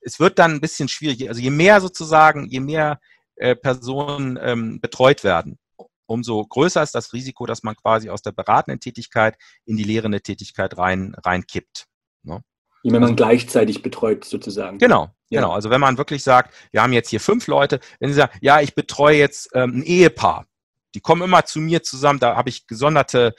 es 0.00 0.20
wird 0.20 0.38
dann 0.38 0.52
ein 0.52 0.60
bisschen 0.60 0.88
schwierig. 0.88 1.28
Also 1.28 1.40
je 1.40 1.50
mehr 1.50 1.80
sozusagen, 1.80 2.46
je 2.46 2.60
mehr 2.60 3.00
äh, 3.36 3.54
Personen 3.54 4.38
ähm, 4.40 4.80
betreut 4.80 5.24
werden, 5.24 5.58
umso 6.06 6.44
größer 6.44 6.82
ist 6.82 6.94
das 6.94 7.12
Risiko, 7.12 7.46
dass 7.46 7.62
man 7.62 7.76
quasi 7.76 8.10
aus 8.10 8.22
der 8.22 8.32
beratenden 8.32 8.80
Tätigkeit 8.80 9.36
in 9.64 9.76
die 9.76 9.84
lehrende 9.84 10.20
Tätigkeit 10.20 10.76
rein, 10.78 11.14
reinkippt. 11.24 11.86
Ne? 12.22 12.42
Wenn 12.92 13.00
man 13.00 13.16
gleichzeitig 13.16 13.82
betreut 13.82 14.24
sozusagen. 14.24 14.78
Genau, 14.78 15.08
ja. 15.30 15.40
genau. 15.40 15.52
Also 15.52 15.70
wenn 15.70 15.80
man 15.80 15.96
wirklich 15.96 16.22
sagt, 16.22 16.54
wir 16.70 16.82
haben 16.82 16.92
jetzt 16.92 17.08
hier 17.08 17.20
fünf 17.20 17.46
Leute, 17.46 17.80
wenn 17.98 18.10
Sie 18.10 18.14
sagen, 18.14 18.36
ja, 18.42 18.60
ich 18.60 18.74
betreue 18.74 19.16
jetzt 19.16 19.50
ähm, 19.54 19.78
ein 19.78 19.82
Ehepaar, 19.82 20.46
die 20.94 21.00
kommen 21.00 21.22
immer 21.22 21.44
zu 21.44 21.60
mir 21.60 21.82
zusammen, 21.82 22.20
da 22.20 22.36
habe 22.36 22.50
ich 22.50 22.66
gesonderte 22.66 23.34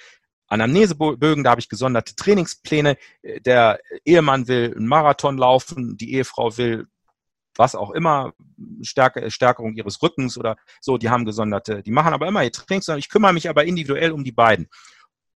Anamnesebögen, 0.48 1.44
da 1.44 1.52
habe 1.52 1.62
ich 1.62 1.70
gesonderte 1.70 2.16
Trainingspläne. 2.16 2.98
Der 3.46 3.80
Ehemann 4.04 4.48
will 4.48 4.74
einen 4.76 4.88
Marathon 4.88 5.38
laufen, 5.38 5.98
die 5.98 6.14
Ehefrau 6.14 6.58
will 6.58 6.88
was 7.58 7.76
auch 7.76 7.92
immer, 7.92 8.34
Stärke, 8.82 9.32
Stärkung 9.32 9.76
ihres 9.76 10.02
Rückens 10.02 10.38
oder 10.38 10.58
so, 10.82 10.98
die 10.98 11.10
haben 11.10 11.26
gesonderte, 11.26 11.84
die 11.84 11.92
machen 11.92 12.14
aber 12.14 12.28
immer 12.28 12.44
ihr 12.44 12.52
Trainings, 12.52 12.88
ich 12.90 13.10
kümmere 13.10 13.34
mich 13.34 13.50
aber 13.50 13.64
individuell 13.66 14.12
um 14.12 14.24
die 14.24 14.32
beiden. 14.32 14.68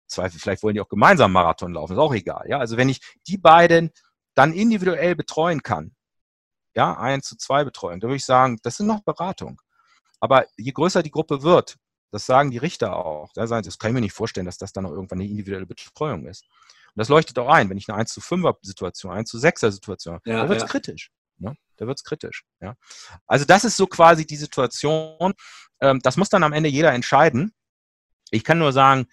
Zweifel, 0.07 0.39
vielleicht 0.39 0.63
wollen 0.63 0.75
die 0.75 0.81
auch 0.81 0.89
gemeinsam 0.89 1.31
Marathon 1.31 1.73
laufen, 1.73 1.93
ist 1.93 1.99
auch 1.99 2.13
egal. 2.13 2.45
Ja, 2.47 2.59
also 2.59 2.77
wenn 2.77 2.89
ich 2.89 3.01
die 3.27 3.37
beiden 3.37 3.91
dann 4.35 4.53
individuell 4.53 5.15
betreuen 5.15 5.63
kann, 5.63 5.95
ja, 6.75 6.97
eins 6.97 7.27
zu 7.27 7.37
zwei 7.37 7.63
Betreuung, 7.63 7.99
da 7.99 8.07
würde 8.07 8.17
ich 8.17 8.25
sagen, 8.25 8.59
das 8.63 8.79
ist 8.79 8.85
noch 8.85 9.01
Beratung. 9.01 9.61
Aber 10.19 10.45
je 10.57 10.71
größer 10.71 11.03
die 11.03 11.11
Gruppe 11.11 11.43
wird, 11.43 11.77
das 12.11 12.25
sagen 12.25 12.51
die 12.51 12.57
Richter 12.57 12.95
auch, 12.95 13.31
das 13.33 13.49
kann 13.49 13.89
ich 13.89 13.93
mir 13.93 14.01
nicht 14.01 14.13
vorstellen, 14.13 14.45
dass 14.45 14.57
das 14.57 14.73
dann 14.73 14.83
noch 14.83 14.91
irgendwann 14.91 15.19
eine 15.19 15.29
individuelle 15.29 15.65
Betreuung 15.65 16.25
ist. 16.25 16.43
Und 16.43 17.01
das 17.01 17.09
leuchtet 17.09 17.37
auch 17.39 17.49
ein, 17.49 17.69
wenn 17.69 17.77
ich 17.77 17.89
eine 17.89 17.97
1 17.97 18.13
zu 18.13 18.21
5er 18.21 18.57
Situation, 18.61 19.11
1 19.11 19.29
zu 19.29 19.37
6er 19.37 19.71
Situation 19.71 20.15
habe, 20.15 20.29
ja, 20.29 20.43
da 20.43 20.49
wird 20.49 20.57
es 20.57 20.63
ja. 20.63 20.69
kritisch. 20.69 21.11
Ne? 21.37 21.55
Da 21.75 21.85
wird 21.85 21.99
es 21.99 22.03
kritisch. 22.03 22.43
Ja? 22.59 22.75
Also 23.27 23.45
das 23.45 23.63
ist 23.63 23.77
so 23.77 23.87
quasi 23.87 24.25
die 24.25 24.37
Situation. 24.37 25.33
Ähm, 25.79 25.99
das 26.01 26.17
muss 26.17 26.29
dann 26.29 26.43
am 26.43 26.53
Ende 26.53 26.69
jeder 26.69 26.93
entscheiden. 26.93 27.53
Ich 28.31 28.43
kann 28.43 28.57
nur 28.57 28.73
sagen, 28.73 29.07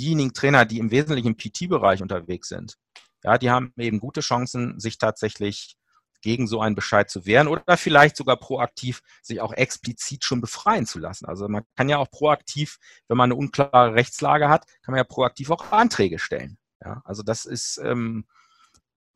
diejenigen 0.00 0.32
Trainer, 0.32 0.64
die 0.64 0.78
im 0.78 0.90
Wesentlichen 0.90 1.28
im 1.28 1.36
PT-Bereich 1.36 2.02
unterwegs 2.02 2.48
sind, 2.48 2.76
ja, 3.22 3.38
die 3.38 3.50
haben 3.50 3.72
eben 3.76 4.00
gute 4.00 4.20
Chancen, 4.20 4.80
sich 4.80 4.98
tatsächlich 4.98 5.76
gegen 6.22 6.46
so 6.46 6.60
einen 6.60 6.74
Bescheid 6.74 7.10
zu 7.10 7.26
wehren 7.26 7.48
oder 7.48 7.76
vielleicht 7.76 8.16
sogar 8.16 8.36
proaktiv 8.36 9.02
sich 9.22 9.40
auch 9.40 9.52
explizit 9.52 10.24
schon 10.24 10.40
befreien 10.40 10.86
zu 10.86 10.98
lassen. 10.98 11.26
Also 11.26 11.48
man 11.48 11.64
kann 11.76 11.88
ja 11.88 11.98
auch 11.98 12.10
proaktiv, 12.10 12.78
wenn 13.08 13.16
man 13.16 13.30
eine 13.30 13.38
unklare 13.38 13.94
Rechtslage 13.94 14.48
hat, 14.48 14.66
kann 14.82 14.92
man 14.92 14.98
ja 14.98 15.04
proaktiv 15.04 15.50
auch 15.50 15.72
Anträge 15.72 16.18
stellen. 16.18 16.58
Ja, 16.82 17.02
also 17.04 17.22
das 17.22 17.44
ist, 17.44 17.78
ähm, 17.82 18.26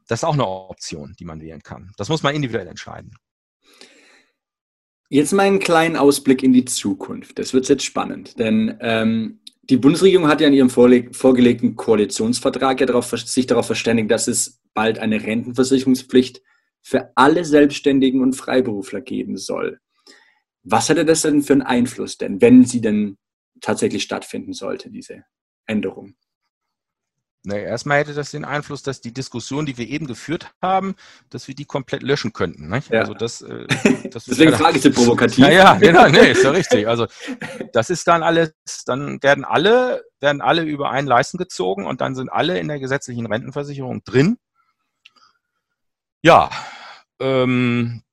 das 0.06 0.20
ist 0.20 0.24
auch 0.24 0.34
eine 0.34 0.46
Option, 0.46 1.14
die 1.18 1.24
man 1.24 1.40
wählen 1.40 1.62
kann. 1.62 1.92
Das 1.96 2.08
muss 2.08 2.22
man 2.22 2.34
individuell 2.34 2.66
entscheiden. 2.66 3.14
Jetzt 5.08 5.32
mal 5.32 5.46
einen 5.46 5.60
kleinen 5.60 5.96
Ausblick 5.96 6.42
in 6.42 6.52
die 6.52 6.64
Zukunft. 6.64 7.38
Das 7.38 7.52
wird 7.54 7.68
jetzt 7.68 7.84
spannend, 7.84 8.38
denn 8.38 8.76
ähm, 8.80 9.40
die 9.70 9.77
Bundesregierung 9.77 10.29
hat 10.29 10.40
ja 10.40 10.48
in 10.48 10.55
ihrem 10.55 10.70
vorgelegten 10.70 11.77
Koalitionsvertrag 11.77 12.81
ja 12.81 12.87
darauf, 12.87 13.07
sich 13.07 13.46
darauf 13.46 13.66
verständigt, 13.66 14.11
dass 14.11 14.29
es 14.29 14.61
bald 14.74 14.98
eine 14.98 15.22
Rentenversicherungspflicht 15.22 16.42
für 16.83 17.12
alle 17.14 17.44
Selbstständigen 17.44 18.20
und 18.20 18.35
Freiberufler 18.35 19.00
geben 19.00 19.37
soll. 19.37 19.81
Was 20.62 20.88
hätte 20.88 21.05
das 21.05 21.22
denn 21.22 21.42
für 21.42 21.55
einen 21.55 21.62
Einfluss 21.62 22.18
denn, 22.18 22.40
wenn 22.40 22.64
sie 22.64 22.81
denn 22.81 23.16
tatsächlich 23.61 24.03
stattfinden 24.03 24.53
sollte, 24.53 24.90
diese 24.90 25.24
Änderung? 25.66 26.14
Na, 27.46 27.57
erstmal 27.59 27.98
hätte 27.98 28.14
das 28.14 28.30
den 28.30 28.46
Einfluss, 28.46 28.83
dass 28.83 29.02
die 29.02 29.12
Diskussion, 29.12 29.66
die 29.66 29.76
wir 29.76 29.87
eben 29.87 30.07
geführt 30.07 30.50
haben, 30.62 30.94
dass 31.28 31.46
wir 31.46 31.54
die 31.54 31.66
komplett 31.66 32.02
löschen 32.02 32.33
könnten. 32.33 32.70
Nicht? 32.70 32.90
Ja. 32.90 33.00
Also 33.00 33.12
das, 33.12 33.42
äh, 33.42 33.66
das 34.11 34.24
Deswegen 34.24 34.52
ja, 34.52 34.57
frage 34.57 34.78
ich 34.78 34.83
Sie 34.83 34.88
provokativ. 34.88 35.40
Naja, 35.40 35.74
genau, 35.74 36.09
nee, 36.09 36.30
ist 36.30 36.42
ja 36.42 36.52
richtig. 36.52 36.88
Also 36.88 37.07
das 37.74 37.90
ist 37.90 38.09
dann 38.09 38.22
alles, 38.22 38.54
dann 38.87 39.22
werden 39.22 39.44
alle, 39.44 40.04
werden 40.20 40.40
alle 40.40 40.62
über 40.62 40.90
einen 40.90 41.07
Leisten 41.07 41.37
gezogen 41.37 41.85
und 41.85 42.00
dann 42.00 42.14
sind 42.14 42.30
alle 42.30 42.59
in 42.59 42.68
der 42.68 42.80
gesetzlichen 42.80 43.26
Rentenversicherung 43.26 44.02
drin. 44.04 44.38
Ja, 46.22 46.48
ähm, 47.20 48.03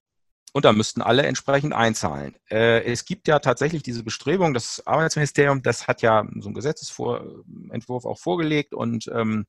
und 0.54 0.66
da 0.66 0.74
müssten 0.74 1.02
alle 1.02 1.24
entsprechend 1.24 1.74
einzahlen. 1.74 2.36
Äh, 2.50 2.84
es 2.84 3.06
gibt 3.06 3.28
ja 3.28 3.40
tatsächlich 3.40 3.84
diese 3.84 4.04
Bestrebung, 4.04 4.54
das 4.54 4.86
Arbeitsministerium, 4.86 5.62
das 5.62 5.88
hat 5.88 6.02
ja 6.02 6.26
so 6.40 6.50
einen 6.50 6.56
Gesetzesentwurf 6.56 8.06
auch 8.06 8.20
vorgelegt 8.20 8.74
und 8.74 9.10
ähm, 9.14 9.46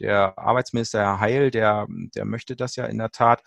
der 0.00 0.38
Arbeitsminister 0.38 1.00
Herr 1.00 1.20
Heil, 1.20 1.50
der, 1.50 1.86
der 1.88 2.24
möchte 2.24 2.56
das 2.56 2.76
ja 2.76 2.86
in 2.86 2.98
der 2.98 3.10
Tat. 3.10 3.42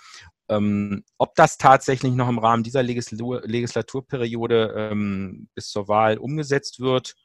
Ähm, 0.49 1.03
ob 1.17 1.35
das 1.35 1.57
tatsächlich 1.57 2.13
noch 2.13 2.27
im 2.27 2.39
Rahmen 2.39 2.63
dieser 2.63 2.83
Legislatur, 2.83 3.41
Legislaturperiode 3.45 4.73
ähm, 4.75 5.47
bis 5.55 5.69
zur 5.69 5.87
Wahl 5.87 6.17
umgesetzt 6.17 6.81
wird, 6.81 7.15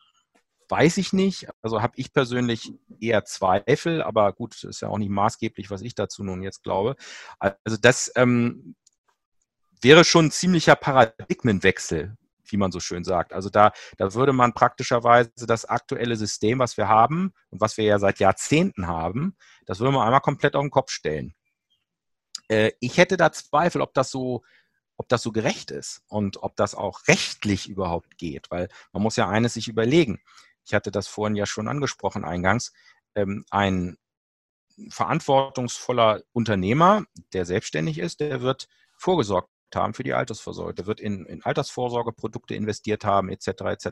weiß 0.68 0.96
ich 0.98 1.12
nicht. 1.12 1.48
Also 1.62 1.82
habe 1.82 1.94
ich 1.96 2.12
persönlich 2.12 2.72
eher 3.00 3.24
Zweifel, 3.24 4.02
aber 4.02 4.32
gut, 4.32 4.62
ist 4.64 4.80
ja 4.80 4.88
auch 4.88 4.98
nicht 4.98 5.10
maßgeblich, 5.10 5.70
was 5.70 5.82
ich 5.82 5.94
dazu 5.94 6.22
nun 6.22 6.42
jetzt 6.42 6.62
glaube. 6.62 6.96
Also 7.38 7.78
das 7.80 8.12
wäre 9.80 10.04
schon 10.04 10.26
ein 10.26 10.30
ziemlicher 10.30 10.76
Paradigmenwechsel, 10.76 12.16
wie 12.44 12.56
man 12.56 12.72
so 12.72 12.80
schön 12.80 13.04
sagt. 13.04 13.32
Also 13.32 13.50
da, 13.50 13.72
da 13.98 14.14
würde 14.14 14.32
man 14.32 14.52
praktischerweise 14.52 15.30
das 15.46 15.64
aktuelle 15.64 16.16
System, 16.16 16.58
was 16.58 16.76
wir 16.76 16.88
haben 16.88 17.32
und 17.50 17.60
was 17.60 17.76
wir 17.76 17.84
ja 17.84 17.98
seit 17.98 18.18
Jahrzehnten 18.18 18.86
haben, 18.86 19.36
das 19.66 19.80
würde 19.80 19.92
man 19.92 20.02
einmal 20.02 20.20
komplett 20.20 20.54
auf 20.56 20.62
den 20.62 20.70
Kopf 20.70 20.90
stellen. 20.90 21.34
Äh, 22.48 22.72
ich 22.80 22.98
hätte 22.98 23.16
da 23.16 23.32
Zweifel, 23.32 23.80
ob 23.80 23.94
das 23.94 24.10
so 24.10 24.42
ob 24.96 25.08
das 25.08 25.22
so 25.22 25.32
gerecht 25.32 25.70
ist 25.70 26.02
und 26.08 26.42
ob 26.42 26.56
das 26.56 26.74
auch 26.74 27.06
rechtlich 27.06 27.68
überhaupt 27.68 28.18
geht, 28.18 28.50
weil 28.50 28.68
man 28.92 29.02
muss 29.02 29.16
ja 29.16 29.28
eines 29.28 29.54
sich 29.54 29.68
überlegen. 29.68 30.20
Ich 30.64 30.74
hatte 30.74 30.90
das 30.90 31.06
vorhin 31.06 31.36
ja 31.36 31.46
schon 31.46 31.68
angesprochen 31.68 32.24
eingangs. 32.24 32.72
Ähm, 33.14 33.44
ein 33.50 33.98
verantwortungsvoller 34.90 36.22
Unternehmer, 36.32 37.04
der 37.32 37.44
selbstständig 37.46 37.98
ist, 37.98 38.20
der 38.20 38.42
wird 38.42 38.68
vorgesorgt 38.96 39.50
haben 39.74 39.94
für 39.94 40.04
die 40.04 40.14
Altersvorsorge. 40.14 40.74
Der 40.74 40.86
wird 40.86 41.00
in, 41.00 41.26
in 41.26 41.42
Altersvorsorgeprodukte 41.42 42.54
investiert 42.54 43.04
haben, 43.04 43.28
etc. 43.28 43.48
etc. 43.48 43.88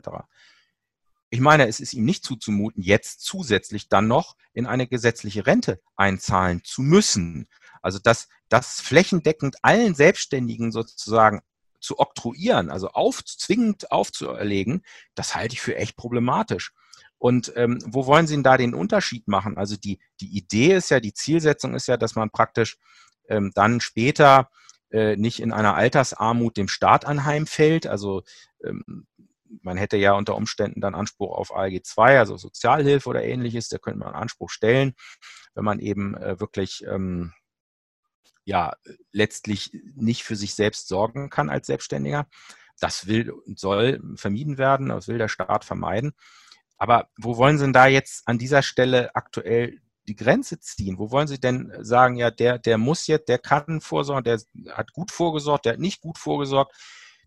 Ich 1.29 1.39
meine, 1.39 1.67
es 1.67 1.79
ist 1.79 1.93
ihm 1.93 2.05
nicht 2.05 2.23
zuzumuten, 2.23 2.81
jetzt 2.81 3.21
zusätzlich 3.21 3.89
dann 3.89 4.07
noch 4.07 4.35
in 4.53 4.67
eine 4.67 4.87
gesetzliche 4.87 5.45
Rente 5.45 5.81
einzahlen 5.95 6.63
zu 6.63 6.81
müssen. 6.81 7.47
Also 7.81 7.99
das, 7.99 8.29
das 8.47 8.79
flächendeckend 8.79 9.57
allen 9.61 9.95
Selbstständigen 9.95 10.71
sozusagen 10.71 11.41
zu 11.79 11.99
oktroyieren, 11.99 12.71
also 12.71 12.89
auf, 12.89 13.23
zwingend 13.23 13.91
aufzuerlegen, 13.91 14.83
das 15.13 15.35
halte 15.35 15.53
ich 15.53 15.61
für 15.61 15.75
echt 15.75 15.95
problematisch. 15.95 16.73
Und 17.17 17.53
ähm, 17.55 17.79
wo 17.85 18.05
wollen 18.05 18.27
Sie 18.27 18.35
denn 18.35 18.43
da 18.43 18.57
den 18.57 18.73
Unterschied 18.73 19.27
machen? 19.27 19.57
Also 19.57 19.77
die, 19.77 19.99
die 20.19 20.35
Idee 20.35 20.75
ist 20.75 20.89
ja, 20.89 20.99
die 20.99 21.13
Zielsetzung 21.13 21.73
ist 21.73 21.87
ja, 21.87 21.97
dass 21.97 22.15
man 22.15 22.29
praktisch 22.29 22.77
ähm, 23.29 23.51
dann 23.55 23.81
später 23.81 24.49
äh, 24.91 25.15
nicht 25.15 25.41
in 25.41 25.51
einer 25.51 25.75
Altersarmut 25.75 26.57
dem 26.57 26.67
Staat 26.67 27.05
anheimfällt. 27.05 27.87
Also 27.87 28.23
ähm, 28.63 29.07
man 29.61 29.77
hätte 29.77 29.97
ja 29.97 30.13
unter 30.13 30.35
Umständen 30.35 30.81
dann 30.81 30.95
Anspruch 30.95 31.35
auf 31.35 31.55
ALG 31.55 31.81
II, 31.97 32.17
also 32.17 32.37
Sozialhilfe 32.37 33.09
oder 33.09 33.23
ähnliches, 33.23 33.69
da 33.69 33.77
könnte 33.77 33.99
man 33.99 34.13
Anspruch 34.13 34.49
stellen, 34.49 34.93
wenn 35.53 35.63
man 35.63 35.79
eben 35.79 36.15
äh, 36.15 36.39
wirklich 36.39 36.83
ähm, 36.87 37.33
ja 38.43 38.73
letztlich 39.11 39.71
nicht 39.95 40.23
für 40.23 40.35
sich 40.35 40.53
selbst 40.53 40.87
sorgen 40.87 41.29
kann 41.29 41.49
als 41.49 41.67
Selbstständiger. 41.67 42.27
Das 42.79 43.07
will 43.07 43.31
und 43.31 43.57
soll 43.57 44.01
vermieden 44.15 44.57
werden, 44.57 44.89
das 44.89 45.07
will 45.07 45.17
der 45.17 45.29
Staat 45.29 45.65
vermeiden. 45.65 46.13
Aber 46.77 47.09
wo 47.17 47.37
wollen 47.37 47.57
Sie 47.57 47.63
denn 47.63 47.73
da 47.73 47.87
jetzt 47.87 48.27
an 48.27 48.37
dieser 48.37 48.61
Stelle 48.61 49.15
aktuell 49.15 49.79
die 50.07 50.15
Grenze 50.15 50.59
ziehen? 50.59 50.97
Wo 50.97 51.11
wollen 51.11 51.27
Sie 51.27 51.39
denn 51.39 51.71
sagen, 51.81 52.15
ja, 52.15 52.31
der, 52.31 52.59
der 52.59 52.77
muss 52.77 53.07
jetzt, 53.07 53.29
der 53.29 53.39
kann 53.39 53.81
vorsorgen, 53.81 54.23
der 54.23 54.39
hat 54.75 54.93
gut 54.93 55.11
vorgesorgt, 55.11 55.65
der 55.65 55.73
hat 55.73 55.79
nicht 55.79 56.01
gut 56.01 56.17
vorgesorgt. 56.17 56.75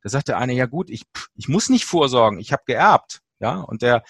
Da 0.03 0.09
sagt 0.09 0.29
der 0.29 0.39
eine, 0.39 0.53
ja 0.53 0.67
gut, 0.67 0.91
ich, 0.91 1.05
ich 1.35 1.49
muss 1.49 1.69
nicht 1.69 1.85
vorsorgen, 1.85 2.39
ich 2.39 2.53
habe 2.53 2.63
geerbt. 2.67 3.21
Ja, 3.41 3.61
und 3.61 3.83
der, 3.83 4.05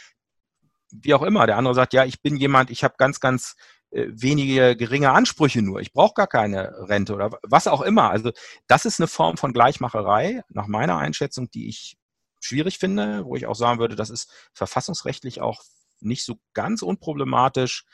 wie 0.91 1.15
auch 1.15 1.23
immer, 1.23 1.47
der 1.47 1.57
andere 1.57 1.75
sagt, 1.75 1.93
ja, 1.93 2.05
ich 2.05 2.23
bin 2.23 2.37
jemand, 2.37 2.71
ich 2.71 2.85
habe 2.85 2.95
ganz, 2.99 3.21
ganz 3.21 3.57
äh, 3.91 4.07
wenige 4.09 4.77
geringe 4.77 5.13
Ansprüche 5.13 5.63
nur. 5.63 5.81
Ich 5.81 5.93
brauche 5.93 6.15
gar 6.15 6.27
keine 6.27 6.89
Rente 6.89 7.15
oder 7.15 7.31
was 7.43 7.67
auch 7.67 7.83
immer. 7.83 8.11
Also 8.11 8.33
das 8.67 8.85
ist 8.85 9.01
eine 9.01 9.07
Form 9.09 9.37
von 9.37 9.53
Gleichmacherei, 9.53 10.43
nach 10.49 10.67
meiner 10.67 10.99
Einschätzung, 10.99 11.51
die 11.51 11.69
ich 11.69 11.97
schwierig 12.41 12.79
finde, 12.79 13.25
wo 13.25 13.37
ich 13.37 13.47
auch 13.47 13.55
sagen 13.55 13.81
würde, 13.81 13.97
das 13.97 14.11
ist 14.11 14.31
verfassungsrechtlich 14.53 15.41
auch 15.41 15.63
nicht 16.01 16.25
so 16.25 16.39
ganz 16.55 16.83
unproblematisch. 16.83 17.85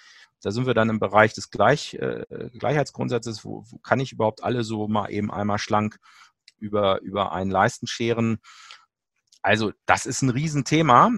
Da 0.45 0.51
sind 0.51 0.67
wir 0.67 0.75
dann 0.75 0.91
im 0.91 1.01
Bereich 1.01 1.33
des 1.33 1.49
Gleich, 1.49 1.95
äh, 1.95 2.51
Gleichheitsgrundsatzes, 2.53 3.47
wo, 3.47 3.65
wo 3.67 3.79
kann 3.79 3.99
ich 3.99 4.13
überhaupt 4.13 4.45
alle 4.45 4.63
so 4.63 4.89
mal 4.89 5.11
eben 5.11 5.31
einmal 5.33 5.57
schlank 5.57 5.97
über, 6.59 7.01
über 7.01 7.33
einen 7.33 7.51
Leisten 7.51 7.87
scheren. 7.87 8.37
Also 9.45 9.73
das 9.85 10.07
ist 10.07 10.23
ein 10.23 10.31
Riesenthema. 10.31 11.13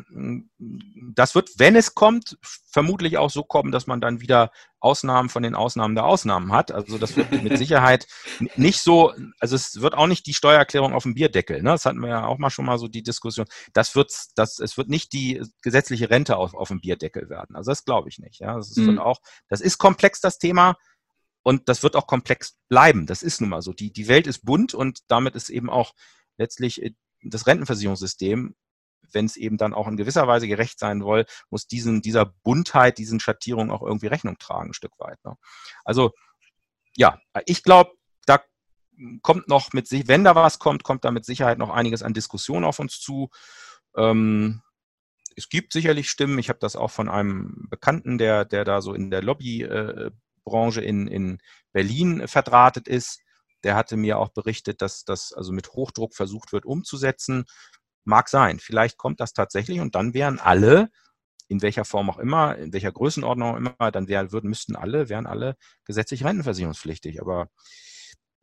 Das 1.14 1.36
wird, 1.36 1.60
wenn 1.60 1.76
es 1.76 1.94
kommt, 1.94 2.36
vermutlich 2.42 3.18
auch 3.18 3.30
so 3.30 3.44
kommen, 3.44 3.70
dass 3.70 3.86
man 3.86 4.00
dann 4.00 4.20
wieder 4.20 4.50
Ausnahmen 4.80 5.28
von 5.28 5.44
den 5.44 5.54
Ausnahmen 5.54 5.94
der 5.94 6.06
Ausnahmen 6.06 6.50
hat. 6.50 6.72
Also 6.72 6.98
das 6.98 7.16
wird 7.16 7.30
mit 7.30 7.56
Sicherheit 7.58 8.08
nicht 8.56 8.80
so, 8.80 9.12
also 9.38 9.54
es 9.54 9.80
wird 9.80 9.94
auch 9.94 10.08
nicht 10.08 10.26
die 10.26 10.34
Steuererklärung 10.34 10.92
auf 10.92 11.04
dem 11.04 11.14
Bierdeckel. 11.14 11.62
Ne? 11.62 11.70
Das 11.70 11.86
hatten 11.86 12.00
wir 12.00 12.08
ja 12.08 12.26
auch 12.26 12.38
mal 12.38 12.50
schon 12.50 12.64
mal 12.64 12.78
so 12.78 12.88
die 12.88 13.04
Diskussion. 13.04 13.46
Das 13.74 13.94
wird, 13.94 14.12
das, 14.34 14.58
es 14.58 14.76
wird 14.76 14.88
nicht 14.88 15.12
die 15.12 15.40
gesetzliche 15.62 16.10
Rente 16.10 16.36
auf, 16.36 16.52
auf 16.54 16.66
dem 16.66 16.80
Bierdeckel 16.80 17.30
werden. 17.30 17.54
Also 17.54 17.70
das 17.70 17.84
glaube 17.84 18.08
ich 18.08 18.18
nicht. 18.18 18.40
Ja? 18.40 18.56
Das 18.56 18.72
ist 18.72 18.78
mhm. 18.78 18.98
auch, 18.98 19.20
das 19.48 19.60
ist 19.60 19.78
komplex 19.78 20.20
das 20.20 20.38
Thema. 20.38 20.74
Und 21.44 21.68
das 21.68 21.84
wird 21.84 21.94
auch 21.94 22.08
komplex 22.08 22.56
bleiben. 22.68 23.06
Das 23.06 23.22
ist 23.22 23.40
nun 23.40 23.50
mal 23.50 23.62
so. 23.62 23.72
Die, 23.72 23.92
die 23.92 24.08
Welt 24.08 24.26
ist 24.26 24.44
bunt 24.44 24.74
und 24.74 25.02
damit 25.06 25.36
ist 25.36 25.48
eben 25.48 25.70
auch 25.70 25.92
letztlich 26.38 26.82
äh, 26.82 26.92
das 27.22 27.46
Rentenversicherungssystem, 27.46 28.54
wenn 29.12 29.24
es 29.26 29.36
eben 29.36 29.56
dann 29.56 29.74
auch 29.74 29.88
in 29.88 29.96
gewisser 29.96 30.26
Weise 30.26 30.48
gerecht 30.48 30.78
sein 30.78 31.00
soll, 31.00 31.26
muss 31.50 31.66
diesen, 31.66 32.02
dieser 32.02 32.26
Buntheit, 32.42 32.98
diesen 32.98 33.20
Schattierungen 33.20 33.70
auch 33.70 33.82
irgendwie 33.82 34.08
Rechnung 34.08 34.38
tragen, 34.38 34.70
ein 34.70 34.74
Stück 34.74 34.98
weit. 34.98 35.18
Ne? 35.24 35.36
Also 35.84 36.12
ja, 36.96 37.18
ich 37.44 37.62
glaube, 37.62 37.92
da 38.26 38.40
kommt 39.22 39.48
noch 39.48 39.72
mit 39.72 39.86
sich, 39.86 40.08
wenn 40.08 40.24
da 40.24 40.34
was 40.34 40.58
kommt, 40.58 40.82
kommt 40.82 41.04
da 41.04 41.10
mit 41.10 41.24
Sicherheit 41.24 41.58
noch 41.58 41.70
einiges 41.70 42.02
an 42.02 42.14
Diskussion 42.14 42.64
auf 42.64 42.78
uns 42.78 43.00
zu. 43.00 43.30
Ähm, 43.96 44.62
es 45.36 45.48
gibt 45.50 45.72
sicherlich 45.72 46.08
Stimmen, 46.08 46.38
ich 46.38 46.48
habe 46.48 46.58
das 46.58 46.76
auch 46.76 46.90
von 46.90 47.08
einem 47.08 47.66
Bekannten, 47.68 48.16
der, 48.16 48.46
der 48.46 48.64
da 48.64 48.80
so 48.80 48.94
in 48.94 49.10
der 49.10 49.22
Lobbybranche 49.22 50.80
in, 50.80 51.06
in 51.06 51.38
Berlin 51.72 52.26
verdrahtet 52.26 52.88
ist, 52.88 53.20
der 53.64 53.74
hatte 53.74 53.96
mir 53.96 54.18
auch 54.18 54.28
berichtet, 54.28 54.82
dass 54.82 55.04
das 55.04 55.32
also 55.32 55.52
mit 55.52 55.70
Hochdruck 55.70 56.14
versucht 56.14 56.52
wird 56.52 56.64
umzusetzen. 56.64 57.44
Mag 58.04 58.28
sein. 58.28 58.60
Vielleicht 58.60 58.98
kommt 58.98 59.20
das 59.20 59.32
tatsächlich 59.32 59.80
und 59.80 59.94
dann 59.94 60.14
wären 60.14 60.38
alle, 60.38 60.90
in 61.48 61.62
welcher 61.62 61.84
Form 61.84 62.10
auch 62.10 62.18
immer, 62.18 62.56
in 62.56 62.72
welcher 62.72 62.92
Größenordnung 62.92 63.50
auch 63.50 63.56
immer, 63.56 63.90
dann 63.90 64.08
wären, 64.08 64.32
würden, 64.32 64.48
müssten 64.48 64.76
alle, 64.76 65.08
wären 65.08 65.26
alle 65.26 65.56
gesetzlich 65.84 66.24
rentenversicherungspflichtig. 66.24 67.20
Aber 67.20 67.48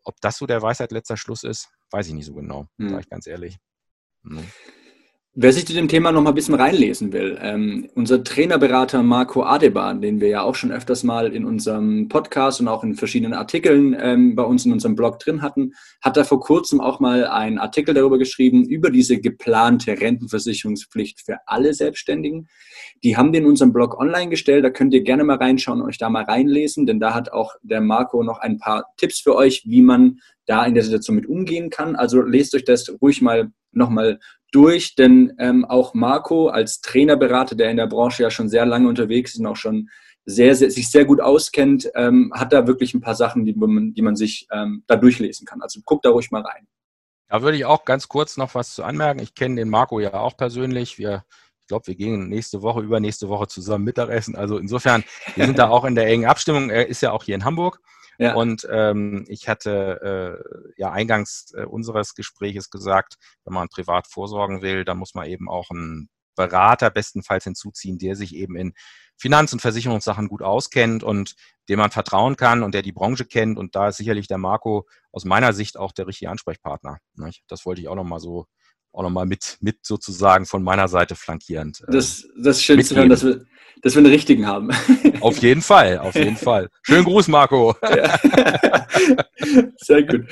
ob 0.04 0.20
das 0.22 0.38
so 0.38 0.46
der 0.46 0.62
Weisheit 0.62 0.92
letzter 0.92 1.18
Schluss 1.18 1.44
ist, 1.44 1.70
weiß 1.92 2.08
ich 2.08 2.14
nicht 2.14 2.26
so 2.26 2.34
genau, 2.34 2.68
hm. 2.78 2.90
sage 2.90 3.02
ich 3.02 3.10
ganz 3.10 3.28
ehrlich. 3.28 3.58
Hm. 4.24 4.46
Wer 5.36 5.52
sich 5.52 5.66
zu 5.66 5.74
dem 5.74 5.88
Thema 5.88 6.12
noch 6.12 6.22
mal 6.22 6.30
ein 6.30 6.36
bisschen 6.36 6.54
reinlesen 6.54 7.12
will, 7.12 7.40
ähm, 7.42 7.90
unser 7.96 8.24
Trainerberater 8.24 9.02
Marco 9.02 9.42
Adeban, 9.42 10.00
den 10.00 10.22
wir 10.22 10.28
ja 10.28 10.44
auch 10.44 10.54
schon 10.54 10.72
öfters 10.72 11.04
mal 11.04 11.34
in 11.34 11.44
unserem 11.44 12.08
Podcast 12.08 12.62
und 12.62 12.68
auch 12.68 12.84
in 12.84 12.94
verschiedenen 12.94 13.34
Artikeln 13.34 13.98
ähm, 14.00 14.36
bei 14.36 14.44
uns 14.44 14.64
in 14.64 14.72
unserem 14.72 14.94
Blog 14.94 15.18
drin 15.18 15.42
hatten, 15.42 15.74
hat 16.04 16.18
da 16.18 16.24
vor 16.24 16.40
kurzem 16.40 16.80
auch 16.80 17.00
mal 17.00 17.26
einen 17.26 17.58
Artikel 17.58 17.96
darüber 17.96 18.20
geschrieben, 18.20 18.64
über 18.64 18.92
diese 18.92 19.20
geplante 19.20 20.00
Rentenversicherungspflicht 20.00 21.22
für 21.26 21.40
alle 21.48 21.74
Selbstständigen. 21.74 22.48
Die 23.04 23.18
haben 23.18 23.34
wir 23.34 23.40
in 23.40 23.48
unserem 23.48 23.74
Blog 23.74 24.00
online 24.00 24.30
gestellt, 24.30 24.64
da 24.64 24.70
könnt 24.70 24.94
ihr 24.94 25.02
gerne 25.02 25.24
mal 25.24 25.38
reinschauen 25.38 25.82
und 25.82 25.88
euch 25.88 25.98
da 25.98 26.12
mal 26.12 26.26
reinlesen, 26.26 26.86
denn 26.86 27.00
da 27.00 27.16
hat 27.16 27.34
auch 27.34 27.56
der 27.64 27.82
Marco 27.82 28.22
noch 28.22 28.38
ein 28.38 28.60
paar 28.60 28.86
Tipps 28.98 29.20
für 29.20 29.36
euch, 29.36 29.64
wie 29.66 29.82
man 29.82 30.20
da 30.46 30.64
in 30.64 30.76
der 30.76 30.84
Situation 30.84 31.16
mit 31.16 31.26
umgehen 31.26 31.72
kann. 31.72 31.96
Also 31.96 32.22
lest 32.22 32.54
euch 32.54 32.66
das 32.66 32.96
ruhig 33.02 33.24
mal 33.24 33.52
nochmal 33.76 34.20
durch, 34.52 34.96
denn 34.96 35.34
ähm, 35.40 35.66
auch 35.66 35.94
Marco 35.94 36.48
als 36.48 36.82
Trainerberater, 36.82 37.56
der 37.56 37.72
in 37.72 37.78
der 37.78 37.88
Branche 37.88 38.24
ja 38.24 38.30
schon 38.30 38.50
sehr 38.50 38.66
lange 38.66 38.88
unterwegs 38.88 39.34
ist 39.34 39.40
und 39.40 39.48
auch 39.48 39.56
schon 39.56 39.90
sehr, 40.26 40.56
sehr 40.56 40.72
sich 40.72 40.90
sehr 40.90 41.06
gut 41.06 41.20
auskennt, 41.20 41.90
ähm, 41.96 42.32
hat 42.34 42.54
da 42.54 42.68
wirklich 42.68 42.94
ein 42.94 43.02
paar 43.02 43.16
Sachen, 43.16 43.46
die 43.46 43.54
man, 43.54 43.94
die 43.94 44.02
man 44.02 44.16
sich 44.16 44.48
ähm, 44.52 44.84
da 44.88 44.96
durchlesen 44.96 45.46
kann. 45.46 45.62
Also 45.62 45.82
guckt 45.84 46.06
da 46.06 46.12
ruhig 46.12 46.32
mal 46.32 46.42
rein. 46.42 46.68
Da 47.28 47.42
würde 47.42 47.58
ich 47.58 47.66
auch 47.66 47.84
ganz 47.84 48.08
kurz 48.08 48.38
noch 48.38 48.56
was 48.56 48.76
zu 48.76 48.84
anmerken. 48.84 49.20
Ich 49.20 49.34
kenne 49.34 49.56
den 49.56 49.70
Marco 49.70 50.00
ja 50.00 50.14
auch 50.14 50.38
persönlich. 50.38 50.98
Wir, 50.98 51.26
Ich 51.62 51.68
glaube, 51.68 51.88
wir 51.88 51.96
gehen 51.96 52.30
nächste 52.30 52.62
Woche, 52.62 52.82
übernächste 52.82 53.28
Woche 53.28 53.48
zusammen 53.48 53.86
Mittagessen. 53.86 54.36
Also 54.36 54.58
insofern, 54.60 55.04
wir 55.36 55.46
sind 55.46 55.58
da 55.58 55.70
auch 55.70 55.84
in 55.84 55.96
der 55.96 56.08
engen 56.08 56.26
Abstimmung. 56.26 56.70
Er 56.70 56.88
ist 56.88 57.02
ja 57.02 57.12
auch 57.12 57.24
hier 57.24 57.36
in 57.36 57.44
Hamburg. 57.44 57.80
Ja. 58.18 58.36
Und 58.36 58.68
ähm, 58.72 59.26
ich 59.28 59.48
hatte 59.48 60.44
äh, 60.46 60.74
ja 60.78 60.92
eingangs 60.92 61.54
äh, 61.56 61.66
unseres 61.66 62.16
Gespräches 62.16 62.70
gesagt, 62.70 63.16
wenn 63.44 63.54
man 63.54 63.70
privat 63.70 64.08
vorsorgen 64.08 64.62
will, 64.62 64.86
dann 64.86 64.98
muss 64.98 65.14
man 65.14 65.28
eben 65.28 65.50
auch 65.50 65.70
einen 65.70 66.10
Berater 66.36 66.90
bestenfalls 66.90 67.44
hinzuziehen, 67.44 67.98
der 67.98 68.16
sich 68.16 68.36
eben 68.36 68.56
in 68.56 68.74
Finanz- 69.18 69.54
und 69.54 69.62
Versicherungssachen 69.62 70.28
gut 70.28 70.42
auskennt 70.42 71.04
und 71.04 71.36
dem 71.70 71.80
man 71.80 71.92
vertrauen 71.92 72.36
kann 72.36 72.64
und 72.64 72.74
der 72.74 72.82
die 72.82 72.92
Branche 72.92 73.26
kennt. 73.26 73.58
Und 73.58 73.76
da 73.76 73.90
ist 73.90 73.98
sicherlich 73.98 74.28
der 74.28 74.38
Marco 74.38 74.88
aus 75.12 75.26
meiner 75.26 75.54
Sicht 75.54 75.78
auch 75.78 75.92
der 75.92 76.08
richtige 76.08 76.32
Ansprechpartner. 76.32 76.98
Das 77.48 77.66
wollte 77.66 77.82
ich 77.82 77.88
auch 77.88 77.96
nochmal 77.96 78.20
so 78.20 78.48
auch 78.94 79.04
nochmal 79.04 79.26
mit, 79.26 79.58
mit 79.60 79.78
sozusagen 79.82 80.46
von 80.46 80.64
meiner 80.64 80.88
Seite 80.88 81.16
flankierend. 81.16 81.82
Äh, 81.88 81.92
das, 81.92 82.28
das 82.38 82.58
ist 82.58 82.64
schön 82.64 82.78
mitgeben. 82.78 82.96
zu 82.96 82.96
hören, 82.96 83.10
dass 83.10 83.26
wir, 83.26 83.46
dass 83.82 83.96
wir 83.96 84.00
einen 84.00 84.12
richtigen 84.12 84.48
haben. 84.48 84.70
Auf 85.22 85.40
jeden 85.40 85.62
Fall, 85.62 86.00
auf 86.00 86.16
jeden 86.16 86.38
Fall. 86.50 86.70
Schönen 86.84 87.04
Gruß, 87.04 87.28
Marco. 87.28 87.76
Ja. 87.84 88.18
Sehr 89.78 90.04
gut. 90.04 90.26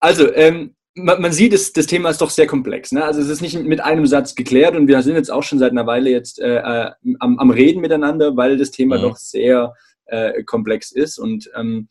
Also, 0.00 0.32
ähm, 0.34 0.74
man, 0.94 1.20
man 1.20 1.32
sieht, 1.32 1.52
das, 1.52 1.72
das 1.72 1.86
Thema 1.86 2.10
ist 2.10 2.20
doch 2.20 2.30
sehr 2.30 2.46
komplex. 2.46 2.92
Ne? 2.92 3.04
Also 3.04 3.20
es 3.20 3.28
ist 3.28 3.40
nicht 3.40 3.58
mit 3.58 3.80
einem 3.80 4.06
Satz 4.06 4.36
geklärt 4.36 4.76
und 4.76 4.86
wir 4.86 5.02
sind 5.02 5.16
jetzt 5.16 5.30
auch 5.30 5.42
schon 5.42 5.58
seit 5.58 5.72
einer 5.72 5.86
Weile 5.86 6.10
jetzt 6.10 6.38
äh, 6.38 6.58
äh 6.58 6.90
am, 7.18 7.38
am 7.38 7.50
Reden 7.50 7.80
miteinander, 7.80 8.36
weil 8.36 8.56
das 8.56 8.70
Thema 8.70 8.98
mhm. 8.98 9.02
doch 9.02 9.16
sehr 9.16 9.74
äh, 10.06 10.44
komplex 10.44 10.92
ist. 10.92 11.18
Und 11.18 11.50
ähm, 11.56 11.88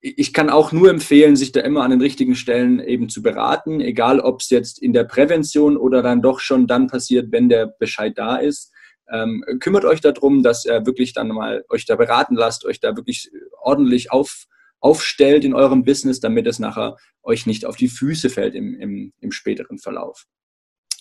ich 0.00 0.32
kann 0.32 0.48
auch 0.48 0.70
nur 0.70 0.90
empfehlen, 0.90 1.34
sich 1.34 1.52
da 1.52 1.60
immer 1.60 1.82
an 1.82 1.90
den 1.90 2.00
richtigen 2.00 2.36
Stellen 2.36 2.80
eben 2.80 3.08
zu 3.08 3.22
beraten, 3.22 3.80
egal 3.80 4.20
ob 4.20 4.40
es 4.40 4.50
jetzt 4.50 4.80
in 4.80 4.92
der 4.92 5.04
Prävention 5.04 5.76
oder 5.76 6.02
dann 6.02 6.22
doch 6.22 6.40
schon 6.40 6.66
dann 6.66 6.86
passiert, 6.86 7.32
wenn 7.32 7.48
der 7.48 7.66
Bescheid 7.66 8.16
da 8.16 8.36
ist. 8.36 8.72
Ähm, 9.10 9.42
kümmert 9.60 9.84
euch 9.84 10.00
darum, 10.00 10.42
dass 10.42 10.64
ihr 10.64 10.86
wirklich 10.86 11.14
dann 11.14 11.28
mal 11.28 11.64
euch 11.68 11.86
da 11.86 11.96
beraten 11.96 12.36
lasst, 12.36 12.64
euch 12.64 12.78
da 12.78 12.94
wirklich 12.94 13.30
ordentlich 13.60 14.12
auf, 14.12 14.44
aufstellt 14.80 15.44
in 15.44 15.54
eurem 15.54 15.82
Business, 15.82 16.20
damit 16.20 16.46
es 16.46 16.58
nachher 16.58 16.96
euch 17.22 17.46
nicht 17.46 17.64
auf 17.64 17.76
die 17.76 17.88
Füße 17.88 18.30
fällt 18.30 18.54
im, 18.54 18.78
im, 18.78 19.12
im 19.20 19.32
späteren 19.32 19.78
Verlauf. 19.78 20.26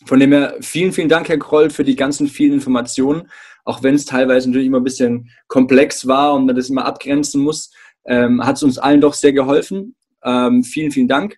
Von 0.06 0.20
dem 0.20 0.32
her 0.32 0.58
vielen, 0.62 0.93
vielen 0.93 1.10
Dank, 1.10 1.28
Herr 1.28 1.39
Kroll, 1.39 1.70
für 1.70 1.84
die 1.84 1.95
ganzen 1.95 2.28
vielen 2.28 2.54
Informationen, 2.54 3.30
auch 3.66 3.84
wenn 3.84 3.95
es 3.95 4.06
teilweise 4.06 4.48
natürlich 4.48 4.68
immer 4.68 4.80
ein 4.80 4.84
bisschen 4.84 5.30
komplex 5.48 6.08
war 6.08 6.34
und 6.34 6.45
man 6.45 6.56
das 6.56 6.70
immer 6.70 6.86
abgrenzen 6.86 7.41
muss, 7.41 7.72
ähm, 8.08 8.43
hat 8.43 8.55
es 8.55 8.64
uns 8.64 8.78
allen 8.78 9.01
doch 9.01 9.14
sehr 9.14 9.34
geholfen. 9.34 9.95
Ähm, 10.24 10.64
vielen, 10.64 10.91
vielen 10.91 11.08
Dank. 11.08 11.38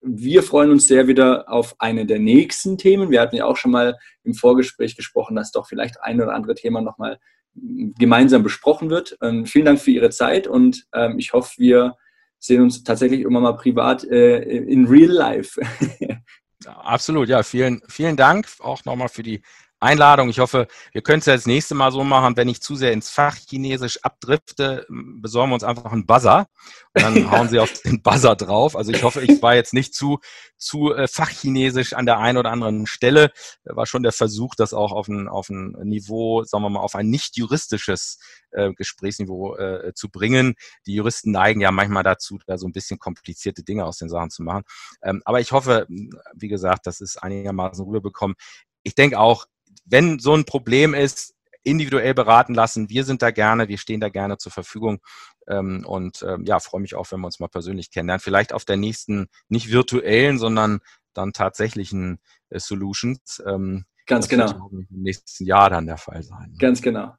Wir 0.00 0.42
freuen 0.42 0.70
uns 0.70 0.86
sehr 0.86 1.08
wieder 1.08 1.50
auf 1.50 1.74
eine 1.78 2.06
der 2.06 2.18
nächsten 2.18 2.78
Themen. 2.78 3.10
Wir 3.10 3.20
hatten 3.20 3.36
ja 3.36 3.46
auch 3.46 3.56
schon 3.56 3.72
mal 3.72 3.98
im 4.22 4.34
Vorgespräch 4.34 4.96
gesprochen, 4.96 5.34
dass 5.34 5.50
doch 5.50 5.66
vielleicht 5.66 6.00
ein 6.02 6.20
oder 6.20 6.34
andere 6.34 6.54
Thema 6.54 6.80
nochmal 6.80 7.18
gemeinsam 7.54 8.42
besprochen 8.42 8.90
wird. 8.90 9.16
Ähm, 9.22 9.46
vielen 9.46 9.64
Dank 9.64 9.80
für 9.80 9.90
Ihre 9.90 10.10
Zeit 10.10 10.46
und 10.46 10.86
ähm, 10.92 11.18
ich 11.18 11.32
hoffe, 11.32 11.54
wir 11.58 11.96
sehen 12.38 12.62
uns 12.62 12.84
tatsächlich 12.84 13.22
immer 13.22 13.40
mal 13.40 13.56
privat 13.56 14.04
äh, 14.04 14.38
in 14.38 14.86
real 14.86 15.10
life. 15.10 15.60
Absolut, 16.66 17.28
ja, 17.28 17.42
vielen, 17.42 17.80
vielen 17.88 18.16
Dank 18.16 18.46
auch 18.60 18.84
nochmal 18.84 19.08
für 19.08 19.22
die 19.22 19.42
Einladung. 19.80 20.28
Ich 20.28 20.40
hoffe, 20.40 20.66
wir 20.92 21.02
können 21.02 21.20
es 21.20 21.26
ja 21.26 21.34
das 21.34 21.46
nächste 21.46 21.74
Mal 21.74 21.92
so 21.92 22.02
machen, 22.02 22.36
wenn 22.36 22.48
ich 22.48 22.60
zu 22.60 22.74
sehr 22.74 22.92
ins 22.92 23.10
Fachchinesisch 23.10 24.02
abdrifte, 24.02 24.86
besorgen 24.88 25.50
wir 25.50 25.54
uns 25.54 25.64
einfach 25.64 25.92
einen 25.92 26.06
Buzzer 26.06 26.48
und 26.94 27.02
dann 27.02 27.14
hauen 27.30 27.48
Sie 27.48 27.60
auf 27.60 27.72
den 27.82 28.02
Buzzer 28.02 28.34
drauf. 28.34 28.76
Also 28.76 28.92
ich 28.92 29.02
hoffe, 29.02 29.22
ich 29.22 29.40
war 29.40 29.54
jetzt 29.54 29.74
nicht 29.74 29.94
zu, 29.94 30.18
zu 30.56 30.94
äh, 30.94 31.06
Fachchinesisch 31.06 31.92
an 31.92 32.06
der 32.06 32.18
einen 32.18 32.38
oder 32.38 32.50
anderen 32.50 32.86
Stelle. 32.86 33.30
War 33.64 33.86
schon 33.86 34.02
der 34.02 34.12
Versuch, 34.12 34.54
das 34.56 34.74
auch 34.74 34.92
auf 34.92 35.08
ein, 35.08 35.28
auf 35.28 35.48
ein 35.48 35.72
Niveau, 35.84 36.42
sagen 36.44 36.64
wir 36.64 36.70
mal, 36.70 36.80
auf 36.80 36.96
ein 36.96 37.08
nicht 37.08 37.36
juristisches 37.36 38.18
äh, 38.50 38.72
Gesprächsniveau 38.72 39.56
äh, 39.56 39.92
zu 39.94 40.08
bringen. 40.10 40.54
Die 40.86 40.94
Juristen 40.94 41.30
neigen 41.30 41.60
ja 41.60 41.70
manchmal 41.70 42.02
dazu, 42.02 42.38
da 42.46 42.58
so 42.58 42.66
ein 42.66 42.72
bisschen 42.72 42.98
komplizierte 42.98 43.62
Dinge 43.62 43.84
aus 43.84 43.98
den 43.98 44.08
Sachen 44.08 44.30
zu 44.30 44.42
machen. 44.42 44.64
Ähm, 45.02 45.22
aber 45.24 45.40
ich 45.40 45.52
hoffe, 45.52 45.86
wie 46.34 46.48
gesagt, 46.48 46.86
das 46.86 47.00
ist 47.00 47.22
einigermaßen 47.22 47.84
rüberbekommen. 47.84 48.36
Ich 48.82 48.94
denke 48.94 49.18
auch, 49.18 49.46
wenn 49.88 50.18
so 50.18 50.34
ein 50.34 50.44
Problem 50.44 50.94
ist, 50.94 51.34
individuell 51.62 52.14
beraten 52.14 52.54
lassen. 52.54 52.88
Wir 52.88 53.04
sind 53.04 53.22
da 53.22 53.30
gerne, 53.30 53.68
wir 53.68 53.78
stehen 53.78 54.00
da 54.00 54.08
gerne 54.08 54.38
zur 54.38 54.52
Verfügung 54.52 55.00
ähm, 55.46 55.84
und 55.86 56.22
ähm, 56.22 56.44
ja, 56.44 56.60
freue 56.60 56.80
mich 56.80 56.94
auch, 56.94 57.10
wenn 57.10 57.20
wir 57.20 57.26
uns 57.26 57.40
mal 57.40 57.48
persönlich 57.48 57.90
kennenlernen. 57.90 58.20
Vielleicht 58.20 58.52
auf 58.52 58.64
der 58.64 58.76
nächsten, 58.76 59.26
nicht 59.48 59.70
virtuellen, 59.70 60.38
sondern 60.38 60.80
dann 61.14 61.32
tatsächlichen 61.32 62.20
äh, 62.50 62.58
Solutions. 62.58 63.42
Ähm, 63.46 63.84
Ganz 64.06 64.28
das 64.28 64.30
genau. 64.30 64.70
Wird 64.70 64.86
im 64.90 65.02
nächsten 65.02 65.44
Jahr 65.44 65.68
dann 65.68 65.86
der 65.86 65.98
Fall 65.98 66.22
sein. 66.22 66.54
Ganz 66.58 66.80
genau. 66.80 67.14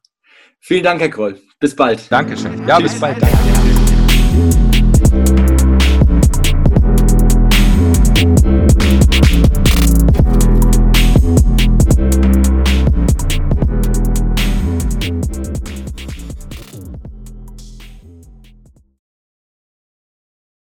Vielen 0.58 0.82
Dank, 0.82 1.00
Herr 1.00 1.10
Kroll. 1.10 1.40
Bis 1.58 1.74
bald. 1.76 2.10
Dankeschön. 2.10 2.66
Ja, 2.66 2.80
bis 2.80 2.98
bald. 2.98 3.22
Danke. 3.22 3.69